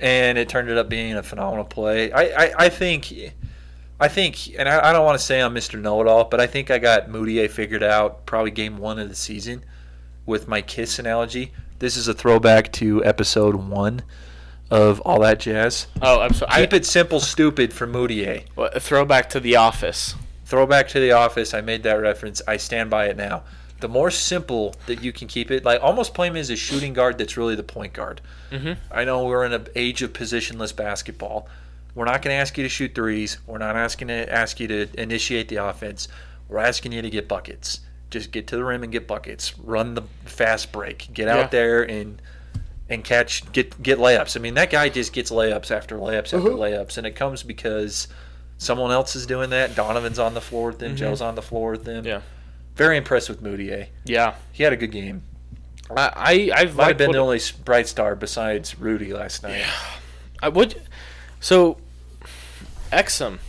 And 0.01 0.37
it 0.37 0.47
turned 0.47 0.69
it 0.69 0.77
up 0.77 0.87
being 0.87 1.13
a 1.15 1.23
phenomenal 1.23 1.65
play. 1.65 2.09
I, 2.11 2.21
I, 2.45 2.53
I 2.65 2.69
think 2.69 3.13
I 3.99 4.07
think 4.07 4.57
and 4.57 4.69
I, 4.69 4.89
I 4.89 4.93
don't 4.93 5.03
want 5.05 5.19
to 5.19 5.23
say 5.23 5.41
I'm 5.41 5.53
Mr. 5.53 5.79
Know 5.79 5.99
It 5.99 6.07
All, 6.07 6.23
but 6.23 6.39
I 6.39 6.47
think 6.47 6.71
I 6.71 6.79
got 6.79 7.09
Mudiay 7.09 7.49
figured 7.49 7.83
out 7.83 8.25
probably 8.25 8.51
game 8.51 8.77
one 8.77 8.97
of 8.97 9.09
the 9.09 9.15
season 9.15 9.65
with 10.25 10.47
my 10.47 10.61
kiss 10.61 10.99
analogy. 10.99 11.51
This 11.79 11.97
is 11.97 12.07
a 12.07 12.13
throwback 12.13 12.71
to 12.73 13.03
episode 13.03 13.55
one 13.55 14.03
of 14.71 14.99
all 15.01 15.19
that 15.21 15.39
jazz. 15.39 15.87
Oh, 16.01 16.19
I'm 16.21 16.33
sorry. 16.33 16.61
Keep 16.61 16.73
it 16.73 16.85
simple, 16.85 17.19
stupid 17.19 17.73
for 17.73 17.87
Mudiay. 17.87 18.43
Throwback 18.79 19.29
to 19.31 19.39
The 19.39 19.55
Office. 19.55 20.15
Throwback 20.45 20.87
to 20.89 20.99
the 20.99 21.11
office. 21.11 21.53
I 21.53 21.61
made 21.61 21.83
that 21.83 21.93
reference. 22.01 22.41
I 22.47 22.57
stand 22.57 22.89
by 22.89 23.05
it 23.05 23.15
now. 23.15 23.43
The 23.81 23.87
more 23.87 24.09
simple 24.09 24.73
that 24.87 25.03
you 25.03 25.13
can 25.13 25.27
keep 25.27 25.51
it, 25.51 25.63
like 25.63 25.79
almost 25.83 26.15
play 26.15 26.27
him 26.27 26.35
as 26.35 26.49
a 26.49 26.55
shooting 26.55 26.91
guard 26.91 27.19
that's 27.19 27.37
really 27.37 27.53
the 27.53 27.61
point 27.61 27.93
guard. 27.93 28.19
Mhm. 28.51 28.77
I 28.91 29.03
know 29.05 29.25
we're 29.25 29.45
in 29.45 29.53
an 29.53 29.67
age 29.75 30.01
of 30.01 30.11
positionless 30.11 30.75
basketball. 30.75 31.47
We're 31.93 32.05
not 32.05 32.23
going 32.23 32.33
to 32.35 32.39
ask 32.39 32.57
you 32.57 32.63
to 32.63 32.69
shoot 32.69 32.95
threes. 32.95 33.37
We're 33.45 33.59
not 33.59 33.75
asking 33.75 34.07
to 34.07 34.33
ask 34.33 34.59
you 34.59 34.67
to 34.69 34.87
initiate 34.99 35.49
the 35.49 35.57
offense. 35.57 36.07
We're 36.47 36.57
asking 36.59 36.93
you 36.93 37.03
to 37.03 37.09
get 37.11 37.27
buckets. 37.27 37.81
Just 38.09 38.31
get 38.31 38.47
to 38.47 38.55
the 38.57 38.63
rim 38.63 38.81
and 38.81 38.91
get 38.91 39.05
buckets. 39.07 39.53
Run 39.59 39.93
the 39.93 40.01
fast 40.25 40.71
break. 40.71 41.09
Get 41.13 41.27
out 41.27 41.37
Yeah. 41.37 41.47
there 41.47 41.83
and 41.83 42.19
and 42.89 43.03
catch 43.03 43.49
get 43.51 43.81
get 43.81 43.99
layups. 43.99 44.35
I 44.35 44.39
mean, 44.39 44.55
that 44.55 44.69
guy 44.69 44.89
just 44.89 45.13
gets 45.13 45.31
layups 45.31 45.69
after 45.71 45.97
layups 45.97 46.33
after 46.33 46.37
Uh-huh. 46.37 46.49
layups, 46.49 46.97
and 46.97 47.05
it 47.05 47.11
comes 47.15 47.43
because 47.43 48.07
someone 48.57 48.91
else 48.91 49.15
is 49.15 49.25
doing 49.25 49.49
that. 49.51 49.75
Donovan's 49.75 50.19
on 50.19 50.33
the 50.33 50.41
floor 50.41 50.67
with 50.67 50.79
them. 50.79 50.93
Mhm. 50.95 50.97
Joe's 50.97 51.21
on 51.21 51.35
the 51.35 51.41
floor 51.41 51.71
with 51.71 51.85
them. 51.85 52.03
Yeah. 52.05 52.21
Very 52.75 52.97
impressed 52.97 53.29
with 53.29 53.43
Mudiay. 53.43 53.87
Yeah. 54.05 54.33
He 54.51 54.63
had 54.63 54.73
a 54.73 54.77
good 54.77 54.91
game. 54.91 55.23
I 55.95 56.49
I 56.53 56.61
I've 56.61 56.75
Might 56.75 56.87
have 56.89 56.97
been 56.97 57.07
what- 57.09 57.13
the 57.13 57.19
only 57.19 57.41
bright 57.65 57.87
star 57.87 58.15
besides 58.15 58.77
Rudy 58.79 59.13
last 59.13 59.43
night. 59.43 59.63
I 60.41 60.49
would. 60.49 60.81
So, 61.39 61.77
Exum, 62.91 63.39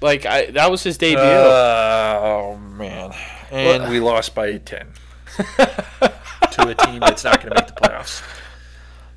like 0.00 0.24
I 0.26 0.46
that 0.52 0.70
was 0.70 0.82
his 0.82 0.96
debut. 0.98 1.18
Oh 1.22 2.56
man! 2.58 3.12
And 3.50 3.82
Well- 3.82 3.90
we 3.90 4.00
lost 4.00 4.34
by 4.34 4.56
ten 4.58 4.88
to 5.56 6.68
a 6.68 6.74
team 6.74 7.00
that's 7.00 7.24
not 7.24 7.40
going 7.42 7.54
to 7.54 7.60
make 7.60 7.66
the 7.66 7.72
playoffs. 7.74 8.22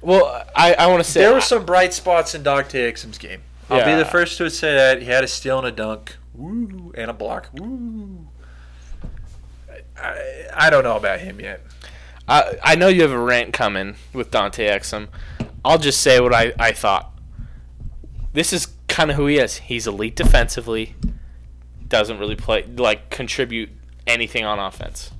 Well, 0.02 0.46
I 0.56 0.74
I 0.74 0.88
want 0.88 1.04
to 1.04 1.10
say 1.10 1.22
There 1.22 1.34
were 1.34 1.42
some 1.42 1.66
bright 1.66 1.94
spots 1.94 2.36
in 2.36 2.44
Dante 2.44 2.92
Exum's 2.92 3.18
game. 3.18 3.42
I'll 3.70 3.86
be 3.86 3.94
the 3.94 4.06
first 4.06 4.38
to 4.40 4.50
say 4.50 4.74
that 4.74 5.02
he 5.02 5.08
had 5.08 5.24
a 5.24 5.28
steal 5.28 5.60
and 5.60 5.68
a 5.68 5.72
dunk, 5.72 6.18
woo, 6.34 6.92
and 6.98 7.12
a 7.12 7.14
block, 7.14 7.50
woo. 7.54 8.28
I, 9.96 10.48
I 10.56 10.70
don't 10.70 10.84
know 10.84 10.98
about 10.98 11.20
him 11.20 11.40
yet. 11.40 11.62
I 12.28 12.58
I 12.64 12.76
know 12.76 12.88
you 12.88 13.02
have 13.04 13.12
a 13.12 13.20
rant 13.20 13.54
coming 13.54 13.96
with 14.14 14.32
Dante 14.32 14.68
Exum. 14.68 15.08
I'll 15.64 15.78
just 15.78 16.02
say 16.02 16.20
what 16.20 16.34
I 16.34 16.54
I 16.60 16.72
thought. 16.72 17.12
This 18.34 18.54
is 18.54 18.68
kind 18.88 19.12
of 19.12 19.18
who 19.18 19.26
he 19.28 19.38
is. 19.38 19.58
He's 19.58 19.88
elite 19.88 20.16
defensively. 20.16 20.96
Doesn't 21.88 22.20
really 22.20 22.36
play 22.36 22.64
like 22.64 23.10
contribute 23.10 23.70
anything 24.08 24.46
on 24.46 24.60
offense. 24.60 25.12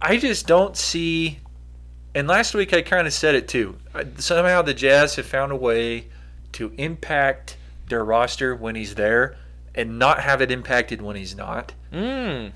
I 0.00 0.16
just 0.16 0.46
don't 0.46 0.76
see. 0.76 1.38
And 2.14 2.28
last 2.28 2.54
week 2.54 2.72
I 2.74 2.82
kind 2.82 3.06
of 3.06 3.12
said 3.12 3.34
it 3.34 3.48
too. 3.48 3.76
Somehow 4.18 4.62
the 4.62 4.74
Jazz 4.74 5.16
have 5.16 5.26
found 5.26 5.50
a 5.52 5.56
way 5.56 6.06
to 6.52 6.72
impact 6.76 7.56
their 7.88 8.04
roster 8.04 8.54
when 8.54 8.74
he's 8.74 8.94
there 8.94 9.36
and 9.74 9.98
not 9.98 10.20
have 10.20 10.40
it 10.42 10.50
impacted 10.50 11.00
when 11.00 11.16
he's 11.16 11.34
not. 11.34 11.72
Mm. 11.92 12.52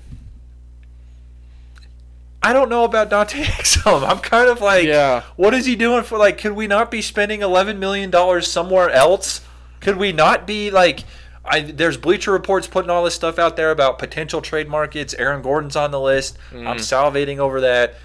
I 2.43 2.53
don't 2.53 2.69
know 2.69 2.83
about 2.83 3.09
Dante 3.09 3.43
Exum. 3.43 4.07
I'm 4.07 4.19
kind 4.19 4.49
of 4.49 4.61
like, 4.61 4.85
Yeah. 4.85 5.23
what 5.35 5.53
is 5.53 5.65
he 5.65 5.75
doing 5.75 6.03
for? 6.03 6.17
Like, 6.17 6.37
could 6.37 6.53
we 6.53 6.67
not 6.67 6.91
be 6.91 7.01
spending 7.01 7.41
11 7.41 7.79
million 7.79 8.09
dollars 8.11 8.49
somewhere 8.49 8.89
else? 8.89 9.41
Could 9.79 9.97
we 9.97 10.11
not 10.11 10.45
be 10.47 10.71
like? 10.71 11.01
I, 11.49 11.61
there's 11.61 11.95
Bleacher 11.95 12.31
Reports 12.33 12.67
putting 12.67 12.89
all 12.89 13.05
this 13.05 13.15
stuff 13.15 13.39
out 13.39 13.55
there 13.55 13.71
about 13.71 13.99
potential 13.99 14.41
trade 14.41 14.67
markets. 14.67 15.13
Aaron 15.13 15.41
Gordon's 15.41 15.77
on 15.77 15.91
the 15.91 15.99
list. 15.99 16.37
I'm 16.53 16.77
salivating 16.77 17.37
over 17.37 17.61
that. 17.61 17.95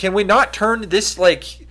Can 0.00 0.14
we 0.14 0.24
not 0.24 0.54
turn 0.54 0.88
this 0.88 1.18
like? 1.18 1.68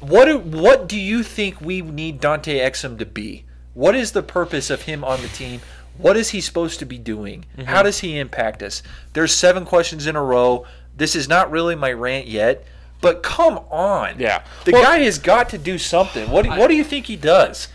What 0.00 0.24
do, 0.24 0.36
what 0.36 0.88
do 0.88 0.98
you 0.98 1.22
think 1.22 1.60
we 1.60 1.80
need 1.80 2.20
Dante 2.20 2.58
Exum 2.58 2.98
to 2.98 3.06
be? 3.06 3.44
What 3.72 3.94
is 3.94 4.10
the 4.10 4.22
purpose 4.22 4.68
of 4.68 4.82
him 4.82 5.04
on 5.04 5.22
the 5.22 5.28
team? 5.28 5.60
What 5.96 6.16
is 6.16 6.30
he 6.30 6.40
supposed 6.40 6.80
to 6.80 6.84
be 6.86 6.98
doing? 6.98 7.44
Mm-hmm. 7.56 7.68
How 7.68 7.84
does 7.84 8.00
he 8.00 8.18
impact 8.18 8.64
us? 8.64 8.82
There's 9.12 9.32
seven 9.32 9.64
questions 9.64 10.08
in 10.08 10.16
a 10.16 10.22
row. 10.24 10.66
This 10.96 11.14
is 11.14 11.28
not 11.28 11.52
really 11.52 11.76
my 11.76 11.92
rant 11.92 12.26
yet, 12.26 12.64
but 13.00 13.22
come 13.22 13.58
on. 13.70 14.18
Yeah. 14.18 14.42
The 14.64 14.72
Well- 14.72 14.82
guy 14.82 14.98
has 14.98 15.20
got 15.20 15.48
to 15.50 15.58
do 15.58 15.78
something. 15.78 16.30
What 16.32 16.46
do, 16.46 16.50
what 16.50 16.66
do 16.66 16.74
you 16.74 16.82
think 16.82 17.06
he 17.06 17.14
does? 17.14 17.68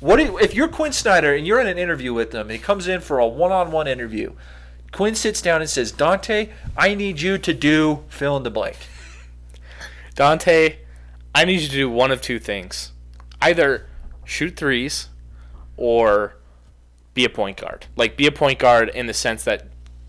What 0.00 0.16
do 0.16 0.24
you, 0.24 0.38
if 0.40 0.52
you're 0.52 0.68
Quinn 0.68 0.92
Snyder 0.92 1.34
and 1.34 1.46
you're 1.46 1.60
in 1.60 1.68
an 1.68 1.78
interview 1.78 2.12
with 2.12 2.34
him? 2.34 2.50
He 2.50 2.58
comes 2.58 2.86
in 2.86 3.00
for 3.00 3.18
a 3.18 3.26
one-on-one 3.26 3.88
interview. 3.88 4.34
Quinn 4.92 5.14
sits 5.14 5.40
down 5.40 5.62
and 5.62 5.70
says, 5.70 5.90
"Dante, 5.90 6.50
I 6.76 6.94
need 6.94 7.22
you 7.22 7.38
to 7.38 7.54
do 7.54 8.04
fill 8.10 8.36
in 8.36 8.42
the 8.42 8.50
blank." 8.50 8.76
Dante, 10.14 10.78
I 11.34 11.44
need 11.44 11.60
you 11.60 11.68
to 11.68 11.74
do 11.74 11.90
one 11.90 12.10
of 12.10 12.20
two 12.20 12.38
things. 12.38 12.92
Either 13.40 13.86
shoot 14.24 14.56
threes 14.56 15.08
or 15.76 16.36
be 17.14 17.24
a 17.24 17.30
point 17.30 17.56
guard. 17.56 17.86
Like 17.96 18.16
be 18.16 18.26
a 18.26 18.32
point 18.32 18.58
guard 18.58 18.88
in 18.90 19.06
the 19.06 19.14
sense 19.14 19.44
that 19.44 19.68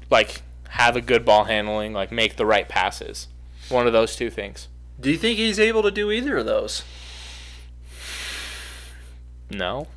like 0.09 0.41
have 0.69 0.95
a 0.95 1.01
good 1.01 1.25
ball 1.25 1.45
handling, 1.45 1.93
like 1.93 2.11
make 2.11 2.35
the 2.35 2.45
right 2.45 2.67
passes. 2.67 3.27
One 3.69 3.87
of 3.87 3.93
those 3.93 4.15
two 4.15 4.29
things. 4.29 4.67
Do 4.99 5.09
you 5.11 5.17
think 5.17 5.37
he's 5.37 5.59
able 5.59 5.83
to 5.83 5.91
do 5.91 6.11
either 6.11 6.37
of 6.37 6.45
those? 6.45 6.83
No. 9.49 9.87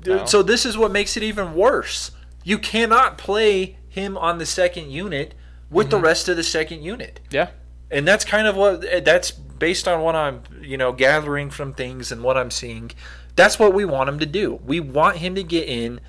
Dude, 0.00 0.16
No. 0.16 0.26
So 0.26 0.42
this 0.42 0.66
is 0.66 0.76
what 0.76 0.90
makes 0.90 1.16
it 1.16 1.22
even 1.22 1.54
worse. 1.54 2.10
You 2.42 2.58
cannot 2.58 3.16
play 3.16 3.78
him 3.88 4.18
on 4.18 4.38
the 4.38 4.46
second 4.46 4.90
unit 4.90 5.34
with 5.70 5.90
the 5.90 5.96
mm-hmm. 5.96 6.04
rest 6.04 6.28
of 6.28 6.36
the 6.36 6.42
second 6.42 6.82
unit. 6.82 7.20
Yeah. 7.30 7.50
And 7.94 8.06
that's 8.06 8.24
kind 8.24 8.46
of 8.46 8.56
what 8.56 9.04
that's 9.04 9.30
based 9.30 9.86
on 9.86 10.02
what 10.02 10.14
I'm 10.16 10.42
you 10.60 10.76
know 10.76 10.92
gathering 10.92 11.48
from 11.48 11.72
things 11.72 12.10
and 12.12 12.22
what 12.22 12.36
I'm 12.36 12.50
seeing. 12.50 12.90
That's 13.36 13.58
what 13.58 13.72
we 13.72 13.84
want 13.84 14.08
him 14.08 14.18
to 14.18 14.26
do. 14.26 14.60
We 14.64 14.80
want 14.80 15.18
him 15.18 15.34
to 15.36 15.42
get 15.42 15.68
in 15.68 16.00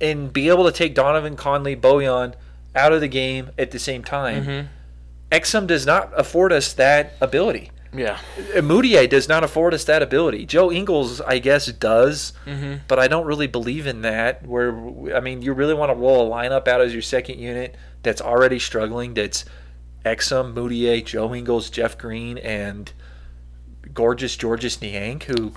and 0.00 0.32
be 0.32 0.48
able 0.48 0.64
to 0.64 0.72
take 0.72 0.94
Donovan 0.94 1.36
Conley, 1.36 1.76
Bojan 1.76 2.34
out 2.74 2.92
of 2.92 3.00
the 3.00 3.08
game 3.08 3.50
at 3.58 3.70
the 3.70 3.78
same 3.78 4.02
time. 4.04 4.44
Exum 5.30 5.66
does 5.66 5.84
not 5.86 6.12
afford 6.18 6.52
us 6.52 6.72
that 6.74 7.14
ability. 7.20 7.70
Yeah. 7.96 8.18
Uh, 8.36 8.60
Mudiay 8.60 9.08
does 9.08 9.28
not 9.28 9.44
afford 9.44 9.72
us 9.72 9.84
that 9.84 10.02
ability. 10.02 10.46
Joe 10.46 10.72
Ingles, 10.72 11.20
I 11.20 11.38
guess, 11.38 11.66
does, 11.66 12.32
but 12.88 12.98
I 12.98 13.06
don't 13.06 13.26
really 13.26 13.46
believe 13.46 13.86
in 13.86 14.02
that. 14.02 14.44
Where 14.46 14.70
I 15.14 15.20
mean, 15.20 15.42
you 15.42 15.52
really 15.52 15.74
want 15.74 15.90
to 15.90 15.94
roll 15.96 16.26
a 16.26 16.30
lineup 16.30 16.66
out 16.66 16.80
as 16.80 16.92
your 16.92 17.02
second 17.02 17.38
unit 17.38 17.76
that's 18.02 18.20
already 18.20 18.58
struggling. 18.58 19.14
That's 19.14 19.44
Exum, 20.04 20.54
Mudiay, 20.54 21.04
Joe 21.04 21.34
Ingles, 21.34 21.70
Jeff 21.70 21.96
Green, 21.98 22.38
and 22.38 22.92
Gorgeous 23.92 24.36
Georges 24.36 24.80
Niang. 24.82 25.20
Who 25.20 25.52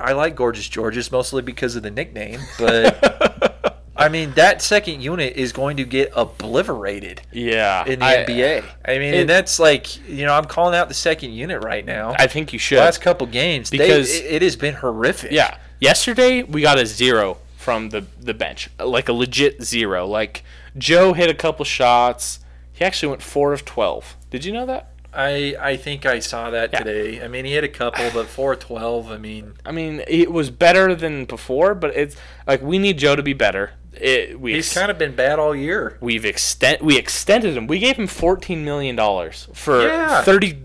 I 0.00 0.12
like 0.12 0.34
Gorgeous 0.34 0.68
Georges 0.68 1.12
mostly 1.12 1.42
because 1.42 1.76
of 1.76 1.82
the 1.82 1.90
nickname, 1.90 2.40
but 2.58 3.82
I 3.96 4.08
mean 4.08 4.32
that 4.34 4.62
second 4.62 5.02
unit 5.02 5.36
is 5.36 5.52
going 5.52 5.76
to 5.76 5.84
get 5.84 6.12
obliterated 6.16 7.22
Yeah. 7.32 7.84
in 7.86 7.98
the 8.00 8.04
I- 8.04 8.16
NBA. 8.24 8.64
I 8.84 8.98
mean, 8.98 9.14
it- 9.14 9.20
and 9.22 9.30
that's 9.30 9.58
like 9.58 10.06
you 10.08 10.24
know 10.26 10.34
I'm 10.34 10.44
calling 10.46 10.74
out 10.74 10.88
the 10.88 10.94
second 10.94 11.32
unit 11.32 11.62
right 11.62 11.84
now. 11.84 12.14
I 12.18 12.26
think 12.26 12.52
you 12.52 12.58
should. 12.58 12.78
last 12.78 13.00
couple 13.02 13.26
games 13.26 13.70
Because- 13.70 14.10
they, 14.10 14.24
it, 14.26 14.34
it 14.36 14.42
has 14.42 14.56
been 14.56 14.74
horrific. 14.74 15.32
Yeah. 15.32 15.58
Yesterday 15.80 16.42
we 16.44 16.62
got 16.62 16.78
a 16.78 16.86
zero 16.86 17.38
from 17.56 17.90
the 17.90 18.06
the 18.20 18.32
bench, 18.34 18.70
like 18.78 19.08
a 19.08 19.12
legit 19.12 19.62
zero. 19.62 20.06
Like 20.06 20.44
Joe 20.78 21.12
hit 21.12 21.28
a 21.28 21.34
couple 21.34 21.64
shots. 21.64 22.40
He 22.74 22.84
actually 22.84 23.08
went 23.10 23.22
four 23.22 23.52
of 23.54 23.64
twelve. 23.64 24.16
Did 24.30 24.44
you 24.44 24.52
know 24.52 24.66
that? 24.66 24.90
I 25.12 25.54
I 25.60 25.76
think 25.76 26.04
I 26.06 26.18
saw 26.18 26.50
that 26.50 26.70
Yeah. 26.72 26.80
today. 26.80 27.22
I 27.24 27.28
mean, 27.28 27.44
he 27.44 27.52
had 27.52 27.62
a 27.64 27.68
couple, 27.68 28.10
but 28.12 28.26
412. 28.26 29.10
I 29.12 29.16
mean, 29.16 29.52
I 29.64 29.70
mean, 29.70 30.02
it 30.08 30.30
was 30.32 30.50
better 30.50 30.94
than 30.94 31.24
before, 31.24 31.74
but 31.76 31.94
it's 31.96 32.16
like 32.48 32.60
we 32.62 32.78
need 32.78 32.98
Joe 32.98 33.14
to 33.14 33.22
be 33.22 33.32
better. 33.32 33.70
It, 33.92 34.40
we 34.40 34.54
he's 34.54 34.66
ex- 34.66 34.74
kind 34.76 34.90
of 34.90 34.98
been 34.98 35.14
bad 35.14 35.38
all 35.38 35.54
year. 35.54 35.98
we've 36.00 36.24
extend 36.24 36.80
we 36.82 36.98
extended 36.98 37.56
him. 37.56 37.68
We 37.68 37.78
gave 37.78 37.96
him 37.96 38.08
fourteen 38.08 38.64
million 38.64 38.96
dollars 38.96 39.46
for 39.54 39.82
Yeah. 39.86 40.22
thirty 40.22 40.58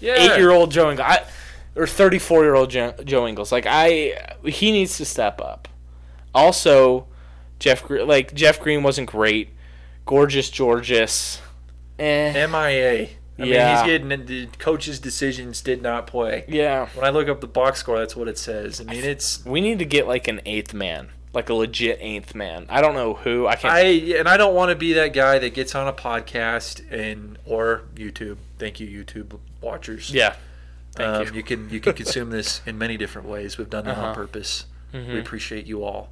Yeah. 0.00 0.14
eight 0.34 0.38
year 0.40 0.50
old 0.50 0.72
Joe 0.72 0.90
Ingles, 0.90 1.06
I, 1.08 1.24
or 1.76 1.86
thirty 1.86 2.18
four 2.18 2.42
year 2.42 2.56
old 2.56 2.70
Joe, 2.70 2.92
Joe 3.04 3.24
Ingles. 3.28 3.52
Like 3.52 3.66
I, 3.68 4.18
he 4.44 4.72
needs 4.72 4.96
to 4.96 5.04
step 5.04 5.40
up. 5.40 5.68
Also, 6.34 7.06
Jeff 7.60 7.88
like 7.88 8.34
Jeff 8.34 8.58
Green 8.60 8.82
wasn't 8.82 9.08
great. 9.08 9.50
Gorgeous 10.06 10.50
Georges, 10.50 11.40
eh? 11.98 12.46
MIA. 12.46 13.08
I 13.38 13.42
mean, 13.42 13.48
he's 13.48 13.82
getting 13.82 14.08
the 14.26 14.46
coach's 14.58 14.98
decisions 14.98 15.60
did 15.60 15.82
not 15.82 16.06
play. 16.06 16.44
Yeah, 16.48 16.88
When 16.94 17.04
I 17.04 17.10
look 17.10 17.28
up 17.28 17.42
the 17.42 17.46
box 17.46 17.80
score, 17.80 17.98
that's 17.98 18.16
what 18.16 18.28
it 18.28 18.38
says. 18.38 18.80
I 18.80 18.84
mean, 18.84 19.04
it's 19.04 19.44
we 19.44 19.60
need 19.60 19.78
to 19.80 19.84
get 19.84 20.06
like 20.08 20.26
an 20.26 20.40
eighth 20.46 20.72
man, 20.72 21.08
like 21.34 21.50
a 21.50 21.54
legit 21.54 21.98
eighth 22.00 22.34
man. 22.34 22.64
I 22.70 22.80
don't 22.80 22.94
know 22.94 23.12
who. 23.14 23.46
I 23.46 23.56
can't. 23.56 23.74
I 23.74 23.80
and 24.18 24.26
I 24.26 24.38
don't 24.38 24.54
want 24.54 24.70
to 24.70 24.74
be 24.74 24.94
that 24.94 25.12
guy 25.12 25.38
that 25.38 25.52
gets 25.52 25.74
on 25.74 25.86
a 25.86 25.92
podcast 25.92 26.80
and 26.90 27.36
or 27.44 27.82
YouTube. 27.94 28.38
Thank 28.58 28.80
you, 28.80 29.04
YouTube 29.04 29.38
watchers. 29.60 30.10
yeah, 30.10 30.36
thank 30.94 31.08
um, 31.08 31.26
you. 31.26 31.32
you 31.34 31.42
can 31.42 31.68
you 31.68 31.80
can 31.80 31.92
consume 31.92 32.30
this 32.30 32.62
in 32.64 32.78
many 32.78 32.96
different 32.96 33.28
ways. 33.28 33.58
We've 33.58 33.68
done 33.68 33.84
that 33.84 33.98
Uh-huh. 33.98 34.06
on 34.08 34.14
purpose. 34.14 34.64
Mm-hmm. 34.94 35.12
We 35.12 35.20
appreciate 35.20 35.66
you 35.66 35.84
all, 35.84 36.08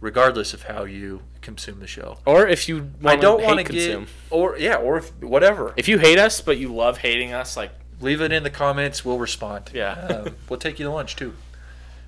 regardless 0.00 0.54
of 0.54 0.64
how 0.64 0.84
you 0.84 1.22
consume 1.40 1.80
the 1.80 1.86
show. 1.86 2.18
Or 2.26 2.46
if 2.46 2.68
you 2.68 2.90
I 3.02 3.06
want 3.12 3.20
don't 3.22 3.40
to 3.40 3.46
want 3.46 3.58
to 3.58 3.64
consume. 3.64 4.04
get 4.04 4.10
or 4.30 4.56
yeah 4.58 4.76
or 4.76 4.98
if, 4.98 5.10
whatever. 5.22 5.74
If 5.76 5.88
you 5.88 5.98
hate 5.98 6.18
us, 6.18 6.40
but 6.40 6.58
you 6.58 6.72
love 6.74 6.98
hating 6.98 7.32
us, 7.32 7.56
like 7.56 7.72
Leave 8.00 8.20
it 8.20 8.30
in 8.30 8.44
the 8.44 8.50
comments. 8.50 9.04
We'll 9.04 9.18
respond. 9.18 9.70
Yeah. 9.74 10.22
um, 10.26 10.36
we'll 10.48 10.60
take 10.60 10.78
you 10.78 10.84
to 10.84 10.90
lunch 10.92 11.16
too, 11.16 11.34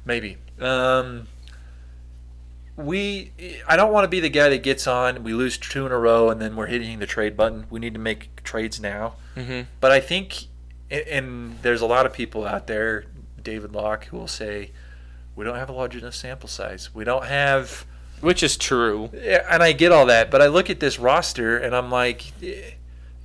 maybe. 0.05 0.37
Um, 0.61 1.27
we 2.77 3.33
I 3.69 3.77
don't 3.77 3.93
want 3.93 4.05
to 4.05 4.09
be 4.09 4.21
the 4.21 4.29
guy 4.29 4.49
that 4.51 4.63
gets 4.63 4.87
on. 4.87 5.23
We 5.25 5.35
lose 5.35 5.59
two 5.59 5.87
in 5.87 5.93
a 5.93 5.99
row, 5.99 6.31
and 6.31 6.41
then 6.41 6.55
we're 6.57 6.67
hitting 6.67 6.99
the 6.99 7.07
trade 7.07 7.37
button. 7.37 7.67
We 7.71 7.81
need 7.81 7.95
to 7.95 8.01
make 8.01 8.43
trades 8.45 8.81
now. 8.81 9.15
Mhm. 9.37 9.67
But 9.81 9.91
I 9.91 10.01
think, 10.01 10.45
and 10.91 11.59
there's 11.63 11.81
a 11.81 11.87
lot 11.87 12.07
of 12.07 12.13
people 12.13 12.47
out 12.47 12.67
there, 12.69 13.05
David 13.43 13.73
Locke, 13.73 14.05
who 14.07 14.17
will 14.17 14.29
say, 14.29 14.71
we 15.41 15.47
don't 15.47 15.57
have 15.57 15.71
a 15.71 15.73
large 15.73 15.97
enough 15.97 16.15
sample 16.15 16.51
size. 16.51 16.95
We 16.95 17.03
don't 17.03 17.25
have. 17.25 17.87
which 18.21 18.43
is 18.43 18.59
true. 18.59 19.07
And 19.07 19.63
I 19.63 19.73
get 19.73 19.91
all 19.91 20.05
that, 20.05 20.31
but 20.31 20.43
I 20.43 20.49
look 20.49 20.69
at 20.69 20.81
this 20.81 20.99
roster 20.99 21.57
and 21.57 21.75
I'm 21.75 21.91
like, 21.91 22.25
eh, 22.43 22.73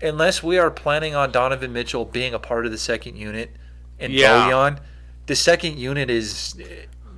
unless 0.02 0.42
we 0.42 0.58
are 0.58 0.72
planning 0.72 1.14
on 1.14 1.34
Donovan 1.34 1.74
Mitchell 1.74 2.06
being 2.06 2.34
a 2.34 2.40
part 2.40 2.66
of 2.66 2.72
the 2.72 2.78
second 2.78 3.18
unit 3.18 3.52
and 4.00 4.14
Yeah. 4.14 4.50
Bojan, 4.50 4.80
the 5.26 5.36
second 5.36 5.78
unit 5.78 6.10
is 6.10 6.56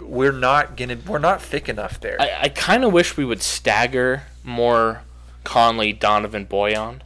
we're 0.01 0.31
not 0.31 0.75
gonna 0.75 0.97
we're 1.05 1.19
not 1.19 1.43
thick 1.43 1.69
enough 1.69 1.99
there. 1.99 2.17
I, 2.19 2.31
I 2.43 2.49
kind 2.49 2.83
of 2.83 2.91
wish 2.91 3.17
we 3.17 3.23
would 3.25 3.43
stagger 3.43 4.23
more 4.43 5.03
Conley, 5.43 5.93
Donovan, 5.93 6.47
Bojan. 6.47 7.01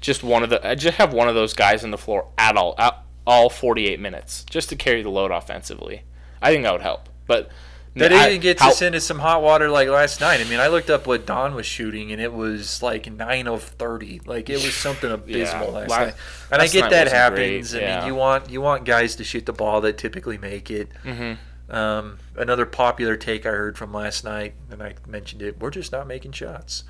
Just 0.00 0.22
one 0.22 0.42
of 0.42 0.48
the, 0.48 0.66
I 0.66 0.74
just 0.74 0.96
have 0.96 1.12
one 1.12 1.28
of 1.28 1.34
those 1.34 1.52
guys 1.52 1.84
on 1.84 1.90
the 1.90 1.98
floor 1.98 2.28
at 2.38 2.56
all, 2.56 2.74
at 2.78 2.98
all 3.26 3.50
48 3.50 4.00
minutes, 4.00 4.42
just 4.48 4.70
to 4.70 4.76
carry 4.76 5.02
the 5.02 5.10
load 5.10 5.30
offensively. 5.30 6.02
I 6.40 6.50
think 6.52 6.62
that 6.64 6.72
would 6.72 6.82
help. 6.82 7.08
But 7.26 7.50
that 7.94 8.12
I- 8.12 8.28
even 8.28 8.40
gets 8.40 8.60
how- 8.62 8.70
us 8.70 8.82
into 8.82 9.00
some 9.00 9.18
hot 9.20 9.42
water 9.42 9.68
like 9.70 9.88
last 9.88 10.20
night. 10.20 10.40
I 10.40 10.44
mean, 10.44 10.60
I 10.60 10.66
looked 10.68 10.90
up 10.90 11.06
what 11.06 11.24
Don 11.26 11.54
was 11.54 11.64
shooting, 11.66 12.12
and 12.12 12.20
it 12.20 12.32
was 12.32 12.82
like 12.82 13.10
nine 13.10 13.46
of 13.48 13.62
thirty. 13.62 14.20
Like 14.26 14.50
it 14.50 14.56
was 14.62 14.74
something 14.86 15.10
abysmal 15.10 15.72
last 15.72 15.88
la- 15.90 15.98
night. 15.98 16.14
And 16.52 16.60
I 16.62 16.66
get 16.68 16.90
that 16.90 17.08
happens. 17.08 17.72
great, 17.72 17.84
I 17.88 17.98
mean, 18.00 18.06
you 18.08 18.14
want 18.14 18.50
you 18.50 18.60
want 18.60 18.84
guys 18.84 19.16
to 19.16 19.24
shoot 19.24 19.46
the 19.46 19.52
ball 19.54 19.80
that 19.80 19.96
typically 19.98 20.38
make 20.38 20.70
it. 20.70 20.88
Mhm. 21.04 21.38
Um, 21.68 22.18
another 22.36 22.64
popular 22.66 23.16
take 23.16 23.44
I 23.44 23.50
heard 23.50 23.76
from 23.76 23.92
last 23.92 24.22
night, 24.24 24.54
and 24.70 24.80
I 24.82 24.94
mentioned 25.08 25.42
it. 25.42 25.58
We're 25.58 25.70
just 25.70 25.90
not 25.90 26.06
making 26.06 26.32
shots. 26.32 26.84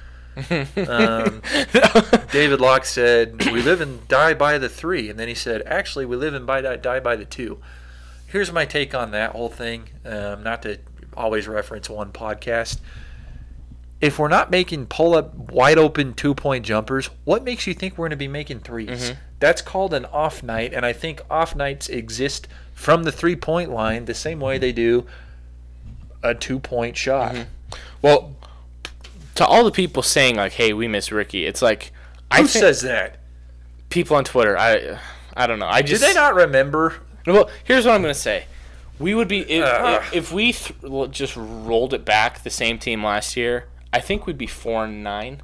um, 0.76 1.40
David 2.30 2.60
Locke 2.60 2.84
said, 2.84 3.46
"We 3.52 3.62
live 3.62 3.80
and 3.80 4.06
die 4.08 4.34
by 4.34 4.58
the 4.58 4.68
three," 4.68 5.08
and 5.08 5.18
then 5.18 5.28
he 5.28 5.34
said, 5.34 5.62
"Actually, 5.66 6.04
we 6.04 6.16
live 6.16 6.34
and 6.34 6.46
by 6.46 6.60
die 6.60 7.00
by 7.00 7.16
the 7.16 7.24
two. 7.24 7.58
Here's 8.36 8.52
my 8.52 8.66
take 8.66 8.94
on 8.94 9.12
that 9.12 9.30
whole 9.32 9.48
thing. 9.48 9.84
Um, 10.04 10.42
not 10.42 10.60
to 10.64 10.78
always 11.16 11.48
reference 11.48 11.88
one 11.88 12.12
podcast. 12.12 12.80
If 13.98 14.18
we're 14.18 14.28
not 14.28 14.50
making 14.50 14.88
pull 14.88 15.14
up 15.14 15.34
wide 15.34 15.78
open 15.78 16.12
two 16.12 16.34
point 16.34 16.66
jumpers, 16.66 17.08
what 17.24 17.44
makes 17.44 17.66
you 17.66 17.72
think 17.72 17.94
we're 17.94 18.02
going 18.08 18.10
to 18.10 18.16
be 18.16 18.28
making 18.28 18.60
3s 18.60 18.88
Mhm. 19.12 19.16
That's 19.40 19.62
called 19.62 19.94
an 19.94 20.04
off 20.04 20.42
night, 20.42 20.74
and 20.74 20.84
I 20.84 20.92
think 20.92 21.22
off 21.30 21.56
nights 21.56 21.88
exist 21.88 22.46
from 22.74 23.04
the 23.04 23.10
three 23.12 23.36
point 23.36 23.70
line 23.70 24.04
the 24.04 24.12
same 24.12 24.38
way 24.38 24.58
they 24.58 24.70
do 24.72 25.06
a 26.22 26.34
two 26.34 26.58
point 26.58 26.94
shot. 26.94 27.32
Mm-hmm. 27.32 27.42
Well, 28.02 28.36
to 29.36 29.46
all 29.46 29.64
the 29.64 29.70
people 29.70 30.02
saying 30.02 30.36
like, 30.36 30.52
"Hey, 30.52 30.74
we 30.74 30.88
miss 30.88 31.10
Ricky," 31.10 31.46
it's 31.46 31.62
like 31.62 31.90
I 32.30 32.42
Who 32.42 32.48
think 32.48 32.62
says 32.64 32.82
that? 32.82 33.16
people 33.88 34.14
on 34.14 34.24
Twitter. 34.24 34.58
I 34.58 34.98
I 35.34 35.46
don't 35.46 35.58
know. 35.58 35.68
I 35.68 35.80
just 35.80 36.02
Do 36.02 36.08
they 36.08 36.12
not 36.14 36.34
remember? 36.34 36.96
Well, 37.26 37.50
here's 37.64 37.84
what 37.86 37.94
I'm 37.94 38.02
gonna 38.02 38.14
say. 38.14 38.46
We 38.98 39.14
would 39.14 39.28
be 39.28 39.40
if, 39.50 39.64
Ugh. 39.64 40.02
if, 40.12 40.32
we 40.32 40.52
th- 40.52 41.10
just 41.10 41.36
rolled 41.36 41.92
it 41.92 42.04
back 42.04 42.42
the 42.42 42.50
same 42.50 42.78
team 42.78 43.04
last 43.04 43.36
year. 43.36 43.66
I 43.92 44.00
think 44.00 44.26
we'd 44.26 44.38
be 44.38 44.46
four 44.46 44.84
and 44.84 45.04
nine. 45.04 45.42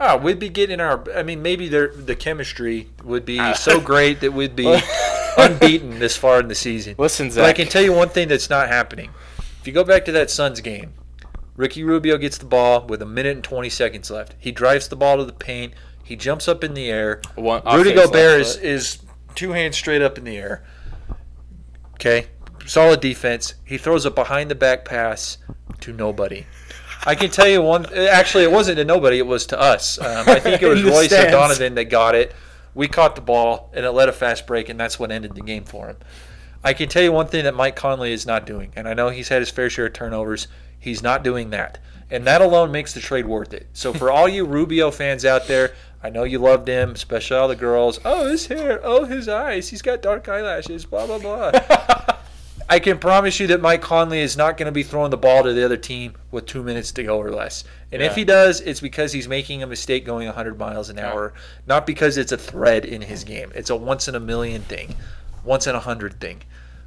Oh, 0.00 0.16
we'd 0.16 0.38
be 0.38 0.48
getting 0.48 0.80
our. 0.80 1.04
I 1.12 1.22
mean, 1.22 1.42
maybe 1.42 1.68
the 1.68 2.16
chemistry 2.18 2.88
would 3.04 3.24
be 3.24 3.38
Uh, 3.38 3.54
so 3.54 3.80
great 3.80 4.20
that 4.20 4.32
we'd 4.32 4.56
be 4.56 4.80
unbeaten 5.38 5.98
this 5.98 6.16
far 6.16 6.40
in 6.40 6.48
the 6.48 6.54
season. 6.54 6.94
Listen, 6.98 7.28
But 7.28 7.44
I 7.44 7.52
can 7.52 7.68
tell 7.68 7.82
you 7.82 7.92
one 7.92 8.08
thing 8.08 8.28
that's 8.28 8.50
not 8.50 8.68
happening. 8.68 9.10
If 9.60 9.66
you 9.66 9.72
go 9.72 9.84
back 9.84 10.04
to 10.06 10.12
that 10.12 10.30
Suns 10.30 10.60
game, 10.60 10.92
Ricky 11.56 11.82
Rubio 11.82 12.16
gets 12.16 12.38
the 12.38 12.46
ball 12.46 12.86
with 12.86 13.02
a 13.02 13.06
minute 13.06 13.34
and 13.34 13.44
20 13.44 13.68
seconds 13.68 14.10
left. 14.10 14.34
He 14.38 14.52
drives 14.52 14.86
the 14.88 14.96
ball 14.96 15.16
to 15.16 15.24
the 15.24 15.32
paint. 15.32 15.74
He 16.04 16.14
jumps 16.16 16.46
up 16.46 16.62
in 16.62 16.74
the 16.74 16.88
air. 16.88 17.20
One, 17.34 17.62
Rudy 17.64 17.92
Gobert 17.92 18.40
is, 18.40 18.56
is 18.56 18.98
two 19.34 19.50
hands 19.50 19.76
straight 19.76 20.00
up 20.00 20.16
in 20.16 20.24
the 20.24 20.36
air. 20.36 20.62
Okay, 21.98 22.26
solid 22.64 23.00
defense. 23.00 23.54
He 23.64 23.76
throws 23.76 24.06
a 24.06 24.10
behind 24.12 24.52
the 24.52 24.54
back 24.54 24.84
pass 24.84 25.38
to 25.80 25.92
nobody. 25.92 26.46
I 27.04 27.16
can 27.16 27.28
tell 27.30 27.48
you 27.48 27.60
one. 27.60 27.86
Actually, 27.92 28.44
it 28.44 28.52
wasn't 28.52 28.76
to 28.78 28.84
nobody. 28.84 29.18
It 29.18 29.26
was 29.26 29.46
to 29.46 29.60
us. 29.60 29.98
Um, 29.98 30.28
I 30.28 30.38
think 30.38 30.62
it 30.62 30.66
was 30.68 30.82
Royce 30.84 31.06
stands. 31.06 31.34
O'Donovan 31.34 31.74
that 31.74 31.86
got 31.86 32.14
it. 32.14 32.34
We 32.74 32.86
caught 32.86 33.16
the 33.16 33.20
ball, 33.20 33.70
and 33.74 33.84
it 33.84 33.90
led 33.90 34.08
a 34.08 34.12
fast 34.12 34.46
break, 34.46 34.68
and 34.68 34.78
that's 34.78 34.96
what 34.96 35.10
ended 35.10 35.34
the 35.34 35.40
game 35.40 35.64
for 35.64 35.88
him. 35.88 35.96
I 36.62 36.72
can 36.72 36.88
tell 36.88 37.02
you 37.02 37.10
one 37.10 37.26
thing 37.26 37.44
that 37.44 37.54
Mike 37.56 37.74
Conley 37.74 38.12
is 38.12 38.26
not 38.26 38.46
doing, 38.46 38.72
and 38.76 38.88
I 38.88 38.94
know 38.94 39.08
he's 39.08 39.28
had 39.28 39.40
his 39.40 39.50
fair 39.50 39.68
share 39.70 39.86
of 39.86 39.92
turnovers. 39.92 40.46
He's 40.78 41.02
not 41.02 41.24
doing 41.24 41.50
that, 41.50 41.78
and 42.10 42.24
that 42.26 42.40
alone 42.40 42.70
makes 42.70 42.94
the 42.94 43.00
trade 43.00 43.26
worth 43.26 43.52
it. 43.52 43.66
So 43.72 43.92
for 43.92 44.10
all 44.10 44.28
you 44.28 44.44
Rubio 44.44 44.92
fans 44.92 45.24
out 45.24 45.48
there, 45.48 45.74
I 46.02 46.10
know 46.10 46.24
you 46.24 46.38
loved 46.38 46.68
him, 46.68 46.92
especially 46.92 47.36
all 47.36 47.48
the 47.48 47.56
girls. 47.56 47.98
Oh, 48.04 48.28
his 48.28 48.46
hair. 48.46 48.80
Oh, 48.84 49.04
his 49.04 49.28
eyes. 49.28 49.68
He's 49.68 49.82
got 49.82 50.02
dark 50.02 50.28
eyelashes. 50.28 50.84
Blah 50.84 51.06
blah 51.06 51.18
blah. 51.18 51.50
I 52.70 52.78
can 52.80 52.98
promise 52.98 53.40
you 53.40 53.46
that 53.46 53.62
Mike 53.62 53.80
Conley 53.80 54.20
is 54.20 54.36
not 54.36 54.58
going 54.58 54.66
to 54.66 54.72
be 54.72 54.82
throwing 54.82 55.10
the 55.10 55.16
ball 55.16 55.42
to 55.42 55.54
the 55.54 55.64
other 55.64 55.78
team 55.78 56.14
with 56.30 56.44
two 56.44 56.62
minutes 56.62 56.92
to 56.92 57.02
go 57.02 57.18
or 57.18 57.30
less. 57.30 57.64
And 57.90 58.02
if 58.02 58.14
he 58.14 58.24
does, 58.24 58.60
it's 58.60 58.80
because 58.80 59.10
he's 59.12 59.26
making 59.26 59.62
a 59.62 59.66
mistake 59.66 60.04
going 60.04 60.26
100 60.26 60.58
miles 60.58 60.90
an 60.90 60.98
hour, 60.98 61.32
not 61.66 61.86
because 61.86 62.18
it's 62.18 62.30
a 62.32 62.36
thread 62.36 62.84
in 62.84 63.00
his 63.00 63.24
game. 63.24 63.50
It's 63.54 63.70
a 63.70 63.76
once 63.76 64.06
in 64.06 64.14
a 64.14 64.20
million 64.20 64.60
thing, 64.62 64.94
once 65.44 65.66
in 65.66 65.74
a 65.74 65.80
hundred 65.80 66.20
thing. 66.20 66.42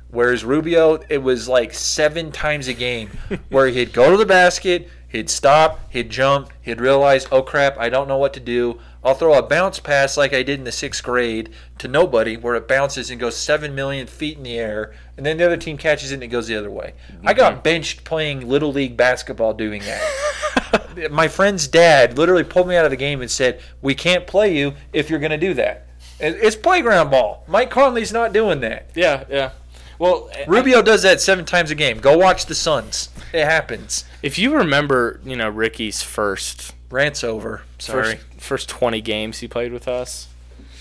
Whereas 0.09 0.45
Rubio, 0.45 0.99
it 1.09 1.23
was 1.23 1.47
like 1.47 1.73
seven 1.73 2.31
times 2.31 2.67
a 2.67 2.73
game 2.73 3.09
where 3.49 3.67
he'd 3.67 3.91
go 3.91 4.11
to 4.11 4.17
the 4.17 4.25
basket, 4.25 4.87
he'd 5.07 5.31
stop, 5.31 5.79
he'd 5.89 6.11
jump, 6.11 6.51
he'd 6.61 6.79
realize, 6.79 7.25
oh 7.31 7.41
crap, 7.41 7.77
I 7.79 7.89
don't 7.89 8.07
know 8.07 8.17
what 8.17 8.33
to 8.33 8.39
do. 8.39 8.79
I'll 9.03 9.15
throw 9.15 9.33
a 9.33 9.41
bounce 9.41 9.79
pass 9.79 10.15
like 10.15 10.33
I 10.33 10.43
did 10.43 10.59
in 10.59 10.65
the 10.65 10.71
sixth 10.71 11.03
grade 11.03 11.49
to 11.79 11.87
nobody, 11.87 12.37
where 12.37 12.55
it 12.55 12.67
bounces 12.67 13.09
and 13.09 13.19
goes 13.19 13.35
seven 13.35 13.73
million 13.73 14.05
feet 14.07 14.37
in 14.37 14.43
the 14.43 14.59
air, 14.59 14.93
and 15.17 15.25
then 15.25 15.37
the 15.37 15.45
other 15.45 15.57
team 15.57 15.77
catches 15.77 16.11
it 16.11 16.15
and 16.15 16.23
it 16.23 16.27
goes 16.27 16.47
the 16.47 16.55
other 16.55 16.69
way. 16.69 16.93
I 17.25 17.33
got 17.33 17.63
benched 17.63 18.03
playing 18.03 18.47
little 18.47 18.71
league 18.71 18.95
basketball 18.95 19.53
doing 19.53 19.81
that. 19.83 21.09
My 21.11 21.27
friend's 21.27 21.67
dad 21.67 22.17
literally 22.17 22.43
pulled 22.43 22.67
me 22.67 22.75
out 22.75 22.85
of 22.85 22.91
the 22.91 22.97
game 22.97 23.21
and 23.21 23.31
said, 23.31 23.61
"We 23.81 23.95
can't 23.95 24.27
play 24.27 24.55
you 24.55 24.73
if 24.93 25.09
you're 25.09 25.19
going 25.19 25.31
to 25.31 25.37
do 25.37 25.53
that." 25.55 25.87
It's 26.19 26.55
playground 26.55 27.09
ball. 27.09 27.43
Mike 27.47 27.71
Conley's 27.71 28.13
not 28.13 28.33
doing 28.33 28.59
that. 28.59 28.91
yeah, 28.93 29.23
yeah. 29.29 29.51
Well, 29.97 30.29
Rubio 30.47 30.81
does 30.81 31.03
that 31.03 31.21
seven 31.21 31.45
times 31.45 31.69
a 31.69 31.75
game. 31.75 31.99
Go 31.99 32.17
watch 32.17 32.47
the 32.47 32.55
Suns. 32.55 33.09
It 33.33 33.45
happens. 33.45 34.03
if 34.23 34.39
you 34.39 34.55
remember, 34.55 35.21
you 35.23 35.35
know 35.35 35.47
Ricky's 35.49 36.01
first 36.01 36.73
Rant's 36.91 37.23
over. 37.23 37.63
Sorry. 37.79 38.15
first 38.15 38.25
first 38.41 38.69
20 38.69 39.01
games 39.01 39.39
he 39.39 39.47
played 39.47 39.71
with 39.73 39.87
us, 39.87 40.27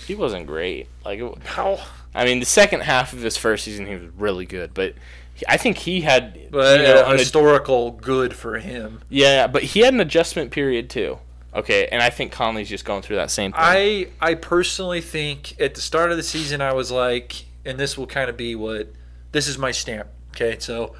he 0.05 0.15
wasn't 0.15 0.47
great. 0.47 0.87
Like, 1.05 1.21
How? 1.45 1.79
I 2.13 2.25
mean, 2.25 2.39
the 2.39 2.45
second 2.45 2.81
half 2.81 3.13
of 3.13 3.21
his 3.21 3.37
first 3.37 3.63
season 3.63 3.85
he 3.85 3.95
was 3.95 4.09
really 4.17 4.45
good, 4.45 4.73
but 4.73 4.95
he, 5.33 5.45
I 5.47 5.57
think 5.57 5.77
he 5.77 6.01
had 6.01 6.51
But 6.51 6.79
you 6.81 6.85
know, 6.87 7.01
uh, 7.03 7.05
an 7.07 7.13
ad- 7.13 7.19
historical 7.19 7.91
good 7.91 8.35
for 8.35 8.57
him. 8.59 9.01
yeah, 9.09 9.47
but 9.47 9.63
he 9.63 9.79
had 9.79 9.93
an 9.93 9.99
adjustment 10.01 10.51
period 10.51 10.89
too. 10.89 11.19
Okay, 11.53 11.87
and 11.91 12.01
I 12.01 12.09
think 12.09 12.31
Conley's 12.31 12.69
just 12.69 12.85
going 12.85 13.01
through 13.01 13.17
that 13.17 13.29
same 13.31 13.51
thing. 13.51 13.59
I 13.61 14.07
I 14.21 14.35
personally 14.35 15.01
think 15.01 15.59
at 15.59 15.75
the 15.75 15.81
start 15.81 16.11
of 16.11 16.17
the 16.17 16.23
season 16.23 16.61
I 16.61 16.73
was 16.73 16.91
like, 16.91 17.45
and 17.65 17.77
this 17.77 17.97
will 17.97 18.07
kind 18.07 18.29
of 18.29 18.37
be 18.37 18.55
what 18.55 18.93
this 19.33 19.47
is 19.47 19.57
my 19.57 19.71
stamp. 19.71 20.07
Okay, 20.33 20.57
so 20.59 20.95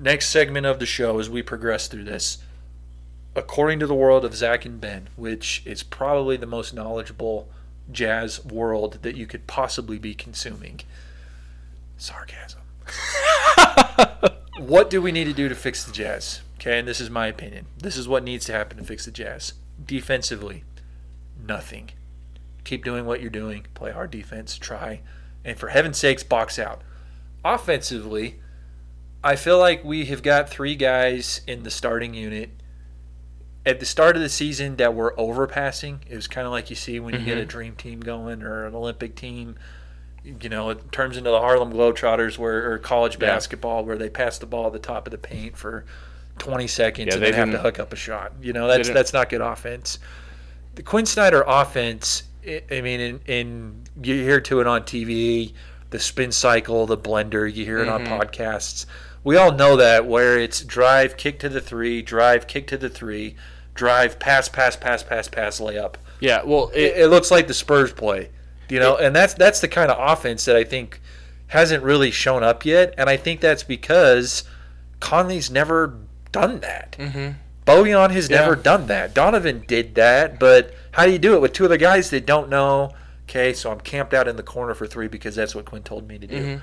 next 0.00 0.28
segment 0.28 0.66
of 0.66 0.78
the 0.80 0.86
show 0.86 1.18
as 1.20 1.30
we 1.30 1.40
progress 1.42 1.86
through 1.88 2.02
this, 2.04 2.38
according 3.36 3.78
to 3.78 3.86
the 3.86 3.94
world 3.94 4.24
of 4.24 4.34
Zach 4.34 4.64
and 4.64 4.80
Ben, 4.80 5.08
which 5.14 5.62
is 5.66 5.82
probably 5.82 6.36
the 6.36 6.46
most 6.46 6.72
knowledgeable 6.72 7.48
jazz 7.92 8.44
world 8.44 8.98
that 9.02 9.14
you 9.14 9.26
could 9.26 9.46
possibly 9.46 9.98
be 9.98 10.14
consuming. 10.14 10.80
Sarcasm. 11.98 12.62
what 14.58 14.90
do 14.90 15.02
we 15.02 15.12
need 15.12 15.24
to 15.24 15.32
do 15.32 15.48
to 15.48 15.54
fix 15.54 15.84
the 15.84 15.92
Jazz? 15.92 16.40
Okay, 16.56 16.78
and 16.78 16.88
this 16.88 17.00
is 17.00 17.10
my 17.10 17.26
opinion. 17.26 17.66
This 17.78 17.96
is 17.96 18.08
what 18.08 18.24
needs 18.24 18.46
to 18.46 18.52
happen 18.52 18.78
to 18.78 18.84
fix 18.84 19.04
the 19.04 19.10
Jazz. 19.10 19.52
Defensively, 19.84 20.64
nothing. 21.46 21.90
Keep 22.64 22.84
doing 22.84 23.06
what 23.06 23.20
you're 23.20 23.30
doing. 23.30 23.66
Play 23.74 23.92
hard 23.92 24.10
defense. 24.10 24.56
Try. 24.58 25.00
And 25.44 25.58
for 25.58 25.68
heaven's 25.68 25.98
sakes, 25.98 26.22
box 26.22 26.58
out. 26.58 26.80
Offensively, 27.44 28.40
I 29.22 29.36
feel 29.36 29.58
like 29.58 29.84
we 29.84 30.06
have 30.06 30.22
got 30.22 30.48
three 30.48 30.74
guys 30.74 31.42
in 31.46 31.62
the 31.62 31.70
starting 31.70 32.14
unit 32.14 32.50
at 33.66 33.80
the 33.80 33.86
start 33.86 34.14
of 34.16 34.22
the 34.22 34.28
season 34.28 34.76
that 34.76 34.94
were 34.94 35.12
overpassing. 35.18 35.98
It 36.08 36.14
was 36.16 36.28
kind 36.28 36.46
of 36.46 36.52
like 36.52 36.70
you 36.70 36.76
see 36.76 37.00
when 37.00 37.14
you 37.14 37.20
get 37.24 37.36
a 37.36 37.44
dream 37.44 37.74
team 37.74 38.00
going 38.00 38.42
or 38.42 38.64
an 38.66 38.74
Olympic 38.74 39.16
team. 39.16 39.56
You 40.24 40.48
know, 40.48 40.70
it 40.70 40.90
turns 40.92 41.16
into 41.16 41.30
the 41.30 41.40
Harlem 41.40 41.72
Globetrotters 41.72 42.38
where 42.38 42.70
or 42.72 42.78
college 42.78 43.14
Yeah. 43.14 43.26
basketball 43.34 43.84
where 43.84 43.96
they 43.98 44.08
pass 44.08 44.38
the 44.38 44.46
ball 44.46 44.68
at 44.68 44.72
the 44.72 44.78
top 44.78 45.06
of 45.06 45.10
the 45.10 45.18
paint 45.18 45.56
for 45.56 45.84
20 46.38 46.66
seconds 46.66 47.08
Yeah, 47.08 47.14
and 47.14 47.22
they 47.22 47.30
then 47.32 47.50
have 47.50 47.58
to 47.58 47.62
hook 47.62 47.78
up 47.78 47.92
a 47.92 47.96
shot. 47.96 48.32
You 48.40 48.52
know, 48.52 48.66
that's 48.68 48.88
that's 48.88 49.12
not 49.12 49.28
good 49.28 49.40
offense. 49.40 49.98
The 50.76 50.82
Quinn 50.82 51.06
Snyder 51.06 51.42
offense, 51.46 52.24
I 52.46 52.80
mean, 52.82 53.00
in, 53.00 53.20
in 53.26 53.82
you 54.02 54.14
hear 54.22 54.40
to 54.42 54.60
it 54.60 54.66
on 54.66 54.82
TV, 54.82 55.52
the 55.90 55.98
spin 55.98 56.30
cycle, 56.32 56.86
the 56.86 56.98
blender, 56.98 57.52
you 57.52 57.64
hear 57.64 57.78
it 57.78 57.86
Mhm. 57.88 57.92
on 57.92 58.06
podcasts. 58.06 58.86
We 59.24 59.36
all 59.36 59.52
know 59.52 59.76
that 59.76 60.06
where 60.06 60.38
it's 60.38 60.60
drive, 60.62 61.16
kick 61.16 61.38
to 61.40 61.48
the 61.48 61.60
three, 61.60 62.02
drive, 62.02 62.46
kick 62.46 62.66
to 62.68 62.76
the 62.76 62.88
three, 62.88 63.34
drive, 63.76 64.18
pass, 64.18 64.48
pass, 64.48 64.76
pass, 64.76 65.02
pass, 65.02 65.28
pass, 65.28 65.60
layup. 65.60 65.94
yeah, 66.20 66.42
well, 66.44 66.70
It, 66.74 66.80
it, 66.82 66.98
it 67.02 67.06
looks 67.08 67.30
like 67.30 67.46
the 67.46 67.54
Spurs 67.54 67.92
play, 67.92 68.30
you 68.68 68.80
know, 68.80 68.96
and 68.96 69.14
that's 69.14 69.34
that's 69.34 69.60
the 69.60 69.68
kind 69.68 69.90
of 69.90 69.96
offense 70.00 70.44
that 70.46 70.56
I 70.56 70.64
think 70.64 71.00
hasn't 71.48 71.82
really 71.84 72.10
shown 72.10 72.42
up 72.42 72.64
yet, 72.64 72.94
and 72.98 73.08
I 73.08 73.16
think 73.16 73.40
that's 73.40 73.62
because 73.62 74.44
Conley's 75.00 75.50
never 75.50 75.98
done 76.32 76.60
that. 76.60 76.96
Mhm. 76.98 77.34
Bojan 77.66 78.10
has 78.10 78.28
Yeah. 78.30 78.40
never 78.40 78.56
done 78.56 78.86
that. 78.88 79.14
Donovan 79.14 79.64
did 79.66 79.94
that, 79.96 80.38
but 80.38 80.72
how 80.92 81.04
do 81.06 81.12
you 81.12 81.18
do 81.18 81.34
it 81.34 81.40
with 81.40 81.52
two 81.52 81.64
other 81.64 81.76
guys 81.76 82.10
that 82.10 82.26
don't 82.26 82.48
know? 82.48 82.92
Okay, 83.28 83.52
so 83.52 83.70
I'm 83.72 83.80
camped 83.80 84.14
out 84.14 84.28
in 84.28 84.36
the 84.36 84.42
corner 84.42 84.74
for 84.74 84.86
three 84.86 85.08
because 85.08 85.34
that's 85.34 85.54
what 85.54 85.64
Quinn 85.64 85.82
told 85.82 86.06
me 86.08 86.18
to 86.18 86.26
do. 86.26 86.36
Mhm. 86.36 86.60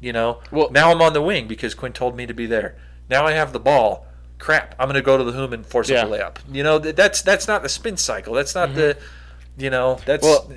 You 0.00 0.12
know, 0.12 0.40
Well- 0.50 0.70
now 0.70 0.90
I'm 0.90 1.00
on 1.02 1.12
the 1.12 1.22
wing 1.22 1.46
because 1.46 1.74
Quinn 1.74 1.92
told 1.92 2.16
me 2.16 2.26
to 2.26 2.34
be 2.34 2.46
there. 2.46 2.76
Now 3.08 3.26
I 3.26 3.32
have 3.32 3.52
the 3.52 3.60
ball. 3.60 4.06
Crap, 4.38 4.74
I'm 4.78 4.86
going 4.86 4.96
to 4.96 5.02
go 5.02 5.16
to 5.16 5.24
the 5.24 5.32
hoom 5.32 5.52
and 5.52 5.64
force 5.64 5.88
Yeah. 5.88 6.04
a 6.04 6.08
layup. 6.08 6.36
You 6.50 6.62
know, 6.62 6.78
that's 6.78 7.22
that's 7.22 7.48
not 7.48 7.62
the 7.62 7.68
spin 7.68 7.96
cycle. 7.96 8.34
That's 8.34 8.54
not 8.54 8.74
the, 8.74 8.96
mm-hmm. 8.98 9.62
you 9.62 9.70
know, 9.70 9.98
that's 10.04 10.22
Well, 10.22 10.52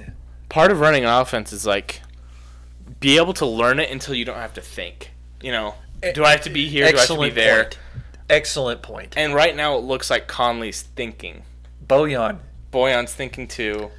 part 0.50 0.72
of 0.72 0.80
running 0.80 1.04
an 1.06 1.10
offense 1.10 1.54
is 1.54 1.66
like 1.66 2.02
be 3.00 3.18
able 3.18 3.34
to 3.34 3.46
learn 3.46 3.80
it 3.80 3.90
until 3.90 4.16
you 4.16 4.26
don't 4.26 4.38
have 4.38 4.54
to 4.56 4.62
think. 4.62 5.12
You 5.42 5.52
know, 5.52 5.76
do 6.14 6.26
I 6.26 6.32
have 6.32 6.42
to 6.42 6.50
be 6.50 6.68
here? 6.68 6.90
Do 6.90 6.98
I 6.98 7.00
have 7.00 7.08
to 7.08 7.14
be 7.16 7.28
excellent 7.28 7.36
there? 7.36 7.64
point. 7.64 7.80
Excellent 8.30 8.82
point. 8.82 9.14
And 9.18 9.34
right 9.34 9.56
now 9.56 9.78
it 9.78 9.84
looks 9.84 10.10
like 10.10 10.28
Conley's 10.28 10.82
thinking. 10.82 11.44
Bojan, 11.88 12.40
Bojan's 12.72 13.14
thinking 13.14 13.48
too. 13.48 13.90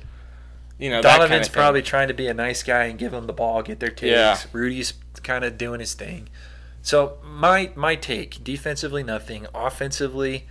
You 0.79 0.91
know, 0.91 1.03
Donovan's 1.03 1.49
probably 1.49 1.83
trying 1.83 2.09
to 2.09 2.15
be 2.15 2.27
a 2.29 2.35
nice 2.35 2.63
guy 2.63 2.85
and 2.85 2.99
give 2.99 3.13
them 3.13 3.27
the 3.27 3.33
ball, 3.33 3.63
get 3.63 3.81
their 3.81 3.91
takes. 3.91 4.13
Yeah. 4.13 4.39
Rudy's 4.53 4.95
kind 5.23 5.45
of 5.45 5.59
doing 5.59 5.81
his 5.81 5.95
thing. 5.95 6.29
So 6.83 7.19
my 7.25 7.71
my 7.77 7.95
take, 7.97 8.43
defensively 8.43 9.03
nothing, 9.03 9.47
offensively 9.55 10.47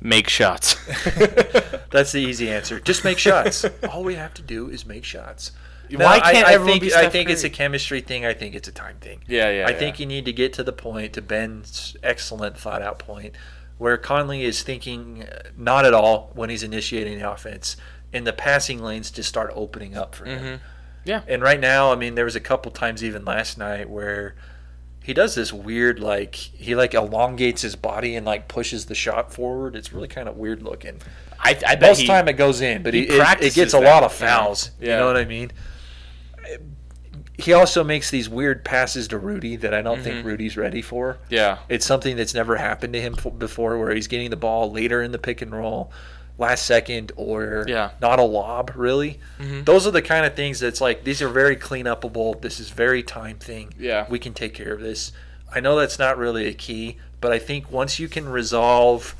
make 0.00 0.28
shots. 0.28 0.74
that's 1.90 2.12
the 2.12 2.18
easy 2.20 2.50
answer. 2.50 2.80
Just 2.80 3.04
make 3.04 3.18
shots. 3.18 3.64
All 3.90 4.04
we 4.04 4.14
have 4.16 4.34
to 4.34 4.42
do 4.42 4.68
is 4.68 4.84
make 4.86 5.04
shots. 5.04 5.52
Why 5.90 6.16
I- 6.22 6.32
can't 6.32 6.46
I, 6.46 6.54
everyone 6.54 6.72
think 6.80 6.82
be 6.82 6.94
I 6.94 7.00
Steph 7.02 7.12
think 7.12 7.30
it's 7.30 7.44
a 7.44 7.50
chemistry 7.50 8.00
thing. 8.00 8.24
I 8.24 8.32
think 8.34 8.54
it's 8.54 8.68
a 8.68 8.72
time 8.72 8.96
thing. 9.00 9.20
yeah, 9.26 9.50
yeah. 9.50 9.66
I 9.66 9.72
think 9.74 10.00
you 10.00 10.06
need 10.06 10.24
to 10.24 10.32
get 10.32 10.52
to 10.54 10.64
the 10.64 10.72
point, 10.72 11.12
to 11.14 11.22
Ben's 11.22 11.96
excellent 12.02 12.56
thought 12.56 12.80
out 12.82 12.98
point, 12.98 13.34
where 13.78 13.96
Conley 13.98 14.42
is 14.44 14.62
thinking 14.62 15.24
uh, 15.24 15.42
not 15.56 15.84
at 15.84 15.92
all 15.92 16.30
when 16.34 16.48
he's 16.50 16.62
initiating 16.62 17.18
the 17.18 17.30
offense, 17.30 17.76
and 18.12 18.26
the 18.26 18.32
passing 18.32 18.82
lanes 18.82 19.10
just 19.10 19.28
start 19.28 19.52
opening 19.54 19.94
up 19.96 20.14
for 20.14 20.24
him. 20.24 20.42
Mhm. 20.42 20.60
Yeah. 21.04 21.22
And 21.26 21.42
right 21.42 21.58
now, 21.60 21.92
I 21.92 21.96
mean, 21.96 22.14
there 22.14 22.24
was 22.24 22.36
a 22.36 22.40
couple 22.40 22.70
times 22.72 23.02
even 23.02 23.24
last 23.24 23.58
night 23.58 23.90
where 23.90 24.34
he 25.02 25.12
does 25.12 25.34
this 25.34 25.52
weird 25.52 25.98
like 25.98 26.34
he 26.36 26.74
like 26.76 26.94
elongates 26.94 27.62
his 27.62 27.74
body 27.74 28.14
and 28.14 28.24
like 28.24 28.46
pushes 28.48 28.86
the 28.86 28.94
shot 28.94 29.32
forward. 29.32 29.74
It's 29.74 29.92
really 29.92 30.08
kind 30.08 30.28
of 30.28 30.36
weird 30.36 30.62
looking. 30.62 31.00
I, 31.40 31.50
I 31.66 31.74
bet 31.74 31.82
Most 31.90 32.00
he, 32.02 32.06
time 32.06 32.28
it 32.28 32.34
goes 32.34 32.60
in, 32.60 32.84
but 32.84 32.94
he 32.94 33.06
he, 33.06 33.16
it, 33.18 33.42
it 33.42 33.54
gets 33.54 33.74
a 33.74 33.80
lot 33.80 34.04
of 34.04 34.12
fouls. 34.12 34.70
You 34.80 34.88
know 34.88 35.06
what 35.06 35.16
I 35.16 35.24
mean? 35.24 35.50
He 37.38 37.52
also 37.54 37.82
makes 37.82 38.10
these 38.10 38.28
weird 38.28 38.64
passes 38.64 39.08
to 39.08 39.18
Rudy 39.18 39.56
that 39.56 39.74
I 39.74 39.82
don't 39.82 39.96
Mm-hmm. 39.96 40.04
think 40.04 40.26
Rudy's 40.26 40.56
ready 40.56 40.82
for. 40.82 41.18
yeah. 41.28 41.58
It's 41.68 41.84
something 41.84 42.14
that's 42.16 42.34
never 42.34 42.56
happened 42.56 42.92
to 42.92 43.00
him 43.00 43.16
before, 43.38 43.78
where 43.78 43.92
he's 43.94 44.06
getting 44.06 44.30
the 44.30 44.36
ball 44.36 44.70
later 44.70 45.02
in 45.02 45.10
the 45.12 45.18
pick 45.18 45.42
and 45.42 45.50
roll, 45.50 45.90
last 46.38 46.64
second, 46.66 47.12
or 47.16 47.64
Yeah. 47.68 47.90
not 48.00 48.18
a 48.18 48.22
lob. 48.22 48.72
Really, 48.74 49.20
Mhm. 49.40 49.64
those 49.64 49.86
are 49.86 49.90
the 49.90 50.02
kind 50.02 50.24
of 50.26 50.34
things 50.34 50.58
that's 50.60 50.80
like 50.80 51.04
these 51.04 51.20
are 51.22 51.28
very 51.28 51.56
clean 51.56 51.86
upable. 51.86 52.40
This 52.40 52.58
is 52.58 52.70
very 52.70 53.02
time 53.02 53.38
thing. 53.38 53.74
Yeah. 53.78 54.06
we 54.08 54.18
can 54.18 54.32
take 54.34 54.54
care 54.54 54.72
of 54.72 54.80
this. 54.80 55.12
I 55.54 55.60
know 55.60 55.78
that's 55.78 55.98
not 55.98 56.16
really 56.16 56.46
a 56.48 56.54
key, 56.54 56.96
but 57.20 57.30
I 57.32 57.38
think 57.38 57.70
once 57.70 57.98
you 57.98 58.08
can 58.08 58.28
resolve 58.28 59.14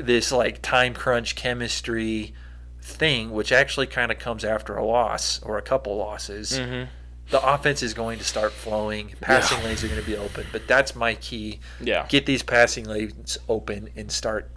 this 0.00 0.32
like 0.32 0.60
time 0.60 0.92
crunch 0.94 1.34
chemistry 1.36 2.34
thing, 2.82 3.30
which 3.30 3.52
actually 3.52 3.86
kind 3.86 4.10
of 4.10 4.18
comes 4.18 4.44
after 4.44 4.76
a 4.76 4.84
loss 4.84 5.40
or 5.42 5.56
a 5.58 5.62
couple 5.62 5.96
losses, 5.96 6.58
hmm 6.58 6.84
the 7.30 7.46
offense 7.46 7.82
is 7.82 7.92
going 7.92 8.18
to 8.18 8.24
start 8.24 8.50
flowing. 8.52 9.12
Passing 9.20 9.62
lanes 9.62 9.84
are 9.84 9.88
going 9.88 10.00
to 10.00 10.06
be 10.06 10.16
open, 10.16 10.46
but 10.50 10.66
that's 10.66 10.96
my 10.96 11.14
key. 11.14 11.60
Yeah. 11.78 12.06
Get 12.08 12.24
these 12.24 12.42
passing 12.42 12.86
lanes 12.86 13.36
open 13.50 13.90
and 13.94 14.10
start 14.10 14.50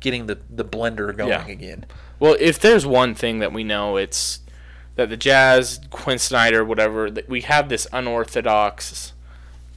getting 0.00 0.26
the, 0.26 0.38
the 0.50 0.64
blender 0.64 1.16
going 1.16 1.30
Yeah. 1.30 1.46
again. 1.46 1.86
Well, 2.20 2.36
if 2.40 2.58
there's 2.58 2.84
one 2.86 3.14
thing 3.14 3.38
that 3.40 3.52
we 3.52 3.64
know, 3.64 3.96
it's 3.96 4.40
that 4.96 5.08
the 5.08 5.16
Jazz, 5.16 5.80
Quin 5.90 6.18
Snyder, 6.18 6.64
whatever, 6.64 7.10
that 7.10 7.28
we 7.28 7.42
have 7.42 7.68
this 7.68 7.86
unorthodox, 7.92 9.12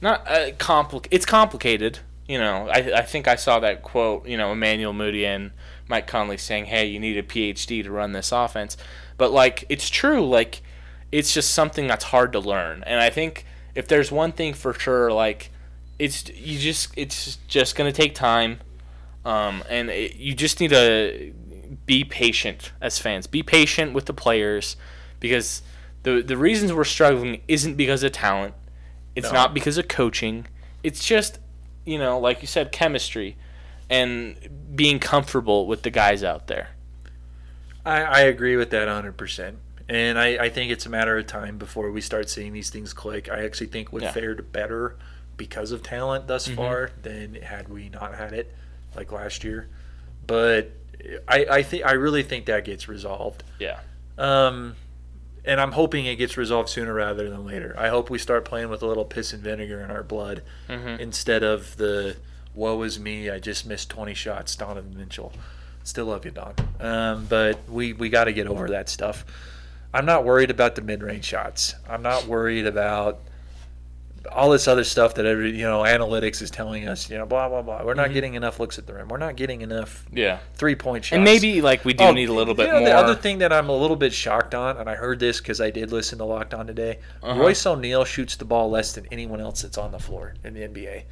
not 0.00 0.26
uh, 0.28 0.50
compli- 0.52 1.06
It's 1.10 1.24
complicated. 1.26 2.00
You 2.26 2.38
know, 2.38 2.68
I 2.70 2.98
I 2.98 3.02
think 3.02 3.28
I 3.28 3.36
saw 3.36 3.60
that 3.60 3.82
quote. 3.82 4.26
You 4.26 4.36
know, 4.36 4.52
Emmanuel 4.52 4.92
Mudiay 4.92 5.26
and 5.26 5.50
Mike 5.88 6.06
Conley 6.06 6.36
saying, 6.38 6.66
"Hey, 6.66 6.86
you 6.86 6.98
need 6.98 7.16
a 7.18 7.22
PhD 7.22 7.82
to 7.82 7.90
run 7.90 8.12
this 8.12 8.32
offense," 8.32 8.76
but 9.18 9.32
like 9.32 9.64
it's 9.68 9.88
true. 9.90 10.26
Like 10.26 10.62
it's 11.10 11.34
just 11.34 11.52
something 11.52 11.86
that's 11.86 12.04
hard 12.06 12.32
to 12.32 12.40
learn, 12.40 12.82
and 12.86 13.00
I 13.00 13.10
think 13.10 13.44
if 13.74 13.86
there's 13.88 14.10
one 14.10 14.32
thing 14.32 14.54
for 14.54 14.72
sure, 14.72 15.12
like 15.12 15.50
it's 15.98 16.28
you 16.30 16.58
just 16.58 16.92
it's 16.96 17.36
just 17.48 17.76
gonna 17.76 17.92
take 17.92 18.14
time. 18.14 18.60
Um, 19.24 19.62
and 19.68 19.88
it, 19.90 20.16
you 20.16 20.34
just 20.34 20.60
need 20.60 20.70
to 20.70 21.32
be 21.86 22.04
patient 22.04 22.72
as 22.80 22.98
fans. 22.98 23.26
Be 23.26 23.42
patient 23.42 23.92
with 23.92 24.06
the 24.06 24.12
players 24.14 24.76
because 25.20 25.62
the 26.02 26.22
the 26.22 26.36
reasons 26.36 26.72
we're 26.72 26.84
struggling 26.84 27.40
isn't 27.48 27.76
because 27.76 28.02
of 28.02 28.12
talent. 28.12 28.54
It's 29.14 29.28
No. 29.28 29.32
not 29.34 29.54
because 29.54 29.78
of 29.78 29.88
coaching. 29.88 30.46
It's 30.82 31.04
just 31.04 31.38
you 31.84 31.98
know, 31.98 32.18
like 32.18 32.40
you 32.42 32.46
said, 32.46 32.72
chemistry 32.72 33.36
and 33.90 34.36
being 34.74 34.98
comfortable 34.98 35.66
with 35.66 35.82
the 35.82 35.90
guys 35.90 36.22
out 36.24 36.46
there. 36.46 36.70
I, 37.84 38.02
I 38.02 38.20
agree 38.20 38.56
with 38.56 38.70
that 38.70 38.86
100%. 38.88 39.54
And 39.88 40.18
I, 40.18 40.44
I 40.44 40.48
think 40.48 40.70
it's 40.70 40.86
a 40.86 40.88
matter 40.88 41.18
of 41.18 41.26
time 41.26 41.58
before 41.58 41.90
we 41.90 42.00
start 42.00 42.30
seeing 42.30 42.52
these 42.52 42.70
things 42.70 42.92
click. 42.92 43.28
I 43.28 43.44
actually 43.44 43.66
think 43.66 43.92
we've 43.92 44.04
Yeah. 44.04 44.12
fared 44.12 44.52
better 44.52 44.96
because 45.36 45.72
of 45.72 45.82
talent 45.82 46.28
thus 46.28 46.46
Mhm. 46.48 46.54
far 46.54 46.90
than 47.02 47.34
had 47.34 47.68
we 47.68 47.88
not 47.88 48.14
had 48.14 48.32
it 48.32 48.54
like 48.96 49.12
last 49.12 49.44
year. 49.44 49.68
But 50.26 50.70
I, 51.28 51.46
I 51.50 51.62
think 51.62 51.84
I 51.84 51.92
really 51.92 52.22
think 52.22 52.46
that 52.46 52.64
gets 52.64 52.88
resolved. 52.88 53.42
Yeah. 53.58 53.80
Um, 54.18 54.76
and 55.44 55.60
I'm 55.60 55.72
hoping 55.72 56.06
it 56.06 56.16
gets 56.16 56.36
resolved 56.36 56.68
sooner 56.68 56.94
rather 56.94 57.28
than 57.28 57.44
later. 57.44 57.74
I 57.76 57.88
hope 57.88 58.10
we 58.10 58.18
start 58.18 58.44
playing 58.44 58.68
with 58.68 58.82
a 58.82 58.86
little 58.86 59.04
piss 59.04 59.32
and 59.32 59.42
vinegar 59.42 59.80
in 59.80 59.90
our 59.90 60.02
blood 60.02 60.42
hmm 60.68 60.96
instead 61.00 61.42
of 61.42 61.76
the 61.76 62.16
woe 62.54 62.82
is 62.82 63.00
me, 63.00 63.30
I 63.30 63.38
just 63.38 63.66
missed 63.66 63.88
20 63.90 64.14
shots, 64.14 64.54
Donovan 64.54 64.96
Mitchell. 64.96 65.32
Still 65.84 66.06
love 66.06 66.24
you, 66.24 66.30
Don. 66.30 66.54
Um, 66.78 67.26
but 67.28 67.58
we, 67.68 67.92
we 67.92 68.08
got 68.08 68.24
to 68.24 68.32
get 68.32 68.46
over 68.46 68.68
that 68.68 68.88
stuff. 68.88 69.24
I'm 69.92 70.06
not 70.06 70.24
worried 70.24 70.50
about 70.50 70.74
the 70.74 70.82
mid 70.82 71.02
range 71.02 71.24
shots. 71.24 71.74
I'm 71.88 72.02
not 72.02 72.26
worried 72.26 72.66
about 72.66 73.20
all 74.30 74.50
this 74.50 74.68
other 74.68 74.84
stuff 74.84 75.14
that 75.16 75.26
every 75.26 75.50
you 75.50 75.64
know 75.64 75.80
analytics 75.82 76.40
is 76.42 76.50
telling 76.50 76.86
us. 76.86 77.10
You 77.10 77.18
know, 77.18 77.26
blah 77.26 77.48
blah 77.48 77.62
blah. 77.62 77.82
We're 77.84 77.94
not 77.94 78.10
Mhm. 78.10 78.14
getting 78.14 78.34
enough 78.34 78.60
looks 78.60 78.78
at 78.78 78.86
the 78.86 78.94
rim. 78.94 79.08
We're 79.08 79.16
not 79.18 79.36
getting 79.36 79.62
enough 79.62 80.04
Yeah. 80.12 80.38
three 80.54 80.74
point 80.74 81.04
shots. 81.04 81.14
And 81.16 81.24
maybe 81.24 81.60
like 81.60 81.84
we 81.84 81.92
do 81.92 82.04
Oh, 82.04 82.12
need 82.12 82.28
a 82.28 82.32
little 82.32 82.54
bit 82.54 82.66
you 82.66 82.72
know, 82.72 82.78
more. 82.80 82.88
The 82.88 82.96
other 82.96 83.14
thing 83.14 83.38
that 83.38 83.52
I'm 83.52 83.68
a 83.68 83.76
little 83.76 83.96
bit 83.96 84.12
shocked 84.12 84.54
on, 84.54 84.76
and 84.76 84.88
I 84.88 84.94
heard 84.94 85.18
this 85.18 85.38
because 85.38 85.60
I 85.60 85.70
did 85.70 85.90
listen 85.90 86.18
to 86.18 86.24
Locked 86.24 86.54
On 86.54 86.66
today. 86.66 86.98
Uh-huh. 87.22 87.40
Royce 87.40 87.66
O'Neal 87.66 88.04
shoots 88.04 88.36
the 88.36 88.44
ball 88.44 88.70
less 88.70 88.92
than 88.92 89.06
anyone 89.10 89.40
else 89.40 89.62
that's 89.62 89.78
on 89.78 89.90
the 89.92 89.98
floor 89.98 90.34
in 90.44 90.54
the 90.54 90.62
NBA, 90.62 91.04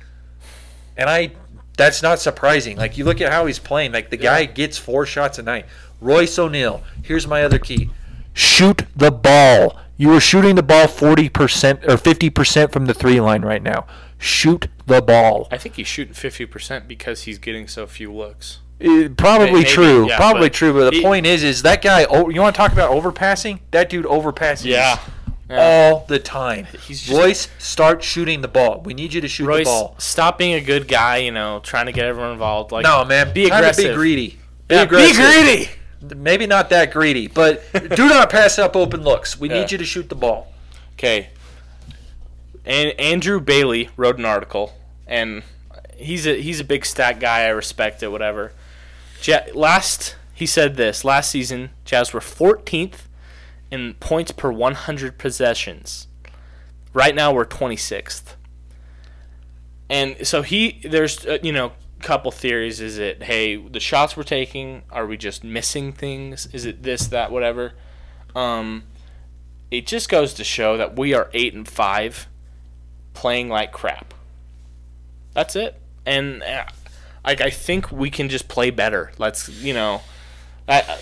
and 0.96 1.08
I 1.10 1.32
that's 1.76 2.02
not 2.02 2.18
surprising. 2.20 2.76
Like 2.76 2.98
you 2.98 3.04
look 3.04 3.20
at 3.20 3.32
how 3.32 3.46
he's 3.46 3.58
playing. 3.58 3.92
Like 3.92 4.10
the 4.10 4.16
guy 4.18 4.44
gets 4.44 4.76
four 4.78 5.06
shots 5.06 5.38
a 5.38 5.42
night. 5.42 5.66
Royce 6.00 6.38
O'Neal. 6.38 6.82
Here's 7.02 7.26
my 7.26 7.42
other 7.42 7.58
key: 7.58 7.90
shoot 8.32 8.84
the 8.96 9.10
ball. 9.10 9.76
You 9.96 10.12
are 10.14 10.20
shooting 10.20 10.54
the 10.54 10.62
ball 10.62 10.86
forty 10.88 11.28
percent 11.28 11.84
or 11.86 11.96
fifty 11.96 12.30
percent 12.30 12.72
from 12.72 12.86
the 12.86 12.94
three 12.94 13.20
line 13.20 13.42
right 13.42 13.62
now. 13.62 13.86
Shoot 14.18 14.68
the 14.86 15.00
ball. 15.02 15.48
I 15.50 15.58
think 15.58 15.76
he's 15.76 15.86
shooting 15.86 16.14
fifty 16.14 16.46
percent 16.46 16.88
because 16.88 17.22
he's 17.22 17.38
getting 17.38 17.68
so 17.68 17.86
few 17.86 18.12
looks. 18.12 18.60
Uh, 18.82 19.08
probably 19.14 19.52
Maybe, 19.52 19.64
true. 19.64 20.08
yeah, 20.08 20.16
probably 20.16 20.48
but 20.48 20.54
true. 20.54 20.72
But 20.72 20.90
the 20.90 20.96
he- 20.96 21.02
point 21.02 21.26
is, 21.26 21.42
is 21.42 21.62
that 21.62 21.82
guy? 21.82 22.04
Oh, 22.08 22.30
you 22.30 22.40
want 22.40 22.54
to 22.54 22.58
talk 22.58 22.72
about 22.72 22.90
overpassing? 22.90 23.60
That 23.72 23.90
dude 23.90 24.06
overpasses. 24.06 24.64
Yeah. 24.64 24.98
All 25.50 26.04
the 26.08 26.18
time. 26.18 26.66
He's 26.86 27.02
just- 27.02 27.18
Royce, 27.18 27.48
start 27.58 28.02
shooting 28.04 28.40
the 28.40 28.48
ball. 28.48 28.80
We 28.82 28.94
need 28.94 29.12
you 29.12 29.20
to 29.20 29.28
shoot 29.28 29.46
Royce, 29.46 29.64
the 29.66 29.70
ball. 29.70 29.94
stop 29.98 30.38
being 30.38 30.54
a 30.54 30.60
good 30.60 30.86
guy. 30.88 31.18
You 31.18 31.32
know, 31.32 31.60
trying 31.62 31.86
to 31.86 31.92
get 31.92 32.06
everyone 32.06 32.32
involved. 32.32 32.72
Like, 32.72 32.84
no, 32.84 33.04
man. 33.04 33.34
be 33.34 33.46
aggressive. 33.46 33.90
Be 33.90 33.94
greedy. 33.94 34.38
Be 34.68 34.76
Yeah, 34.76 34.82
aggressive. 34.82 35.16
greedy. 35.16 35.70
Maybe 36.02 36.46
not 36.46 36.70
that 36.70 36.92
greedy, 36.92 37.26
but 37.26 37.62
do 37.72 38.08
not 38.08 38.30
pass 38.30 38.58
up 38.58 38.74
open 38.76 39.02
looks. 39.02 39.38
We 39.38 39.48
Yeah. 39.48 39.60
need 39.60 39.72
you 39.72 39.78
to 39.78 39.84
shoot 39.84 40.08
the 40.08 40.14
ball. 40.14 40.52
Okay. 40.94 41.30
And 42.64 42.90
Andrew 43.00 43.40
Bailey 43.40 43.88
wrote 43.96 44.18
an 44.18 44.24
article, 44.24 44.72
and 45.06 45.42
he's 45.96 46.26
a 46.26 46.40
he's 46.40 46.60
a 46.60 46.64
big 46.64 46.84
stat 46.86 47.18
guy. 47.20 47.40
I 47.44 47.48
respect 47.48 48.02
it. 48.02 48.08
Whatever. 48.08 48.52
Ja- 49.22 49.44
last 49.54 50.16
he 50.34 50.46
said 50.46 50.76
this 50.76 51.04
last 51.04 51.30
season, 51.30 51.70
Jazz 51.84 52.12
were 52.14 52.20
14th 52.20 53.06
in 53.70 53.94
points 53.94 54.32
per 54.32 54.50
100 54.50 55.18
possessions. 55.18 56.06
Right 56.94 57.14
now 57.14 57.32
we're 57.32 57.44
26th. 57.46 58.34
And 59.88 60.26
so 60.26 60.42
he 60.42 60.80
there's 60.84 61.24
uh, 61.26 61.38
you 61.42 61.52
know 61.52 61.72
couple 62.00 62.30
theories. 62.30 62.80
Is 62.80 62.98
it 62.98 63.22
hey 63.24 63.56
the 63.56 63.80
shots 63.80 64.16
we're 64.16 64.22
taking 64.22 64.82
are 64.90 65.06
we 65.06 65.16
just 65.16 65.44
missing 65.44 65.92
things? 65.92 66.48
Is 66.52 66.64
it 66.64 66.82
this 66.82 67.06
that 67.08 67.30
whatever? 67.30 67.72
Um, 68.34 68.84
it 69.70 69.86
just 69.86 70.08
goes 70.08 70.34
to 70.34 70.44
show 70.44 70.76
that 70.76 70.96
we 70.98 71.14
are 71.14 71.30
eight 71.32 71.54
and 71.54 71.66
five, 71.68 72.26
playing 73.14 73.48
like 73.48 73.72
crap. 73.72 74.14
That's 75.34 75.54
it. 75.56 75.80
And 76.04 76.42
uh, 76.42 76.64
I 77.24 77.50
think 77.50 77.92
we 77.92 78.10
can 78.10 78.28
just 78.28 78.48
play 78.48 78.70
better. 78.70 79.12
Let's 79.18 79.48
you 79.48 79.74
know. 79.74 80.02
I, 80.68 80.82
I- 80.82 80.98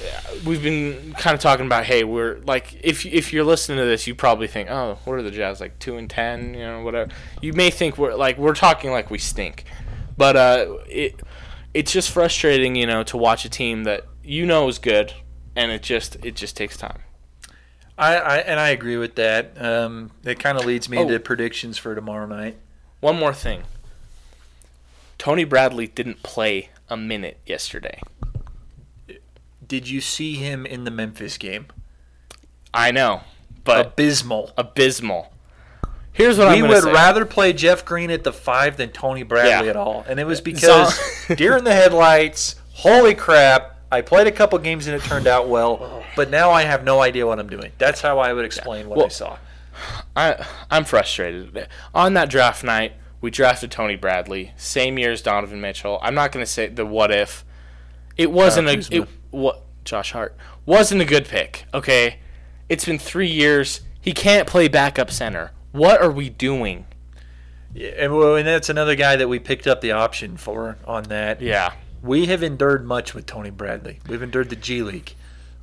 we've 0.47 0.63
been 0.63 1.13
kind 1.19 1.35
of 1.35 1.41
talking 1.41 1.67
about 1.67 1.85
hey 1.85 2.05
we're 2.05 2.39
like 2.47 2.79
if 2.83 3.05
if 3.05 3.33
you're 3.33 3.45
listening 3.45 3.77
to 3.79 3.85
this 3.85 4.07
you 4.07 4.15
probably 4.15 4.47
think 4.47 4.71
oh 4.71 4.99
what 5.05 5.15
are 5.15 5.23
the 5.23 5.31
Jazz 5.33 5.61
like 5.61 5.79
two 5.79 5.97
and 5.97 6.09
ten 6.09 6.55
you 6.55 6.61
know 6.61 6.83
whatever 6.83 7.11
you 7.43 7.53
may 7.53 7.69
think 7.71 7.99
we're 7.99 8.15
like 8.15 8.39
we're 8.39 8.55
talking 8.55 8.93
like 8.93 9.11
we 9.11 9.19
stink 9.19 9.65
but 10.19 10.37
uh 10.37 10.77
it 10.87 11.19
it's 11.73 11.91
just 11.93 12.11
frustrating 12.11 12.75
you 12.77 12.87
know 12.87 13.03
to 13.05 13.17
watch 13.17 13.47
a 13.47 13.49
team 13.49 13.85
that 13.85 14.05
you 14.23 14.45
know 14.45 14.69
is 14.69 14.79
good 14.79 15.15
and 15.57 15.73
it 15.73 15.83
just 15.83 16.17
it 16.23 16.35
just 16.37 16.57
takes 16.57 16.77
time 16.77 16.99
I, 17.97 18.15
I 18.17 18.37
and 18.39 18.61
I 18.61 18.69
agree 18.69 18.97
with 18.97 19.17
that. 19.17 19.61
Um, 19.61 20.13
it 20.23 20.39
kind 20.39 20.57
of 20.57 20.65
leads 20.65 20.89
me 20.89 20.99
Oh. 20.99 21.09
to 21.09 21.19
predictions 21.19 21.79
for 21.79 21.97
tomorrow 21.97 22.27
night. 22.27 22.57
One 23.01 23.17
more 23.19 23.35
thing. 23.35 23.65
Tony 25.19 25.43
Bradley 25.43 25.89
didn't 25.89 26.23
play 26.23 26.69
a 26.89 26.97
minute 26.97 27.39
yesterday. 27.45 28.01
Did 29.67 29.89
you 29.89 30.01
see 30.01 30.35
him 30.37 30.65
in 30.65 30.85
the 30.85 30.93
Memphis 30.93 31.37
game? 31.39 31.67
I 32.73 32.93
know, 32.93 33.23
but 33.65 33.85
Abysmal. 33.87 34.53
abysmal. 34.57 35.33
Here's 36.19 36.37
what 36.37 36.49
I'm 36.49 36.61
we 36.61 36.69
would 36.69 36.83
say. 36.83 36.93
rather 36.93 37.25
play 37.25 37.53
Jeff 37.55 37.85
Green 37.87 38.11
at 38.11 38.25
the 38.25 38.33
five 38.33 38.77
than 38.77 38.91
Tony 38.91 39.23
Bradley 39.23 39.67
Yeah. 39.67 39.71
at 39.71 39.77
all, 39.77 40.05
and 40.07 40.21
it 40.21 40.27
was 40.27 40.41
because 40.43 40.95
Zon- 41.27 41.37
deer 41.37 41.57
in 41.57 41.65
the 41.65 41.73
headlights. 41.73 42.57
Holy 42.75 43.15
crap! 43.15 43.77
I 43.91 44.03
played 44.03 44.27
a 44.27 44.33
couple 44.33 44.59
games 44.59 44.87
and 44.87 44.95
it 44.95 45.03
turned 45.05 45.27
out 45.27 45.49
well, 45.49 46.05
but 46.17 46.29
now 46.29 46.51
I 46.51 46.63
have 46.65 46.85
no 46.85 47.01
idea 47.01 47.27
what 47.27 47.39
I'm 47.39 47.49
doing. 47.49 47.73
That's 47.79 48.01
how 48.03 48.19
I 48.19 48.33
would 48.35 48.45
explain 48.45 48.89
what 48.89 49.03
I 49.03 49.09
saw. 49.09 49.39
I 50.17 50.45
I'm 50.71 50.85
frustrated. 50.85 51.69
On 51.95 52.15
that 52.15 52.29
draft 52.29 52.63
night, 52.65 52.93
we 53.21 53.31
drafted 53.31 53.71
Tony 53.71 53.97
Bradley, 53.97 54.53
same 54.57 54.99
year 54.99 55.13
as 55.13 55.23
Donovan 55.23 55.61
Mitchell. 55.61 55.99
I'm 56.03 56.15
not 56.15 56.33
going 56.33 56.45
to 56.45 56.51
say 56.51 56.67
the 56.69 56.85
what 56.85 57.11
if. 57.11 57.45
It 58.17 58.33
wasn't 58.33 58.67
Kyle 58.69 58.77
a 58.77 59.03
it, 59.03 59.09
what 59.31 59.63
Josh 59.85 60.11
Hart 60.13 60.37
wasn't 60.67 61.01
a 61.01 61.05
good 61.05 61.27
pick. 61.27 61.65
Okay, 61.73 62.19
it's 62.69 62.85
been 62.85 62.99
three 62.99 63.29
years. 63.31 63.83
He 64.01 64.13
can't 64.13 64.47
play 64.49 64.67
backup 64.69 65.11
center. 65.13 65.53
What 65.73 66.01
are 66.03 66.11
we 66.11 66.31
doing? 66.31 66.87
Yeah, 67.75 67.91
and 67.99 68.17
well, 68.17 68.37
and 68.37 68.47
that's 68.47 68.69
another 68.69 68.95
guy 68.95 69.17
that 69.17 69.29
we 69.29 69.39
picked 69.39 69.67
up 69.67 69.81
the 69.81 69.93
option 69.93 70.37
for 70.37 70.79
on 70.87 71.05
that. 71.05 71.41
Yeah. 71.43 71.73
We 72.03 72.27
have 72.27 72.43
endured 72.43 72.87
much 72.87 73.15
with 73.15 73.27
Tony 73.27 73.51
Bradley. 73.51 74.01
We've 74.09 74.23
endured 74.23 74.51
the 74.51 74.57
G 74.57 74.83
League. 74.83 75.15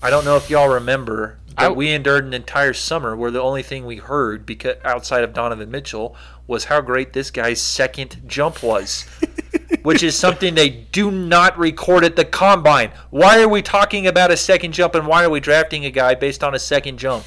I 0.02 0.10
don't 0.10 0.26
know 0.26 0.36
if 0.36 0.50
y'all 0.50 0.68
remember 0.70 1.40
that 1.58 1.72
I- 1.72 1.72
we 1.72 1.90
endured 1.92 2.26
an 2.26 2.34
entire 2.34 2.74
summer 2.74 3.16
where 3.16 3.32
the 3.32 3.42
only 3.42 3.64
thing 3.64 3.86
we 3.86 3.98
heard 3.98 4.46
because 4.46 4.76
outside 4.84 5.24
of 5.24 5.34
Donovan 5.34 5.72
Mitchell 5.72 6.16
was 6.46 6.66
how 6.66 6.82
great 6.82 7.14
this 7.14 7.32
guy's 7.32 7.62
second 7.62 8.22
jump 8.28 8.62
was. 8.62 9.06
Which 9.82 10.04
is 10.04 10.16
something 10.16 10.56
they 10.56 10.70
do 10.70 11.12
not 11.12 11.58
record 11.58 12.04
at 12.04 12.16
the 12.16 12.26
combine. 12.26 12.92
Why 13.12 13.42
are 13.42 13.48
we 13.48 13.62
talking 13.62 14.08
about 14.08 14.32
a 14.32 14.38
second 14.38 14.74
jump 14.74 14.96
and 14.96 15.06
why 15.08 15.24
are 15.24 15.30
we 15.30 15.40
drafting 15.40 15.86
a 15.86 15.92
guy 15.92 16.16
based 16.16 16.44
on 16.44 16.54
a 16.56 16.60
second 16.60 16.98
jump? 16.98 17.26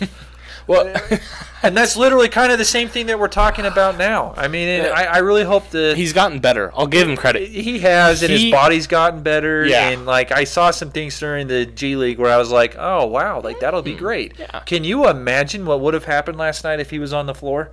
Well, 0.69 0.95
And 1.61 1.77
that's 1.77 1.97
literally 1.97 2.29
kind 2.29 2.53
of 2.53 2.59
the 2.59 2.65
same 2.65 2.89
thing 2.89 3.07
that 3.07 3.19
we're 3.19 3.27
talking 3.27 3.67
about 3.67 3.99
now. 3.99 4.33
I 4.37 4.47
mean, 4.47 4.69
and 4.69 4.87
I, 4.95 5.05
I 5.07 5.19
really 5.19 5.43
hope 5.43 5.71
the 5.71 5.93
he's 5.97 6.13
gotten 6.13 6.39
better. 6.39 6.71
I'll 6.73 6.87
give 6.87 7.09
him 7.09 7.17
credit. 7.17 7.49
he 7.49 7.81
has, 7.81 8.23
and 8.23 8.31
He- 8.33 8.45
his 8.45 8.53
body's 8.53 8.87
gotten 8.87 9.25
better. 9.25 9.67
Yeah. 9.67 9.89
And 9.89 10.07
like 10.07 10.31
I 10.31 10.45
saw 10.45 10.71
some 10.71 10.93
things 10.93 11.19
during 11.19 11.49
the 11.49 11.67
G 11.67 11.97
League 11.97 12.21
where 12.21 12.31
I 12.31 12.37
was 12.37 12.53
like, 12.53 12.77
oh 12.79 13.07
wow, 13.07 13.41
like 13.41 13.59
that'll 13.59 13.83
be 13.83 13.97
great. 13.97 14.37
Hmm. 14.37 14.43
Yeah. 14.43 14.61
Can 14.61 14.85
you 14.85 15.09
imagine 15.09 15.67
what 15.67 15.81
would 15.81 15.95
have 15.95 16.05
happened 16.05 16.39
last 16.39 16.63
night 16.63 16.79
if 16.79 16.91
he 16.91 17.01
was 17.01 17.13
on 17.13 17.27
the 17.27 17.35
floor? 17.35 17.73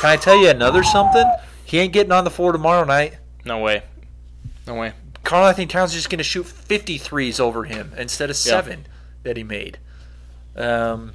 Can 0.00 0.10
I 0.10 0.16
tell 0.16 0.36
you 0.36 0.50
another 0.50 0.82
something? 0.84 1.24
He 1.64 1.78
ain't 1.78 1.94
getting 1.94 2.12
on 2.12 2.24
the 2.24 2.30
floor 2.30 2.52
tomorrow 2.52 2.84
night. 2.84 3.16
No 3.46 3.60
way. 3.60 3.82
No 4.66 4.74
way. 4.74 4.92
Karl-Anthony 5.24 5.66
Towns 5.66 5.90
is 5.92 5.96
just 5.96 6.10
going 6.10 6.18
to 6.18 6.22
shoot 6.24 6.44
53s 6.46 7.40
over 7.40 7.64
him 7.64 7.92
instead 7.96 8.28
of 8.30 8.36
seven 8.36 8.86
that 9.24 9.36
he 9.38 9.42
made. 9.42 9.78
Um, 10.54 11.12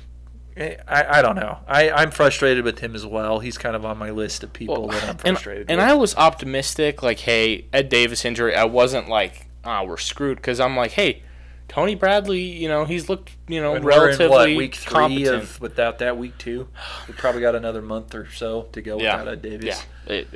I, 0.57 1.05
I 1.19 1.21
don't 1.21 1.35
know. 1.35 1.59
I, 1.67 1.89
I'm 1.91 2.11
frustrated 2.11 2.63
with 2.65 2.79
him 2.79 2.93
as 2.95 3.05
well. 3.05 3.39
He's 3.39 3.57
kind 3.57 3.75
of 3.75 3.85
on 3.85 3.97
my 3.97 4.09
list 4.11 4.43
of 4.43 4.51
people 4.53 4.87
that 4.89 5.03
I'm 5.07 5.17
frustrated 5.17 5.69
and 5.69 5.77
with. 5.77 5.81
And 5.83 5.91
I 5.91 5.93
was 5.95 6.15
optimistic, 6.15 7.01
like, 7.01 7.19
hey, 7.19 7.65
Ed 7.71 7.89
Davis 7.89 8.25
injury. 8.25 8.55
I 8.55 8.65
wasn't 8.65 9.07
like, 9.09 9.47
ah, 9.63 9.83
we're 9.83 9.97
screwed, 9.97 10.37
because 10.37 10.59
I'm 10.59 10.75
like, 10.75 10.91
hey, 10.91 11.23
Tony 11.67 11.95
Bradley, 11.95 12.41
you 12.41 12.67
know, 12.67 12.83
he's 12.83 13.07
looked, 13.07 13.31
you 13.47 13.61
know, 13.61 13.75
And 13.75 13.85
relatively 13.85 14.27
what, 14.29 14.47
week 14.57 14.75
three 14.75 14.91
competent. 14.91 15.43
of 15.43 15.61
without 15.61 15.99
that 15.99 16.17
week 16.17 16.37
two. 16.37 16.67
We 17.07 17.13
probably 17.13 17.39
got 17.41 17.55
another 17.55 17.81
month 17.81 18.13
or 18.13 18.29
so 18.29 18.63
to 18.73 18.81
go 18.81 18.99
yeah, 18.99 19.19
without 19.19 19.31
Ed 19.33 19.41
Davis. 19.41 19.85
yeah, 20.07 20.13
It-. 20.13 20.27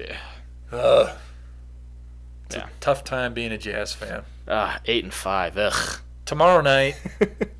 It's 2.46 2.56
Yeah. 2.56 2.68
a 2.68 2.70
tough 2.80 3.04
time 3.04 3.34
being 3.34 3.52
a 3.52 3.58
Jazz 3.58 3.94
fan. 3.94 4.24
ah, 4.48 4.80
eight 4.86 5.04
and 5.04 5.14
five. 5.14 5.58
Ugh. 5.58 6.00
Tomorrow 6.26 6.62
night 6.62 6.96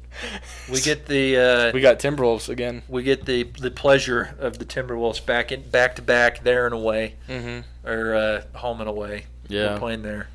we 0.72 0.82
get 0.82 1.06
the 1.08 1.38
uh, 1.38 1.72
we 1.74 1.82
got 1.82 2.00
Timberwolves 2.00 2.50
again. 2.50 2.82
we 2.88 3.04
get 3.04 3.26
the 3.26 3.44
the 3.44 3.72
pleasure 3.72 4.36
of 4.40 4.58
the 4.60 4.66
Timberwolves 4.66 5.26
back 5.26 5.52
in 5.52 5.70
back 5.70 5.96
to 5.98 6.02
back 6.02 6.44
there 6.44 6.66
and 6.66 6.74
away 6.76 7.16
Mm-hmm. 7.28 7.88
or 7.90 8.16
uh, 8.16 8.42
home 8.58 8.80
and 8.82 8.90
away. 8.90 9.26
Yeah. 9.48 9.74
We're 9.74 9.80
playing 9.80 10.02
there. 10.04 10.28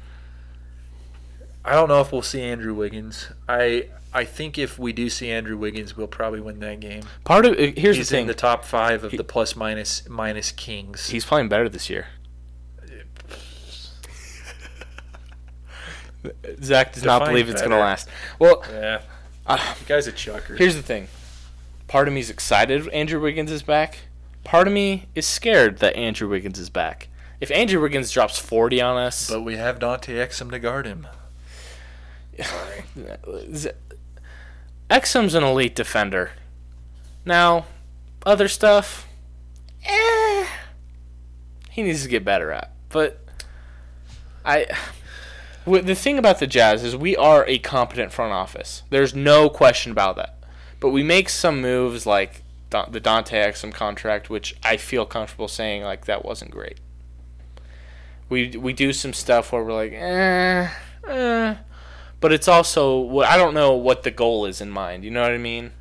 I 1.65 1.73
don't 1.75 1.89
know 1.89 2.01
if 2.01 2.11
we'll 2.13 2.23
see 2.23 2.41
Andrew 2.43 2.75
Wiggins. 2.75 3.29
I 3.49 3.89
I 4.13 4.25
think 4.25 4.59
if 4.59 4.79
we 4.79 4.93
do 4.93 5.09
see 5.11 5.31
Andrew 5.31 5.57
Wiggins, 5.57 5.97
we'll 5.97 6.07
probably 6.09 6.41
win 6.41 6.59
that 6.61 6.81
game. 6.81 7.03
Part 7.25 7.45
of 7.47 7.53
uh, 7.53 7.73
here's 7.77 7.97
He's 7.97 8.09
the 8.09 8.17
thing. 8.17 8.23
in 8.23 8.27
the 8.29 8.35
top 8.35 8.65
five 8.65 9.05
of 9.05 9.11
He- 9.13 9.17
the 9.17 9.25
plus 9.25 9.55
minus 9.57 10.09
minus 10.09 10.53
kings. 10.53 11.09
He's 11.11 11.25
playing 11.25 11.49
better 11.49 11.69
this 11.69 11.89
year. 11.91 12.07
Zach 16.63 16.93
does 16.93 17.05
not 17.05 17.25
believe 17.27 17.49
it's 17.49 17.63
going 17.63 17.71
to 17.71 17.79
last. 17.79 18.09
Well, 18.39 18.63
yeah, 18.71 19.01
the 19.57 19.85
guy's 19.87 20.07
a 20.07 20.13
chucker. 20.13 20.55
here's 20.57 20.75
the 20.77 20.83
thing. 20.83 21.09
Part 21.89 22.07
of 22.09 22.15
me 22.15 22.21
is 22.21 22.31
excited 22.31 22.87
Andrew 22.89 23.21
Wiggins 23.21 23.51
is 23.51 23.63
back. 23.63 23.99
Part 24.45 24.67
of 24.67 24.73
me 24.73 25.07
is 25.15 25.27
scared 25.27 25.79
that 25.79 25.97
Andrew 25.97 26.29
Wiggins 26.29 26.59
is 26.59 26.71
back. 26.71 27.09
If 27.41 27.51
Andrew 27.51 27.81
Wiggins 27.81 28.11
drops 28.11 28.39
40 28.39 28.81
on 28.81 28.97
us, 28.97 29.29
but 29.31 29.43
we 29.43 29.57
have 29.57 29.79
Dante 29.79 30.15
Exum 30.15 30.51
to 30.51 30.59
guard 30.59 30.87
him. 30.87 31.07
Z- 33.55 33.71
Exum's 34.91 35.35
an 35.35 35.43
elite 35.45 35.75
defender. 35.75 36.33
Now, 37.25 37.67
other 38.27 38.49
stuff, 38.49 39.07
eh, 39.85 40.47
he 41.71 41.83
needs 41.83 42.03
to 42.03 42.09
get 42.09 42.25
better 42.25 42.51
at. 42.51 42.73
But 42.89 43.25
I, 44.45 44.67
the 45.65 45.95
thing 45.95 46.19
about 46.19 46.39
the 46.39 46.47
Jazz 46.47 46.83
is 46.83 46.97
we 46.97 47.17
are 47.17 47.45
a 47.47 47.59
competent 47.59 48.13
front 48.13 48.33
office. 48.33 48.83
There's 48.91 49.15
no 49.15 49.49
question 49.49 49.93
about 49.93 50.17
that. 50.17 50.37
But 50.79 50.91
we 50.91 51.03
make 51.03 51.29
some 51.29 51.61
moves 51.61 52.07
like 52.07 52.43
the 52.71 53.01
Dante 53.01 53.37
Exum 53.37 53.73
contract, 53.75 54.31
which 54.31 54.57
I 54.63 54.77
feel 54.77 55.05
comfortable 55.05 55.49
saying 55.49 55.83
like 55.83 56.07
that 56.07 56.25
wasn't 56.25 56.51
great. 56.51 56.79
We 58.29 58.57
we 58.57 58.73
do 58.73 58.93
some 58.93 59.13
stuff 59.13 59.53
where 59.53 59.65
we're 59.65 59.73
like, 59.73 59.93
eh, 59.93 60.71
eh 61.07 61.57
but 62.21 62.33
it's 62.33 62.49
also 62.49 62.99
what 62.99 63.27
I 63.27 63.37
don't 63.37 63.55
know 63.55 63.75
what 63.75 64.03
the 64.03 64.11
goal 64.11 64.47
is 64.47 64.61
in 64.61 64.71
mind. 64.71 65.05
You 65.05 65.11
know 65.11 65.23
what 65.23 65.33
I 65.33 65.39
mean? 65.39 65.73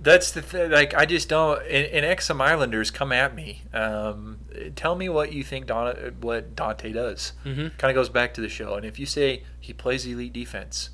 That's 0.00 0.30
the 0.30 0.42
thing. 0.42 0.70
Like 0.70 0.94
I 0.94 1.06
just 1.06 1.28
don't. 1.28 1.60
And, 1.62 1.86
and 1.86 2.06
Exum 2.18 2.40
Islanders 2.40 2.90
come 2.90 3.10
at 3.12 3.34
me. 3.34 3.62
Um, 3.74 4.38
tell 4.76 4.94
me 4.94 5.08
what 5.08 5.32
you 5.32 5.42
think 5.42 5.66
Don, 5.66 5.94
what 6.20 6.54
Dante 6.54 6.92
does. 6.92 7.32
Mhm. 7.44 7.76
Kind 7.78 7.90
of 7.90 7.94
goes 7.96 8.08
back 8.08 8.32
to 8.34 8.40
the 8.40 8.48
show. 8.48 8.74
And 8.74 8.86
if 8.86 8.98
you 8.98 9.06
say 9.06 9.42
he 9.58 9.72
plays 9.72 10.06
elite 10.06 10.32
defense, 10.32 10.90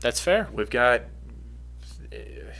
That's 0.00 0.20
fair. 0.20 0.48
we've 0.52 0.68
got 0.68 1.02
uh, 2.12 2.16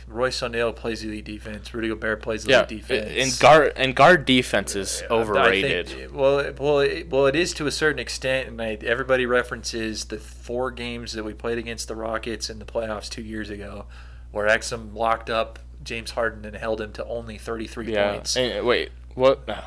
Royce 0.07 0.41
O'Neal 0.41 0.73
plays 0.73 1.03
elite 1.03 1.25
defense. 1.25 1.71
Rudy 1.73 1.89
Gobert 1.89 2.21
plays 2.23 2.45
elite 2.45 2.51
Yeah, 2.55 2.65
defense. 2.65 3.11
and 3.15 3.39
guard 3.39 3.73
and 3.75 3.95
guard 3.95 4.25
defense 4.25 4.75
is 4.75 4.99
think- 4.99 5.11
overrated. 5.11 6.11
well, 6.11 6.53
well, 6.57 6.79
it, 6.79 7.09
well, 7.11 7.27
it 7.27 7.35
is 7.35 7.53
to 7.53 7.67
a 7.67 7.71
certain 7.71 7.99
extent, 7.99 8.47
and 8.47 8.59
I, 8.61 8.77
everybody 8.83 9.25
references 9.27 10.05
the 10.05 10.17
four 10.17 10.71
games 10.71 11.13
that 11.13 11.23
we 11.23 11.33
played 11.33 11.59
against 11.59 11.87
the 11.87 11.95
Rockets 11.95 12.49
in 12.49 12.57
the 12.59 12.65
playoffs 12.65 13.09
two 13.09 13.21
years 13.21 13.49
ago, 13.51 13.85
where 14.31 14.47
Exum 14.47 14.95
locked 14.95 15.29
up 15.29 15.59
James 15.83 16.11
Harden 16.11 16.45
and 16.45 16.55
held 16.55 16.81
him 16.81 16.93
to 16.93 17.05
only 17.05 17.37
33 17.37 17.91
yeah. 17.91 18.13
points. 18.13 18.35
And, 18.37 18.65
wait, 18.65 18.91
what? 19.15 19.47
no. 19.47 19.59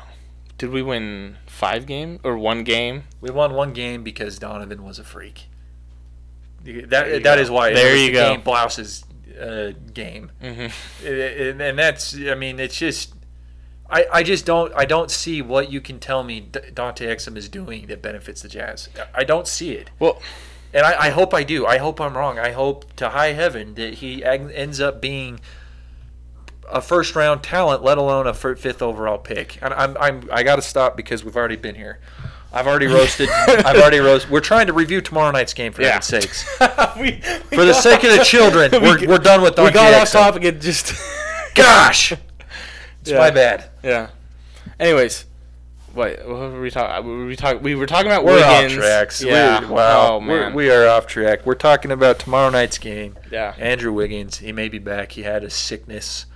Did 0.57 0.71
we 0.71 0.81
win 0.81 1.37
five 1.45 1.85
game 1.85 2.19
or 2.23 2.37
one 2.37 2.63
game? 2.63 3.03
We 3.21 3.29
won 3.29 3.53
one 3.53 3.73
game 3.73 4.03
because 4.03 4.39
Donovan 4.39 4.83
was 4.83 4.97
a 4.97 5.03
freak. 5.03 5.45
That 6.63 6.89
that 6.89 7.23
go. 7.23 7.33
is 7.35 7.51
why. 7.51 7.73
There 7.73 7.95
you 7.95 8.07
the 8.07 8.13
go. 8.13 8.29
Game 8.31 8.41
Blouse's 8.41 9.05
uh, 9.39 9.73
game. 9.93 10.31
Mm-hmm. 10.41 11.07
and, 11.07 11.61
and 11.61 11.79
that's 11.79 12.15
I 12.15 12.33
mean 12.33 12.59
it's 12.59 12.77
just 12.77 13.13
I, 13.89 14.05
I 14.11 14.23
just 14.23 14.45
don't 14.45 14.73
I 14.75 14.85
don't 14.85 15.11
see 15.11 15.41
what 15.41 15.71
you 15.71 15.79
can 15.79 15.99
tell 15.99 16.23
me 16.23 16.41
Dante 16.41 17.05
Exum 17.05 17.37
is 17.37 17.47
doing 17.47 17.87
that 17.87 18.01
benefits 18.01 18.41
the 18.41 18.49
Jazz. 18.49 18.89
I 19.13 19.23
don't 19.23 19.47
see 19.47 19.71
it, 19.71 19.91
Well, 19.99 20.21
and 20.73 20.85
I, 20.85 21.05
I 21.05 21.09
hope 21.09 21.33
I 21.33 21.43
do. 21.43 21.65
I 21.65 21.77
hope 21.77 22.01
I'm 22.01 22.17
wrong. 22.17 22.37
I 22.39 22.51
hope 22.51 22.93
to 22.97 23.09
high 23.09 23.33
heaven 23.33 23.75
that 23.75 23.95
he 23.95 24.25
ends 24.25 24.81
up 24.81 25.01
being 25.01 25.39
a 26.69 26.81
first 26.81 27.15
round 27.15 27.43
talent, 27.43 27.83
let 27.83 27.97
alone 27.97 28.27
a 28.27 28.33
fifth 28.33 28.81
overall 28.81 29.17
pick. 29.17 29.57
And 29.61 29.73
I'm 29.73 29.97
I'm 29.99 30.29
I 30.31 30.43
got 30.43 30.57
to 30.57 30.61
stop 30.61 30.95
because 30.97 31.23
we've 31.23 31.35
already 31.37 31.55
been 31.55 31.75
here. 31.75 31.99
I've 32.53 32.65
already 32.67 32.87
roasted. 32.87 33.29
I've 33.47 33.75
already 33.77 33.99
roasted. 33.99 34.31
We're 34.31 34.39
trying 34.39 34.67
to 34.67 34.73
review 34.73 35.01
tomorrow 35.01 35.31
night's 35.31 35.53
game 35.53 35.73
for 35.73 35.81
Yeah. 35.81 35.87
heaven's 36.01 36.05
sakes. 36.07 36.45
we, 36.99 37.19
For 37.55 37.65
the 37.65 37.73
sake 37.73 38.03
of 38.05 38.11
the 38.17 38.23
children, 38.23 38.71
we're, 38.81 39.05
we're 39.07 39.17
done 39.17 39.41
with 39.41 39.55
Dante 39.55 39.69
we 39.69 39.73
got 39.73 39.93
off 39.93 40.11
topic 40.11 40.43
and 40.45 40.61
just 40.61 40.93
Gosh, 41.55 42.11
it's 42.13 43.11
Yeah. 43.11 43.17
my 43.17 43.31
bad. 43.31 43.69
yeah. 43.83 44.09
Anyways, 44.79 45.25
wait, 45.95 46.19
what 46.19 46.35
were 46.51 46.61
we 46.61 46.69
talking? 46.71 47.05
We 47.19 47.25
were 47.25 47.35
talking. 47.35 47.61
We 47.63 47.75
were 47.75 47.85
talking 47.87 48.07
about 48.11 48.23
We're 48.23 48.35
Wiggins. 48.35 48.73
off 48.73 48.79
tracks. 48.79 49.23
Yeah. 49.23 49.61
We're, 49.61 49.67
wow. 49.75 50.07
Oh 50.13 50.17
We're, 50.19 50.41
man. 50.41 50.53
we 50.53 50.69
are 50.69 50.87
off 50.87 51.07
track. 51.07 51.45
We're 51.45 51.55
talking 51.55 51.91
about 51.91 52.19
tomorrow 52.19 52.49
night's 52.49 52.77
game. 52.77 53.17
yeah. 53.31 53.55
Andrew 53.57 53.91
Wiggins, 53.91 54.37
he 54.39 54.51
may 54.51 54.69
be 54.69 54.79
back. 54.79 55.13
He 55.13 55.23
had 55.23 55.43
a 55.43 55.49
sickness 55.49 56.27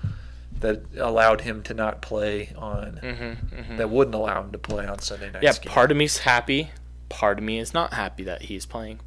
that 0.62 0.84
allowed 0.98 1.42
him 1.42 1.62
to 1.64 1.74
not 1.74 2.02
play 2.02 2.54
on. 2.56 3.00
Mm-hmm, 3.04 3.56
mm-hmm. 3.56 3.78
That 3.78 3.90
wouldn't 3.90 4.16
allow 4.16 4.44
him 4.44 4.52
to 4.52 4.58
play 4.58 4.86
on 4.88 5.00
Sunday 5.00 5.32
night. 5.32 5.44
Yeah, 5.44 5.54
game. 5.54 5.72
part 5.72 5.92
of 5.92 5.98
me's 5.98 6.20
happy. 6.20 6.72
Part 7.10 7.40
of 7.40 7.44
me 7.44 7.60
is 7.60 7.74
not 7.74 7.94
happy 7.94 8.24
that 8.24 8.44
he's 8.44 8.66
playing. 8.66 9.00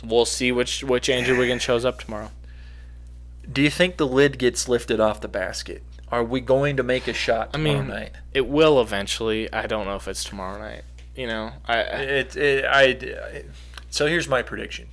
So 0.00 0.06
we'll 0.08 0.24
see 0.26 0.52
which 0.52 0.84
which 0.84 1.08
Andrew 1.08 1.38
Wiggins 1.38 1.62
shows 1.62 1.84
up 1.84 2.00
tomorrow. 2.00 2.30
Do 3.50 3.62
you 3.62 3.70
think 3.70 3.96
the 3.96 4.06
lid 4.06 4.38
gets 4.38 4.68
lifted 4.68 5.00
off 5.00 5.20
the 5.20 5.28
basket? 5.28 5.82
Are 6.10 6.22
we 6.24 6.40
going 6.40 6.76
to 6.76 6.82
make 6.82 7.08
a 7.08 7.12
shot 7.12 7.48
I 7.48 7.52
tomorrow 7.58 7.78
mean, 7.78 7.88
night? 7.88 8.10
It 8.32 8.46
will 8.46 8.80
eventually. 8.80 9.52
I 9.52 9.66
don't 9.66 9.86
know 9.86 9.96
if 9.96 10.06
it's 10.06 10.22
tomorrow 10.24 10.58
night. 10.58 10.82
You 11.16 11.26
know, 11.26 11.52
I, 11.66 11.76
I 11.76 11.80
It, 11.80 12.36
it, 12.36 12.64
I, 12.64 12.82
I- 12.82 13.44
so 13.90 14.06
here's 14.06 14.28
my 14.28 14.42
prediction. 14.42 14.88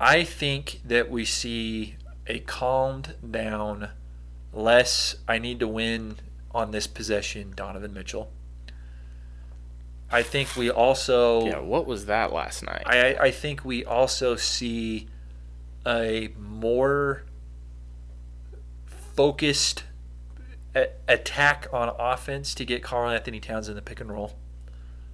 I 0.00 0.24
think 0.24 0.80
that 0.84 1.10
we 1.10 1.24
see 1.24 1.96
a 2.26 2.40
calmed 2.40 3.14
down, 3.30 3.90
less 4.54 5.16
I 5.28 5.38
need 5.38 5.60
to 5.60 5.68
win 5.68 6.16
on 6.52 6.70
this 6.70 6.86
possession, 6.86 7.52
Donovan 7.56 7.92
Mitchell. 7.92 8.30
I 10.10 10.22
think 10.22 10.54
we 10.56 10.70
also 10.70 11.44
yeah. 11.46 11.58
What 11.58 11.86
was 11.86 12.06
that 12.06 12.32
last 12.32 12.62
night? 12.62 12.82
I, 12.86 13.14
I 13.16 13.30
think 13.30 13.64
we 13.64 13.84
also 13.84 14.36
see 14.36 15.08
a 15.86 16.28
more 16.38 17.24
focused 18.86 19.84
a- 20.74 20.88
attack 21.08 21.66
on 21.72 21.94
offense 21.98 22.54
to 22.54 22.64
get 22.64 22.82
Karl-Anthony 22.82 23.40
Towns 23.40 23.68
in 23.68 23.74
the 23.74 23.82
pick 23.82 24.00
and 24.00 24.10
roll. 24.12 24.36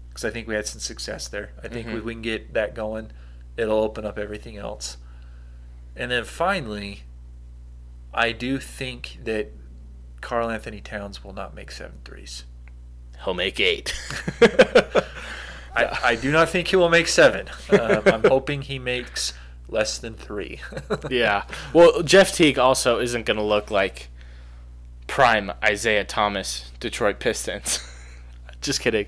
Because 0.09 0.25
I 0.25 0.31
think 0.31 0.49
we 0.49 0.55
had 0.55 0.67
some 0.67 0.81
success 0.81 1.29
there. 1.29 1.53
I 1.63 1.69
think 1.69 1.87
Mhm. 1.87 1.99
if 1.99 2.05
we 2.05 2.15
can 2.15 2.23
get 2.23 2.53
that 2.55 2.75
going, 2.75 3.13
it'll 3.57 3.79
open 3.83 4.05
up 4.05 4.19
everything 4.19 4.57
else. 4.57 4.97
And 5.95 6.11
then 6.11 6.25
finally, 6.25 7.03
I 8.13 8.33
do 8.33 8.59
think 8.59 9.19
that 9.25 9.53
Karl-Anthony 10.21 10.81
Towns 10.81 11.25
will 11.25 11.33
not 11.33 11.55
make 11.55 11.71
seven 11.71 11.99
threes. 12.05 12.45
He'll 13.25 13.35
make 13.35 13.61
eight. 13.61 13.95
I, 15.75 15.99
I 16.03 16.15
do 16.17 16.33
not 16.33 16.49
think 16.49 16.69
he 16.69 16.77
will 16.77 16.89
make 16.89 17.09
seven. 17.09 17.49
Um, 17.71 18.03
I'm 18.07 18.25
hoping 18.25 18.63
he 18.63 18.79
makes 18.79 19.35
less 19.69 19.99
than 19.99 20.15
three. 20.15 20.61
yeah. 21.11 21.45
Well, 21.73 22.03
Jeff 22.03 22.33
Teague 22.33 22.59
also 22.59 22.99
isn't 22.99 23.27
going 23.27 23.37
to 23.37 23.43
look 23.43 23.71
like 23.71 24.09
prime 25.07 25.53
Isiah 25.69 26.05
Thomas 26.05 26.71
Detroit 26.81 27.19
Pistons. 27.21 27.87
Just 28.61 28.81
kidding. 28.81 29.07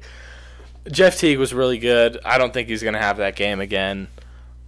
Jeff 0.91 1.19
Teague 1.19 1.39
was 1.39 1.53
really 1.53 1.79
good. 1.79 2.19
I 2.25 2.39
don't 2.39 2.53
think 2.53 2.69
he's 2.69 2.83
going 2.83 2.95
to 2.95 3.01
have 3.01 3.19
that 3.19 3.37
game 3.37 3.61
again. 3.61 4.09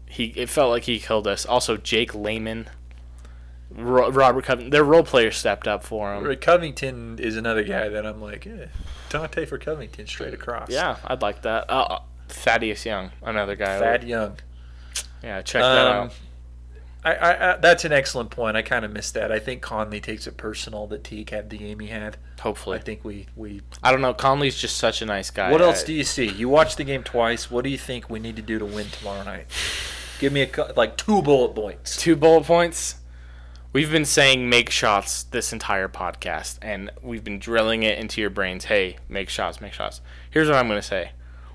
He 0.07 0.27
it 0.37 0.49
felt 0.49 0.71
like 0.71 0.85
he 0.85 1.01
killed 1.01 1.27
us. 1.27 1.45
Also, 1.45 1.77
Jake 1.77 2.15
Layman, 2.15 2.69
Ro- 3.77 4.11
Robert 4.11 4.45
Covington, 4.45 4.71
their 4.71 4.85
role 4.85 5.03
players 5.03 5.37
stepped 5.37 5.67
up 5.67 5.83
for 5.83 6.15
him. 6.15 6.37
Covington 6.37 7.19
is 7.19 7.37
another 7.37 7.63
guy 7.65 7.89
that 7.89 8.07
I'm 8.07 8.21
like, 8.21 8.47
eh, 8.47 8.67
Dante 9.09 9.45
for 9.47 9.59
Covington 9.59 10.07
straight 10.07 10.35
across. 10.35 10.71
Yeah, 10.71 10.97
I'd 11.05 11.23
like 11.23 11.43
that. 11.43 11.69
Uh, 11.69 11.99
Thaddeus 12.29 12.87
Young, 12.87 13.11
another 13.23 13.57
guy. 13.57 13.79
Thad 13.79 14.05
Young. 14.05 14.37
Yeah, 15.23 15.43
check 15.43 15.63
that 15.63 15.87
Um, 15.87 16.07
out. 16.07 16.15
I, 17.07 17.15
I, 17.15 17.53
I, 17.53 17.57
that's 17.59 17.85
an 17.85 17.93
excellent 17.93 18.31
point. 18.31 18.57
I 18.57 18.63
kind 18.63 18.83
of 18.85 18.91
missed 18.91 19.13
that. 19.15 19.31
I 19.31 19.39
think 19.39 19.61
Conley 19.61 20.01
takes 20.01 20.27
it 20.27 20.39
personal 20.39 20.87
that 20.87 21.05
Teague 21.05 21.29
had 21.31 21.51
the 21.51 21.59
game 21.59 21.81
he 21.81 21.89
had. 21.89 22.17
Hopefully, 22.41 22.79
I 22.79 22.81
think 22.81 23.05
we, 23.05 23.27
we. 23.37 23.61
I 23.83 23.91
don't 23.93 24.01
know. 24.01 24.15
Conley's 24.15 24.57
just 24.57 24.79
such 24.79 25.03
a 25.03 25.07
nice 25.07 25.31
guy. 25.31 25.51
What 25.53 25.61
else 25.61 25.83
I- 25.83 25.87
do 25.87 25.93
you 25.93 26.05
see? 26.05 26.27
You 26.29 26.49
watched 26.49 26.79
the 26.79 26.85
game 26.85 27.03
twice. 27.03 27.51
What 27.51 27.65
do 27.65 27.71
you 27.71 27.77
think 27.77 28.09
we 28.09 28.21
need 28.21 28.37
to 28.37 28.43
do 28.43 28.59
to 28.59 28.65
win 28.65 28.87
tomorrow 28.89 29.23
night? 29.23 29.47
Give 30.19 30.33
me 30.33 30.43
a 30.43 30.47
cou- 30.47 30.73
like 30.77 30.97
two 30.97 31.21
bullet 31.21 31.55
points. 31.55 31.97
two 31.99 32.17
bullet 32.17 32.45
points. 32.45 32.97
We've 33.75 33.91
been 33.91 34.05
saying 34.05 34.49
make 34.49 34.71
shots 34.71 35.25
this 35.25 35.53
entire 35.53 35.89
podcast, 35.89 36.59
and 36.63 36.93
we've 37.03 37.25
been 37.25 37.41
drilling 37.41 37.83
it 37.83 37.99
into 37.99 38.21
your 38.21 38.31
brains. 38.31 38.67
Hey, 38.67 38.99
make 39.09 39.29
shots, 39.29 39.61
make 39.61 39.73
shots. 39.73 40.01
Here's 40.31 40.47
what 40.47 40.59
I'm 40.59 40.69
going 40.69 40.81
to 40.81 40.87
say 40.87 41.11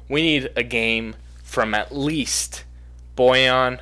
we 0.09 0.21
need 0.21 0.51
a 0.57 0.63
game 0.63 1.15
from 1.45 1.73
at 1.73 1.95
least 1.95 2.65
Bojan, 3.15 3.79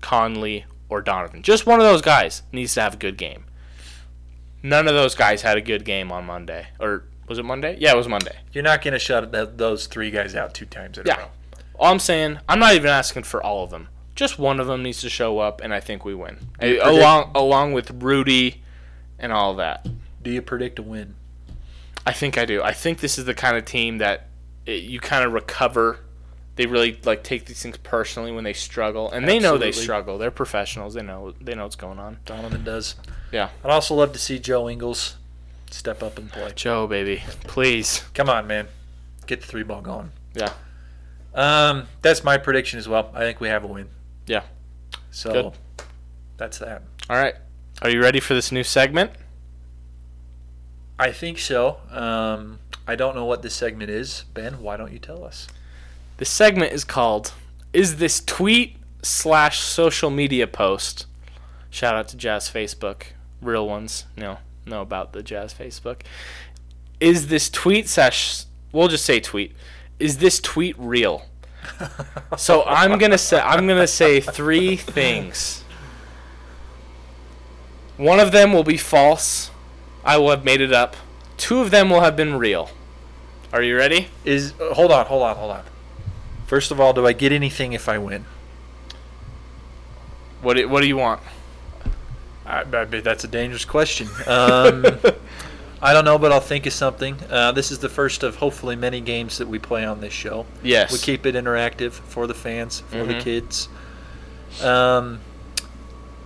Conley, 0.00 0.66
or 0.88 1.02
Donovan. 1.02 1.42
Just 1.42 1.66
one 1.66 1.80
of 1.80 1.84
those 1.84 2.00
guys 2.00 2.44
needs 2.52 2.74
to 2.74 2.80
have 2.80 2.94
a 2.94 2.96
good 2.96 3.16
game. 3.16 3.42
None 4.62 4.86
of 4.86 4.94
those 4.94 5.16
guys 5.16 5.42
had 5.42 5.56
a 5.56 5.60
good 5.60 5.84
game 5.84 6.12
on 6.12 6.24
Monday. 6.26 6.68
Or 6.78 7.06
was 7.26 7.40
it 7.40 7.44
Monday? 7.44 7.76
Yeah, 7.80 7.94
it 7.94 7.96
was 7.96 8.06
Monday. 8.06 8.38
You're 8.52 8.62
not 8.62 8.82
going 8.82 8.92
to 8.92 9.00
shut 9.00 9.32
those 9.58 9.88
three 9.88 10.12
guys 10.12 10.36
out 10.36 10.54
two 10.54 10.66
times 10.66 10.96
in 10.96 11.10
a 11.10 11.16
row. 11.16 11.26
All 11.74 11.90
I'm 11.90 11.98
saying, 11.98 12.38
I'm 12.48 12.60
not 12.60 12.74
even 12.74 12.88
asking 12.88 13.24
for 13.24 13.42
all 13.42 13.64
of 13.64 13.70
them. 13.70 13.88
Just 14.20 14.38
one 14.38 14.60
of 14.60 14.66
them 14.66 14.82
needs 14.82 15.00
to 15.00 15.08
show 15.08 15.38
up, 15.38 15.62
and 15.62 15.72
I 15.72 15.80
think 15.80 16.04
we 16.04 16.14
win. 16.14 16.36
Predict- 16.58 16.84
along 16.84 17.30
along 17.34 17.72
with 17.72 17.90
Rudy 18.02 18.60
and 19.18 19.32
all 19.32 19.54
that. 19.54 19.88
Do 20.22 20.30
you 20.30 20.42
predict 20.42 20.78
a 20.78 20.82
win? 20.82 21.14
I 22.06 22.12
think 22.12 22.36
I 22.36 22.44
do. 22.44 22.62
I 22.62 22.74
think 22.74 23.00
this 23.00 23.18
is 23.18 23.24
the 23.24 23.32
kind 23.32 23.56
of 23.56 23.64
team 23.64 23.96
that 23.96 24.26
it, 24.66 24.82
you 24.82 25.00
kind 25.00 25.24
of 25.24 25.32
recover. 25.32 26.00
They 26.56 26.66
really 26.66 27.00
like 27.02 27.22
take 27.24 27.46
these 27.46 27.62
things 27.62 27.78
personally 27.78 28.30
when 28.30 28.44
they 28.44 28.52
struggle, 28.52 29.10
and 29.10 29.26
they 29.26 29.38
know 29.38 29.56
they 29.56 29.72
struggle. 29.72 30.18
They're 30.18 30.30
professionals. 30.30 30.92
They 30.92 31.02
know 31.02 31.32
they 31.40 31.54
know 31.54 31.62
what's 31.62 31.76
going 31.76 31.98
on. 31.98 32.18
Donovan 32.26 32.62
does. 32.62 32.96
Yeah, 33.32 33.48
I'd 33.64 33.70
also 33.70 33.94
love 33.94 34.12
to 34.12 34.18
see 34.18 34.38
Joe 34.38 34.68
Ingles 34.68 35.16
step 35.70 36.02
up 36.02 36.18
and 36.18 36.30
play. 36.30 36.52
Joe, 36.54 36.86
baby, 36.86 37.22
please. 37.44 38.04
Come 38.12 38.28
on, 38.28 38.46
man. 38.46 38.68
Get 39.26 39.40
the 39.40 39.46
three 39.46 39.62
ball 39.62 39.80
going. 39.80 40.10
Yeah, 40.34 40.52
Um, 41.34 41.86
that's 42.02 42.22
my 42.22 42.36
prediction 42.36 42.78
as 42.78 42.86
well. 42.86 43.10
I 43.14 43.20
think 43.20 43.40
we 43.40 43.48
have 43.48 43.64
a 43.64 43.66
win. 43.66 43.88
Yeah. 44.26 44.42
So 45.10 45.32
Good. 45.32 45.52
that's 46.36 46.58
that. 46.58 46.82
all 47.08 47.16
right. 47.16 47.34
Are 47.82 47.90
you 47.90 48.00
ready 48.00 48.20
for 48.20 48.34
this 48.34 48.52
new 48.52 48.62
segment? 48.62 49.12
I 50.98 51.12
think 51.12 51.38
so. 51.38 51.78
Um, 51.90 52.58
I 52.86 52.94
don't 52.94 53.14
know 53.16 53.24
what 53.24 53.42
this 53.42 53.54
segment 53.54 53.90
is. 53.90 54.24
Ben, 54.34 54.60
why 54.62 54.76
don't 54.76 54.92
you 54.92 54.98
tell 54.98 55.24
us? 55.24 55.48
This 56.18 56.28
segment 56.28 56.72
is 56.72 56.84
called 56.84 57.32
"Is 57.72 57.96
this 57.96 58.20
tweet 58.20 58.76
slash 59.02 59.60
social 59.60 60.10
media 60.10 60.46
post?" 60.46 61.06
Shout 61.70 61.94
out 61.94 62.08
to 62.08 62.16
Jazz 62.16 62.50
Facebook, 62.50 63.04
real 63.40 63.66
ones. 63.66 64.04
No, 64.16 64.38
know 64.66 64.82
about 64.82 65.12
the 65.12 65.22
Jazz 65.22 65.54
Facebook. 65.54 66.02
Is 67.00 67.28
this 67.28 67.48
tweet 67.48 67.88
slash? 67.88 68.44
We'll 68.72 68.88
just 68.88 69.04
say 69.06 69.20
tweet. 69.20 69.54
Is 69.98 70.18
this 70.18 70.38
tweet 70.40 70.76
real? 70.78 71.24
So 72.36 72.64
I'm 72.64 72.98
gonna 72.98 73.18
say 73.18 73.40
I'm 73.40 73.66
gonna 73.66 73.86
say 73.86 74.20
three 74.20 74.76
things. 74.76 75.64
One 77.96 78.20
of 78.20 78.32
them 78.32 78.52
will 78.52 78.64
be 78.64 78.76
false. 78.76 79.50
I 80.04 80.16
will 80.16 80.30
have 80.30 80.44
made 80.44 80.60
it 80.60 80.72
up. 80.72 80.96
Two 81.36 81.60
of 81.60 81.70
them 81.70 81.90
will 81.90 82.00
have 82.00 82.16
been 82.16 82.36
real. 82.36 82.70
Are 83.52 83.62
you 83.62 83.76
ready? 83.76 84.08
Is 84.24 84.54
uh, 84.60 84.74
hold 84.74 84.92
on, 84.92 85.06
hold 85.06 85.22
on, 85.22 85.36
hold 85.36 85.50
on. 85.50 85.64
First 86.46 86.70
of 86.70 86.80
all, 86.80 86.92
do 86.92 87.06
I 87.06 87.12
get 87.12 87.32
anything 87.32 87.72
if 87.72 87.88
I 87.88 87.98
win? 87.98 88.24
What 90.40 90.56
do, 90.56 90.68
What 90.68 90.80
do 90.80 90.86
you 90.88 90.96
want? 90.96 91.20
I, 92.46 92.60
I 92.60 92.84
that's 92.84 93.24
a 93.24 93.28
dangerous 93.28 93.64
question. 93.64 94.08
Um, 94.26 94.84
I 95.82 95.94
don't 95.94 96.04
know, 96.04 96.18
but 96.18 96.30
I'll 96.30 96.40
think 96.40 96.66
of 96.66 96.72
something. 96.74 97.16
Uh, 97.30 97.52
this 97.52 97.70
is 97.70 97.78
the 97.78 97.88
first 97.88 98.22
of 98.22 98.36
hopefully 98.36 98.76
many 98.76 99.00
games 99.00 99.38
that 99.38 99.48
we 99.48 99.58
play 99.58 99.84
on 99.84 100.00
this 100.00 100.12
show. 100.12 100.44
Yes. 100.62 100.92
We 100.92 100.98
keep 100.98 101.24
it 101.24 101.34
interactive 101.34 101.92
for 101.92 102.26
the 102.26 102.34
fans, 102.34 102.82
for 102.90 103.04
the 103.04 103.14
Mhm. 103.14 103.20
kids. 103.22 103.68
Um, 104.62 105.20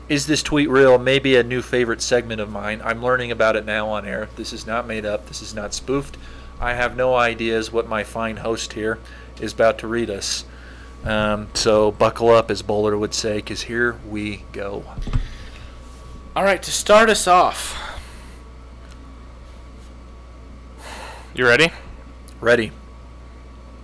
is 0.09 0.27
this 0.27 0.43
tweet 0.43 0.69
real? 0.69 0.99
Maybe 0.99 1.37
a 1.37 1.43
new 1.45 1.63
favorite 1.63 2.03
segment 2.03 2.41
of 2.41 2.51
mine. 2.51 2.83
I'm 2.85 3.03
learning 3.03 3.31
about 3.31 3.55
it 3.55 3.65
now 3.65 3.89
on 3.89 4.07
air. 4.07 4.29
This 4.37 4.53
is 4.53 4.67
not 4.67 4.87
made 4.89 5.07
up. 5.07 5.29
This 5.29 5.41
is 5.41 5.55
not 5.55 5.73
spoofed. 5.73 6.17
I 6.61 6.75
have 6.75 6.97
no 6.97 7.15
ideas 7.15 7.73
what 7.73 7.89
my 7.89 8.03
fine 8.03 8.39
host 8.39 8.73
here 8.73 8.99
is 9.41 9.53
about 9.53 9.79
to 9.79 9.87
read 9.87 10.11
us. 10.11 10.45
Um, 11.05 11.49
so 11.55 11.91
buckle 11.93 12.31
up, 12.31 12.51
as 12.51 12.63
Bowler 12.63 12.97
would 12.99 13.15
say, 13.15 13.37
because 13.37 13.63
here 13.63 13.97
we 14.09 14.45
go. 14.53 14.85
All 16.35 16.43
right, 16.43 16.63
to 16.63 16.73
start 16.73 17.09
us 17.09 17.29
off. 17.29 17.77
You 21.37 21.49
ready? 21.49 21.71
Ready. 22.41 22.71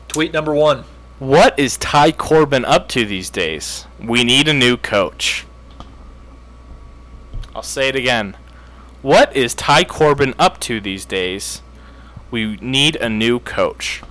Tweet 0.06 0.32
number 0.32 0.54
one. 0.54 0.84
What 1.18 1.58
is 1.58 1.76
Ty 1.76 2.12
Corbin 2.12 2.64
up 2.64 2.86
to 2.90 3.04
these 3.04 3.28
days? 3.28 3.86
We 3.98 4.22
need 4.22 4.46
a 4.46 4.54
new 4.54 4.76
coach. 4.76 5.46
I'll 7.52 7.64
say 7.64 7.88
it 7.88 7.96
again. 7.96 8.36
What 9.02 9.34
is 9.36 9.56
Ty 9.56 9.82
Corbin 9.82 10.32
up 10.38 10.60
to 10.60 10.80
these 10.80 11.04
days? 11.04 11.62
We 12.30 12.56
need 12.60 12.94
a 12.94 13.08
new 13.08 13.40
coach. 13.40 14.04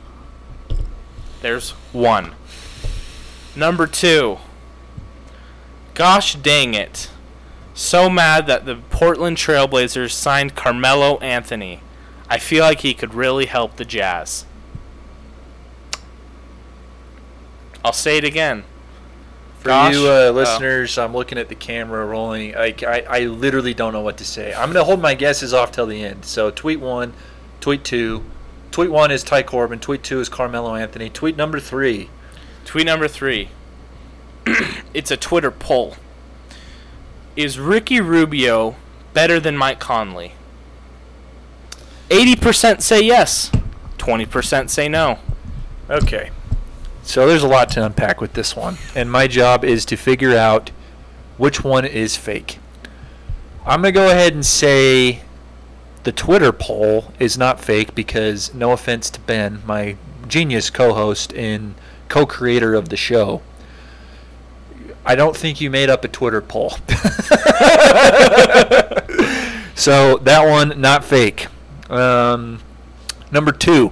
There's 1.41 1.69
one. 1.93 2.33
Number 3.55 3.87
two. 3.87 4.39
Gosh 5.93 6.35
dang 6.35 6.73
it. 6.73 7.09
So 7.73 8.09
mad 8.09 8.47
that 8.47 8.65
the 8.65 8.75
Portland 8.89 9.37
Trailblazers 9.37 10.11
signed 10.11 10.55
Carmelo 10.55 11.17
Anthony. 11.19 11.79
I 12.29 12.37
feel 12.37 12.63
like 12.63 12.81
he 12.81 12.93
could 12.93 13.13
really 13.13 13.45
help 13.47 13.77
the 13.77 13.85
Jazz. 13.85 14.45
I'll 17.83 17.93
say 17.93 18.17
it 18.17 18.23
again. 18.23 18.63
For 19.59 19.69
Gosh. 19.69 19.93
you 19.93 20.07
Oh. 20.07 20.29
uh, 20.29 20.31
listeners, 20.31 20.97
I'm 20.97 21.13
looking 21.13 21.37
at 21.37 21.49
the 21.49 21.55
camera 21.55 22.05
rolling. 22.05 22.53
Like 22.53 22.83
I, 22.83 23.03
I 23.09 23.19
literally 23.25 23.73
don't 23.73 23.93
know 23.93 24.01
what 24.01 24.17
to 24.17 24.25
say. 24.25 24.53
I'm 24.53 24.69
gonna 24.71 24.85
hold 24.85 25.01
my 25.01 25.15
guesses 25.15 25.53
off 25.53 25.71
till 25.71 25.85
the 25.85 26.03
end. 26.03 26.25
So 26.25 26.51
tweet 26.51 26.79
one, 26.79 27.13
tweet 27.59 27.83
two. 27.83 28.23
Tweet 28.71 28.91
one 28.91 29.11
is 29.11 29.23
Ty 29.23 29.43
Corbin. 29.43 29.79
Tweet 29.79 30.03
two 30.03 30.19
is 30.19 30.29
Carmelo 30.29 30.75
Anthony. 30.75 31.09
Tweet 31.09 31.35
number 31.35 31.59
three. 31.59 32.09
Tweet 32.65 32.85
number 32.85 33.07
three. 33.07 33.49
it's 34.93 35.11
a 35.11 35.17
Twitter 35.17 35.51
poll. 35.51 35.95
Is 37.35 37.59
Ricky 37.59 37.99
Rubio 37.99 38.75
better 39.13 39.39
than 39.39 39.57
Mike 39.57 39.79
Conley? 39.79 40.33
80% 42.09 42.81
say 42.81 43.01
yes, 43.01 43.51
20% 43.97 44.69
say 44.69 44.89
no. 44.89 45.19
Okay. 45.89 46.31
So 47.03 47.27
there's 47.27 47.43
a 47.43 47.47
lot 47.47 47.69
to 47.71 47.85
unpack 47.85 48.21
with 48.21 48.33
this 48.33 48.55
one, 48.55 48.77
and 48.93 49.11
my 49.11 49.27
job 49.27 49.63
is 49.63 49.85
to 49.85 49.95
figure 49.95 50.37
out 50.37 50.69
which 51.37 51.63
one 51.63 51.85
is 51.85 52.15
fake. 52.17 52.59
I'm 53.65 53.81
gonna 53.81 53.91
go 53.91 54.09
ahead 54.09 54.33
and 54.33 54.45
say 54.45 55.21
the 56.03 56.11
Twitter 56.11 56.51
poll 56.51 57.13
is 57.19 57.37
not 57.37 57.59
fake 57.59 57.95
because 57.95 58.53
no 58.53 58.71
offense 58.71 59.09
to 59.11 59.19
Ben, 59.21 59.61
my 59.65 59.95
genius 60.27 60.69
co-host 60.69 61.33
and 61.33 61.75
co-creator 62.07 62.73
of 62.73 62.89
the 62.89 62.97
show. 62.97 63.41
I 65.05 65.15
don't 65.15 65.35
think 65.35 65.59
you 65.61 65.69
made 65.69 65.89
up 65.89 66.03
a 66.03 66.07
Twitter 66.07 66.41
poll. 66.41 66.69
so 69.75 70.17
that 70.17 70.45
one 70.47 70.79
not 70.79 71.03
fake. 71.03 71.47
Um, 71.89 72.59
number 73.31 73.51
two. 73.51 73.91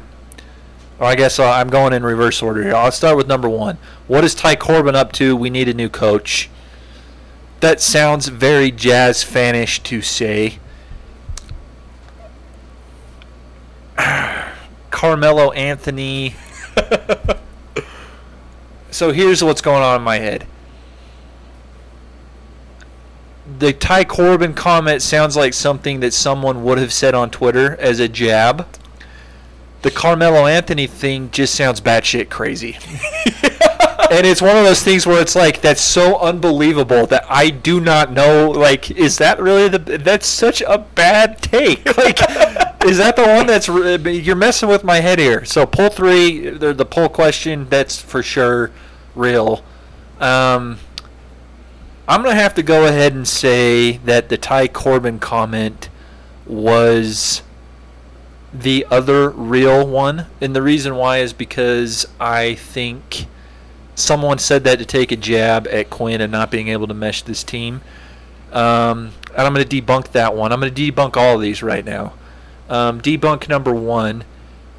Or 0.99 1.05
I 1.05 1.15
guess 1.15 1.39
uh, 1.39 1.49
I'm 1.49 1.69
going 1.69 1.93
in 1.93 2.03
reverse 2.03 2.41
order 2.41 2.63
here. 2.63 2.75
I'll 2.75 2.91
start 2.91 3.17
with 3.17 3.27
number 3.27 3.49
one. 3.49 3.77
What 4.07 4.23
is 4.23 4.33
Ty 4.33 4.55
Corbin 4.55 4.95
up 4.95 5.11
to? 5.13 5.35
We 5.35 5.49
need 5.49 5.69
a 5.69 5.73
new 5.73 5.89
coach. 5.89 6.49
That 7.59 7.81
sounds 7.81 8.27
very 8.27 8.71
jazz 8.71 9.23
fanish 9.23 9.81
to 9.83 10.01
say. 10.01 10.59
Carmelo 14.91 15.51
Anthony. 15.51 16.35
so 18.91 19.11
here's 19.11 19.43
what's 19.43 19.61
going 19.61 19.83
on 19.83 19.97
in 19.97 20.03
my 20.03 20.17
head. 20.17 20.47
The 23.59 23.73
Ty 23.73 24.03
Corbin 24.05 24.53
comment 24.53 25.01
sounds 25.01 25.37
like 25.37 25.53
something 25.53 26.01
that 26.01 26.13
someone 26.13 26.63
would 26.63 26.77
have 26.77 26.91
said 26.91 27.15
on 27.15 27.29
Twitter 27.29 27.75
as 27.77 27.99
a 27.99 28.07
jab. 28.07 28.67
The 29.83 29.91
Carmelo 29.91 30.45
Anthony 30.47 30.87
thing 30.87 31.31
just 31.31 31.55
sounds 31.55 31.79
batshit 31.79 32.29
crazy. 32.29 32.77
and 34.11 34.25
it's 34.25 34.41
one 34.41 34.55
of 34.55 34.63
those 34.63 34.83
things 34.83 35.05
where 35.05 35.21
it's 35.21 35.35
like 35.35 35.61
that's 35.61 35.81
so 35.81 36.17
unbelievable 36.19 37.05
that 37.07 37.25
I 37.29 37.49
do 37.49 37.79
not 37.79 38.11
know. 38.11 38.51
Like, 38.51 38.91
is 38.91 39.17
that 39.17 39.39
really 39.39 39.67
the? 39.69 39.79
That's 39.97 40.27
such 40.27 40.61
a 40.61 40.79
bad 40.79 41.41
take. 41.41 41.85
Like, 41.97 42.19
is 42.85 42.99
that 42.99 43.15
the 43.15 43.23
one 43.23 43.47
that's 43.47 43.67
you're 43.67 44.35
messing 44.35 44.69
with 44.69 44.83
my 44.83 44.99
head 44.99 45.19
here? 45.19 45.43
So 45.45 45.65
pull 45.65 45.89
three, 45.89 46.49
the 46.49 46.73
the 46.73 46.85
poll 46.85 47.09
question, 47.09 47.67
that's 47.69 47.99
for 47.99 48.21
sure 48.21 48.71
real. 49.15 49.63
Um, 50.19 50.79
I'm 52.07 52.23
gonna 52.23 52.35
have 52.35 52.55
to 52.55 52.63
go 52.63 52.85
ahead 52.85 53.13
and 53.13 53.27
say 53.27 53.97
that 53.97 54.29
the 54.29 54.37
Ty 54.37 54.69
Corbin 54.69 55.19
comment 55.19 55.89
was 56.45 57.41
the 58.53 58.85
other 58.89 59.29
real 59.29 59.85
one, 59.85 60.25
and 60.39 60.55
the 60.55 60.61
reason 60.61 60.95
why 60.95 61.17
is 61.17 61.33
because 61.33 62.07
I 62.19 62.55
think 62.55 63.27
someone 63.95 64.37
said 64.37 64.63
that 64.63 64.79
to 64.79 64.85
take 64.85 65.11
a 65.11 65.15
jab 65.15 65.67
at 65.67 65.89
Quinn 65.89 66.21
and 66.21 66.31
not 66.31 66.51
being 66.51 66.69
able 66.69 66.87
to 66.87 66.93
mesh 66.93 67.23
this 67.23 67.43
team. 67.43 67.81
Um, 68.53 69.11
and 69.29 69.45
I'm 69.45 69.53
going 69.53 69.67
to 69.67 69.81
debunk 69.81 70.11
that 70.13 70.35
one. 70.35 70.51
I'm 70.51 70.59
going 70.59 70.73
to 70.73 70.91
debunk 70.91 71.17
all 71.17 71.35
of 71.35 71.41
these 71.41 71.61
right 71.61 71.83
now. 71.83 72.13
Um, 72.69 73.01
debunk 73.01 73.49
number 73.49 73.73
one. 73.73 74.23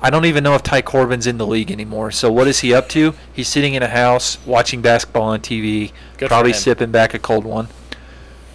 I 0.01 0.11
don't 0.11 0.27
even 0.27 0.45
know 0.45 0.55
if 0.55 0.63
Ty 0.63 0.83
Corbin's 0.83 1.27
in 1.27 1.39
the 1.39 1.47
league 1.47 1.71
anymore. 1.71 2.11
So 2.11 2.31
what 2.31 2.47
is 2.47 2.61
he 2.61 2.73
up 2.73 2.89
to? 2.91 3.15
He's 3.33 3.49
sitting 3.49 3.75
in 3.75 3.83
a 3.83 3.89
house 3.89 4.39
watching 4.47 4.81
basketball 4.81 5.25
on 5.25 5.41
TV, 5.41 5.93
Good 6.17 6.29
probably 6.29 6.53
sipping 6.53 6.91
back 6.91 7.15
a 7.15 7.19
cold 7.19 7.45
one. 7.45 7.69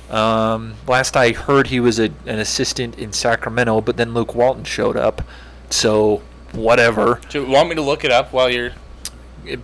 Um, 0.10 0.76
last 0.88 1.18
I 1.18 1.32
heard, 1.32 1.68
he 1.68 1.80
was 1.80 2.00
a, 2.00 2.12
an 2.26 2.40
assistant 2.40 2.98
in 3.00 3.14
Sacramento, 3.14 3.82
but 3.82 3.98
then 3.98 4.14
Luke 4.14 4.36
Walton 4.36 4.64
showed 4.64 4.96
up. 4.96 5.24
So 5.70 6.22
whatever 6.52 7.20
Do 7.30 7.42
you 7.42 7.50
want 7.50 7.70
me 7.70 7.76
to 7.76 7.82
look 7.82 8.06
it 8.06 8.12
up 8.12 8.32
while 8.32 8.50
you're? 8.50 8.74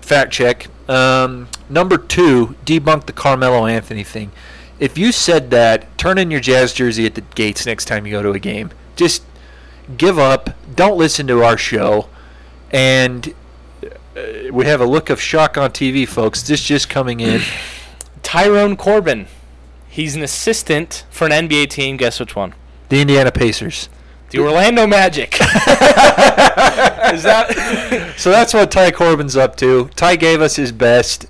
fact 0.02 0.34
check. 0.34 0.68
Um, 0.90 1.48
number 1.70 1.98
two, 1.98 2.56
debunk 2.66 3.06
the 3.06 3.14
Carmelo 3.14 3.66
Anthony 3.68 4.04
thing. 4.04 4.32
If 4.80 4.98
you 4.98 5.12
said 5.12 5.52
that, 5.52 5.98
turn 5.98 6.18
in 6.18 6.32
your 6.32 6.40
Jazz 6.40 6.74
jersey 6.74 7.06
at 7.06 7.16
the 7.16 7.22
gates 7.22 7.66
next 7.66 7.86
time 7.86 8.06
you 8.06 8.14
go 8.14 8.24
to 8.24 8.32
a 8.32 8.40
game. 8.40 8.72
Just 8.96 9.24
give 9.98 10.18
up. 10.18 10.52
Don't 10.76 10.98
listen 10.98 11.28
to 11.28 11.44
our 11.44 11.58
show. 11.58 12.08
And 12.72 13.34
uh, 13.84 14.52
we 14.52 14.66
have 14.66 14.82
a 14.82 14.86
look 14.86 15.10
of 15.10 15.22
shock 15.22 15.58
on 15.58 15.72
TV, 15.72 16.08
folks. 16.08 16.44
This 16.44 16.62
just 16.62 16.90
coming 16.90 17.20
in. 17.20 17.42
Tyrone 18.24 18.76
Corbin. 18.76 19.28
He's 19.88 20.16
an 20.16 20.22
assistant 20.22 21.06
for 21.10 21.26
an 21.26 21.32
NBA 21.48 21.70
team. 21.70 21.98
Guess 21.98 22.20
which 22.20 22.36
one? 22.36 22.54
the 22.90 23.02
Indiana 23.02 23.32
Pacers. 23.32 23.88
The 24.32 24.40
Orlando 24.40 24.86
Magic. 24.86 25.34
Is 25.40 27.24
that? 27.24 28.16
So 28.20 28.32
that's 28.32 28.54
what 28.54 28.70
Ty 28.70 28.92
Corbin's 28.92 29.38
up 29.38 29.56
to. 29.58 29.88
Ty 29.96 30.18
gave 30.18 30.42
us 30.42 30.58
his 30.58 30.74
best. 30.74 31.26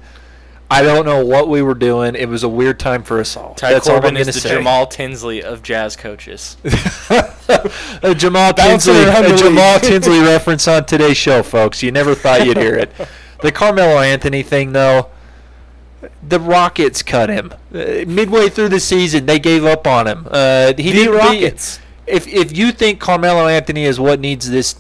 I 0.72 0.84
don't 0.84 1.04
know 1.06 1.26
what 1.26 1.48
we 1.50 1.62
were 1.64 1.74
doing. 1.74 2.16
It 2.16 2.30
was 2.30 2.44
a 2.44 2.50
weird 2.50 2.80
time 2.80 3.02
for 3.04 3.20
us 3.20 3.36
all. 3.36 3.56
Ty 3.56 3.74
that's 3.74 3.88
all 3.88 3.96
I'm 3.96 4.02
Corbin 4.02 4.16
going 4.16 4.28
is 4.28 4.36
to 4.36 4.42
the 4.44 4.48
say. 4.50 4.56
Jamal 4.56 4.86
Tinsley 4.88 5.42
of 5.42 5.64
jazz 5.64 5.96
coaches. 5.96 6.58
a 8.02 8.14
Jamal 8.16 8.54
Bouncing 8.54 8.94
Tinsley, 8.94 9.34
a 9.34 9.38
Jamal. 9.38 9.80
Tinsley 9.82 10.20
reference 10.20 10.68
on 10.68 10.86
today's 10.86 11.18
show, 11.18 11.42
folks. 11.44 11.82
You 11.82 11.92
never 11.92 12.14
thought 12.16 12.46
you'd 12.46 12.58
hear 12.58 12.76
it. 12.76 12.92
The 13.42 13.54
Carmelo 13.54 14.00
Anthony 14.02 14.44
thing, 14.44 14.74
though, 14.74 15.08
the 16.22 16.42
Rockets 16.42 17.02
cut 17.02 17.30
him 17.30 17.54
uh, 17.74 18.04
midway 18.06 18.50
through 18.50 18.68
the 18.68 18.82
season. 18.82 19.28
They 19.28 19.40
gave 19.40 19.64
up 19.64 19.88
on 19.88 20.08
him. 20.08 20.28
Uh, 20.30 20.68
he 20.68 20.74
The 20.74 20.92
didn't- 20.92 21.16
Rockets. 21.16 21.80
If 22.06 22.28
if 22.28 22.58
you 22.58 22.74
think 22.74 23.00
Carmelo 23.00 23.48
Anthony 23.48 23.86
is 23.86 23.98
what 23.98 24.20
needs 24.20 24.50
this, 24.50 24.74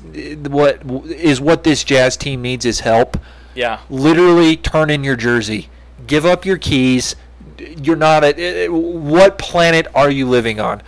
what 0.50 0.82
is 1.10 1.40
what 1.40 1.64
this 1.64 1.86
Jazz 1.86 2.18
team 2.18 2.42
needs 2.42 2.66
is 2.66 2.82
help. 2.82 3.16
Yeah. 3.56 3.80
Literally, 3.90 4.58
turn 4.58 4.90
in 4.90 5.06
your 5.06 5.16
jersey. 5.16 5.70
Give 6.10 6.26
up 6.26 6.45
your 6.45 6.57
keys. 6.57 7.16
You're 7.57 7.95
not 7.95 8.24
at. 8.26 8.38
uh, 8.39 8.74
What 8.74 9.38
planet 9.38 9.88
are 9.95 10.10
you 10.12 10.28
living 10.28 10.60
on? 10.60 10.82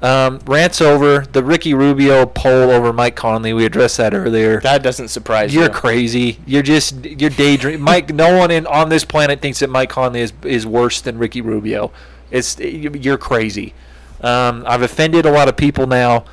Um, 0.00 0.40
rants 0.46 0.80
over 0.80 1.20
the 1.20 1.44
Ricky 1.44 1.74
Rubio 1.74 2.26
poll 2.26 2.70
over 2.70 2.92
Mike 2.92 3.14
Conley. 3.14 3.52
We 3.52 3.64
addressed 3.64 3.98
that 3.98 4.14
earlier. 4.14 4.60
That 4.60 4.82
doesn't 4.82 5.08
surprise 5.08 5.50
me. 5.50 5.54
you're 5.60 5.68
you. 5.68 5.74
crazy. 5.74 6.38
You're 6.46 6.62
just 6.62 7.04
you're 7.04 7.30
daydream. 7.30 7.80
Mike. 7.82 8.12
No 8.12 8.36
one 8.36 8.50
in 8.50 8.66
on 8.66 8.88
this 8.88 9.04
planet 9.04 9.40
thinks 9.40 9.60
that 9.60 9.70
Mike 9.70 9.90
Conley 9.90 10.20
is 10.22 10.32
is 10.44 10.66
worse 10.66 11.00
than 11.00 11.18
Ricky 11.18 11.40
Rubio. 11.40 11.92
It's 12.30 12.58
you're 12.58 13.18
crazy. 13.18 13.74
Um, 14.22 14.64
I've 14.66 14.82
offended 14.82 15.26
a 15.26 15.30
lot 15.30 15.48
of 15.48 15.56
people 15.56 15.86
now. 15.86 16.24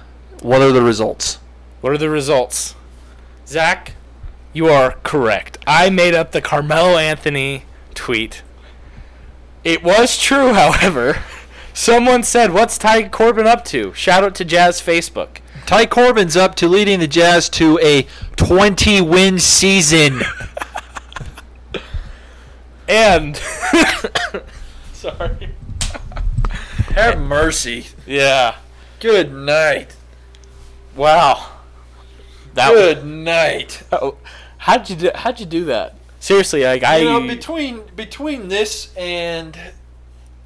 What 0.42 0.62
are 0.62 0.72
the 0.72 0.82
results? 0.82 1.40
What 1.82 1.92
are 1.94 1.98
the 1.98 2.10
results? 2.10 2.76
Zach, 3.46 3.94
you 4.54 4.68
are 4.68 4.92
correct. 5.04 5.58
I 5.68 5.90
made 5.90 6.14
up 6.16 6.32
the 6.32 6.42
Carmelo 6.42 6.98
Anthony 6.98 7.64
tweet. 8.00 8.44
It 9.66 9.84
was 9.84 10.18
true, 10.18 10.54
however. 10.62 11.20
Someone 11.74 12.24
said, 12.24 12.54
What's 12.54 12.78
Ty 12.78 13.10
Corbin 13.10 13.46
up 13.46 13.66
to? 13.66 13.94
Shout 13.94 14.24
out 14.24 14.36
to 14.36 14.46
Jazz 14.46 14.82
Facebook. 14.82 15.40
Ty 15.66 15.86
Corbin's 15.86 16.38
up 16.38 16.56
to 16.56 16.68
leading 16.68 17.00
the 17.00 17.08
Jazz 17.08 17.50
to 17.50 17.78
a 17.84 18.08
20 18.38 19.02
win 19.02 19.38
season. 19.40 20.22
And. 22.90 23.38
Sorry. 24.94 25.50
Have 26.96 27.20
mercy. 27.20 27.86
Yeah. 28.08 28.56
Good 29.00 29.32
night. 29.32 29.96
Wow. 30.96 31.52
That 32.56 32.72
Good 32.72 33.06
night. 33.06 33.84
Oh, 33.92 34.18
how'd 34.58 34.90
you 34.90 34.96
do, 34.96 35.12
how'd 35.14 35.40
you 35.40 35.46
do 35.46 35.66
that? 35.66 35.99
Seriously, 36.30 36.64
like 36.64 36.84
I 36.84 36.98
you 36.98 37.06
know, 37.06 37.26
between 37.26 37.82
between 37.96 38.50
this 38.50 38.94
and 38.96 39.58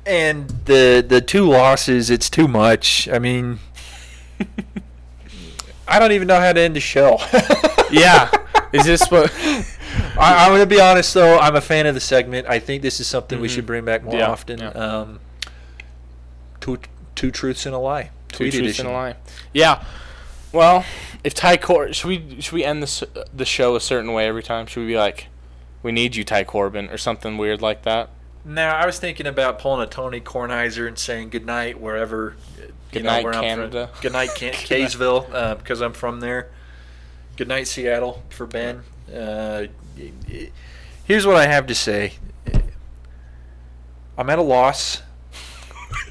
and 0.05 0.47
the 0.63 1.03
the 1.05 1.19
two 1.19 1.43
losses, 1.49 2.09
it's 2.09 2.29
too 2.29 2.47
much. 2.47 3.09
I 3.09 3.19
mean, 3.19 3.59
I 5.85 5.99
don't 5.99 6.13
even 6.13 6.29
know 6.29 6.39
how 6.39 6.53
to 6.53 6.61
end 6.61 6.77
the 6.77 6.79
show. 6.79 7.17
yeah. 7.91 8.31
Is 8.71 8.85
this 8.85 9.05
what? 9.11 9.29
I, 10.17 10.45
I'm 10.45 10.51
going 10.51 10.61
to 10.61 10.65
be 10.65 10.79
honest, 10.79 11.13
though. 11.15 11.37
I'm 11.37 11.57
a 11.57 11.61
fan 11.61 11.85
of 11.85 11.95
the 11.95 11.99
segment. 11.99 12.47
I 12.47 12.59
think 12.59 12.81
this 12.81 13.01
is 13.01 13.07
something 13.07 13.41
we 13.41 13.49
Mhm. 13.49 13.51
should 13.55 13.65
bring 13.65 13.83
back 13.83 14.05
more 14.05 14.15
Yeah, 14.15 14.29
often. 14.29 14.59
yeah. 14.59 14.69
Um, 14.69 15.19
two 16.61 16.79
two 17.15 17.29
truths 17.29 17.65
and 17.65 17.75
a 17.75 17.77
lie. 17.77 18.11
Two 18.29 18.37
Tweet 18.45 18.53
truths 18.53 18.65
edition. 18.79 18.85
and 18.85 18.95
a 18.95 18.97
lie. 18.97 19.15
Yeah. 19.51 19.83
Well, 20.53 20.85
if 21.25 21.33
Ty 21.33 21.57
Cor, 21.57 21.91
should 21.91 22.07
we 22.07 22.39
should 22.39 22.53
we 22.53 22.63
end 22.63 22.81
this 22.81 23.03
the 23.35 23.43
show 23.43 23.75
a 23.75 23.81
certain 23.81 24.13
way 24.13 24.27
every 24.27 24.43
time? 24.43 24.65
Should 24.65 24.79
we 24.79 24.87
be 24.87 24.97
like, 24.97 25.27
we 25.83 25.91
need 25.91 26.15
you, 26.15 26.23
Ty 26.23 26.45
Corbin, 26.45 26.89
or 26.89 26.97
something 26.97 27.37
weird 27.37 27.61
like 27.61 27.83
that? 27.83 28.09
Now, 28.45 28.75
I 28.75 28.85
was 28.85 28.99
thinking 28.99 29.27
about 29.27 29.59
pulling 29.59 29.81
a 29.81 29.89
Tony 29.89 30.19
Kornheiser 30.19 30.87
and 30.87 30.97
saying 30.97 31.29
good 31.29 31.45
night 31.45 31.79
wherever. 31.79 32.31
uh, 32.57 32.61
You 32.61 32.71
Good 32.91 33.03
know, 33.03 33.09
night, 33.11 33.23
where 33.23 33.33
from. 33.33 33.41
Canada. 33.43 33.89
Good 34.01 34.11
night, 34.13 34.29
Can- 34.35 34.53
Kaysville, 34.53 35.31
uh, 35.33 35.55
because 35.55 35.81
I'm 35.81 35.93
from 35.93 36.19
there. 36.19 36.49
Good 37.37 37.47
night, 37.47 37.67
Seattle, 37.67 38.23
for 38.29 38.45
Ben. 38.45 38.83
Uh, 39.13 39.65
here's 41.05 41.25
what 41.25 41.35
I 41.35 41.45
have 41.47 41.67
to 41.67 41.75
say. 41.75 42.13
I'm 44.17 44.29
at 44.29 44.37
a 44.39 44.43
loss. 44.43 45.01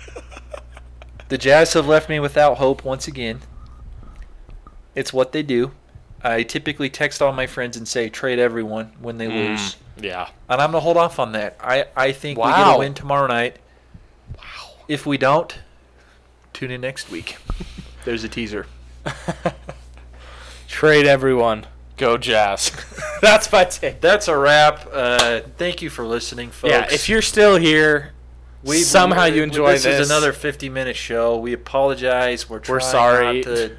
the 1.28 1.38
Jazz 1.38 1.72
have 1.74 1.86
left 1.86 2.08
me 2.08 2.18
without 2.20 2.56
hope 2.58 2.84
once 2.84 3.06
again. 3.06 3.40
It's 4.94 5.12
what 5.12 5.32
they 5.32 5.42
do. 5.42 5.72
I 6.24 6.42
typically 6.44 6.88
text 6.90 7.20
all 7.20 7.32
my 7.32 7.46
friends 7.46 7.76
and 7.76 7.86
say 7.86 8.08
trade 8.08 8.38
everyone 8.38 8.92
when 9.00 9.18
they 9.18 9.28
lose. 9.28 9.76
Yeah. 10.00 10.28
And 10.48 10.60
I'm 10.60 10.70
gonna 10.70 10.80
hold 10.80 10.96
off 10.96 11.18
on 11.18 11.32
that. 11.32 11.56
I, 11.60 11.86
I 11.96 12.12
think 12.12 12.38
we 12.38 12.44
get 12.44 12.50
Wow. 12.50 12.76
a 12.76 12.78
win 12.78 12.94
tomorrow 12.94 13.26
night. 13.26 13.56
Wow. 14.38 14.70
If 14.88 15.04
we 15.06 15.18
don't, 15.18 15.58
tune 16.52 16.70
in 16.70 16.80
next 16.80 17.10
week. 17.10 17.36
There's 18.04 18.24
a 18.24 18.28
teaser. 18.28 18.66
Trade 20.68 21.06
everyone. 21.06 21.66
Go 21.96 22.16
Jazz. 22.16 22.72
That's 23.20 23.50
my 23.52 23.64
take. 23.64 24.00
That's 24.00 24.26
a 24.28 24.36
wrap. 24.36 24.88
Uh, 24.92 25.40
thank 25.58 25.82
you 25.82 25.90
for 25.90 26.04
listening, 26.04 26.50
folks. 26.50 26.72
Yeah. 26.72 26.88
If 26.90 27.08
you're 27.08 27.22
still 27.22 27.56
here, 27.56 28.12
we 28.64 28.78
somehow 28.78 29.24
you 29.24 29.42
enjoy 29.42 29.72
this. 29.72 29.84
this. 29.84 30.00
is 30.00 30.10
another 30.10 30.32
50 30.32 30.68
minute 30.68 30.96
show. 30.96 31.36
We 31.38 31.52
apologize. 31.52 32.48
We're 32.48 32.60
trying 32.60 32.74
We're 32.76 32.80
sorry. 32.80 33.34
not 33.36 33.44
to 33.44 33.76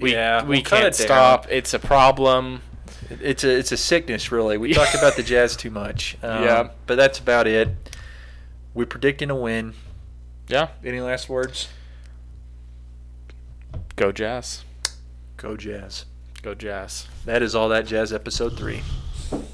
We 0.00 0.12
Yeah, 0.12 0.42
we 0.42 0.56
we'll 0.56 0.62
can't 0.62 0.94
stop. 0.94 1.46
It's 1.50 1.74
a 1.74 1.78
problem. 1.78 2.62
It's 3.08 3.44
a 3.44 3.50
it's 3.56 3.72
a 3.72 3.76
sickness, 3.76 4.32
really. 4.32 4.58
We 4.58 4.72
talked 4.74 4.94
about 4.94 5.16
the 5.16 5.22
Jazz 5.32 5.56
too 5.56 5.70
much. 5.70 6.16
Um, 6.22 6.42
Yeah. 6.44 6.68
but 6.86 6.96
that's 6.96 7.18
about 7.18 7.46
it. 7.46 7.68
We're 8.74 8.86
predicting 8.86 9.30
a 9.30 9.36
win. 9.36 9.74
Yeah. 10.48 10.68
Any 10.84 11.00
last 11.00 11.28
words? 11.28 11.68
Go 13.96 14.12
Jazz. 14.12 14.64
Go 15.36 15.56
Jazz. 15.56 16.04
Go 16.42 16.54
Jazz. 16.54 17.06
That 17.24 17.42
is 17.42 17.54
all 17.54 17.68
that 17.70 17.86
Jazz 17.86 18.12
episode 18.12 18.56
three. 18.58 18.82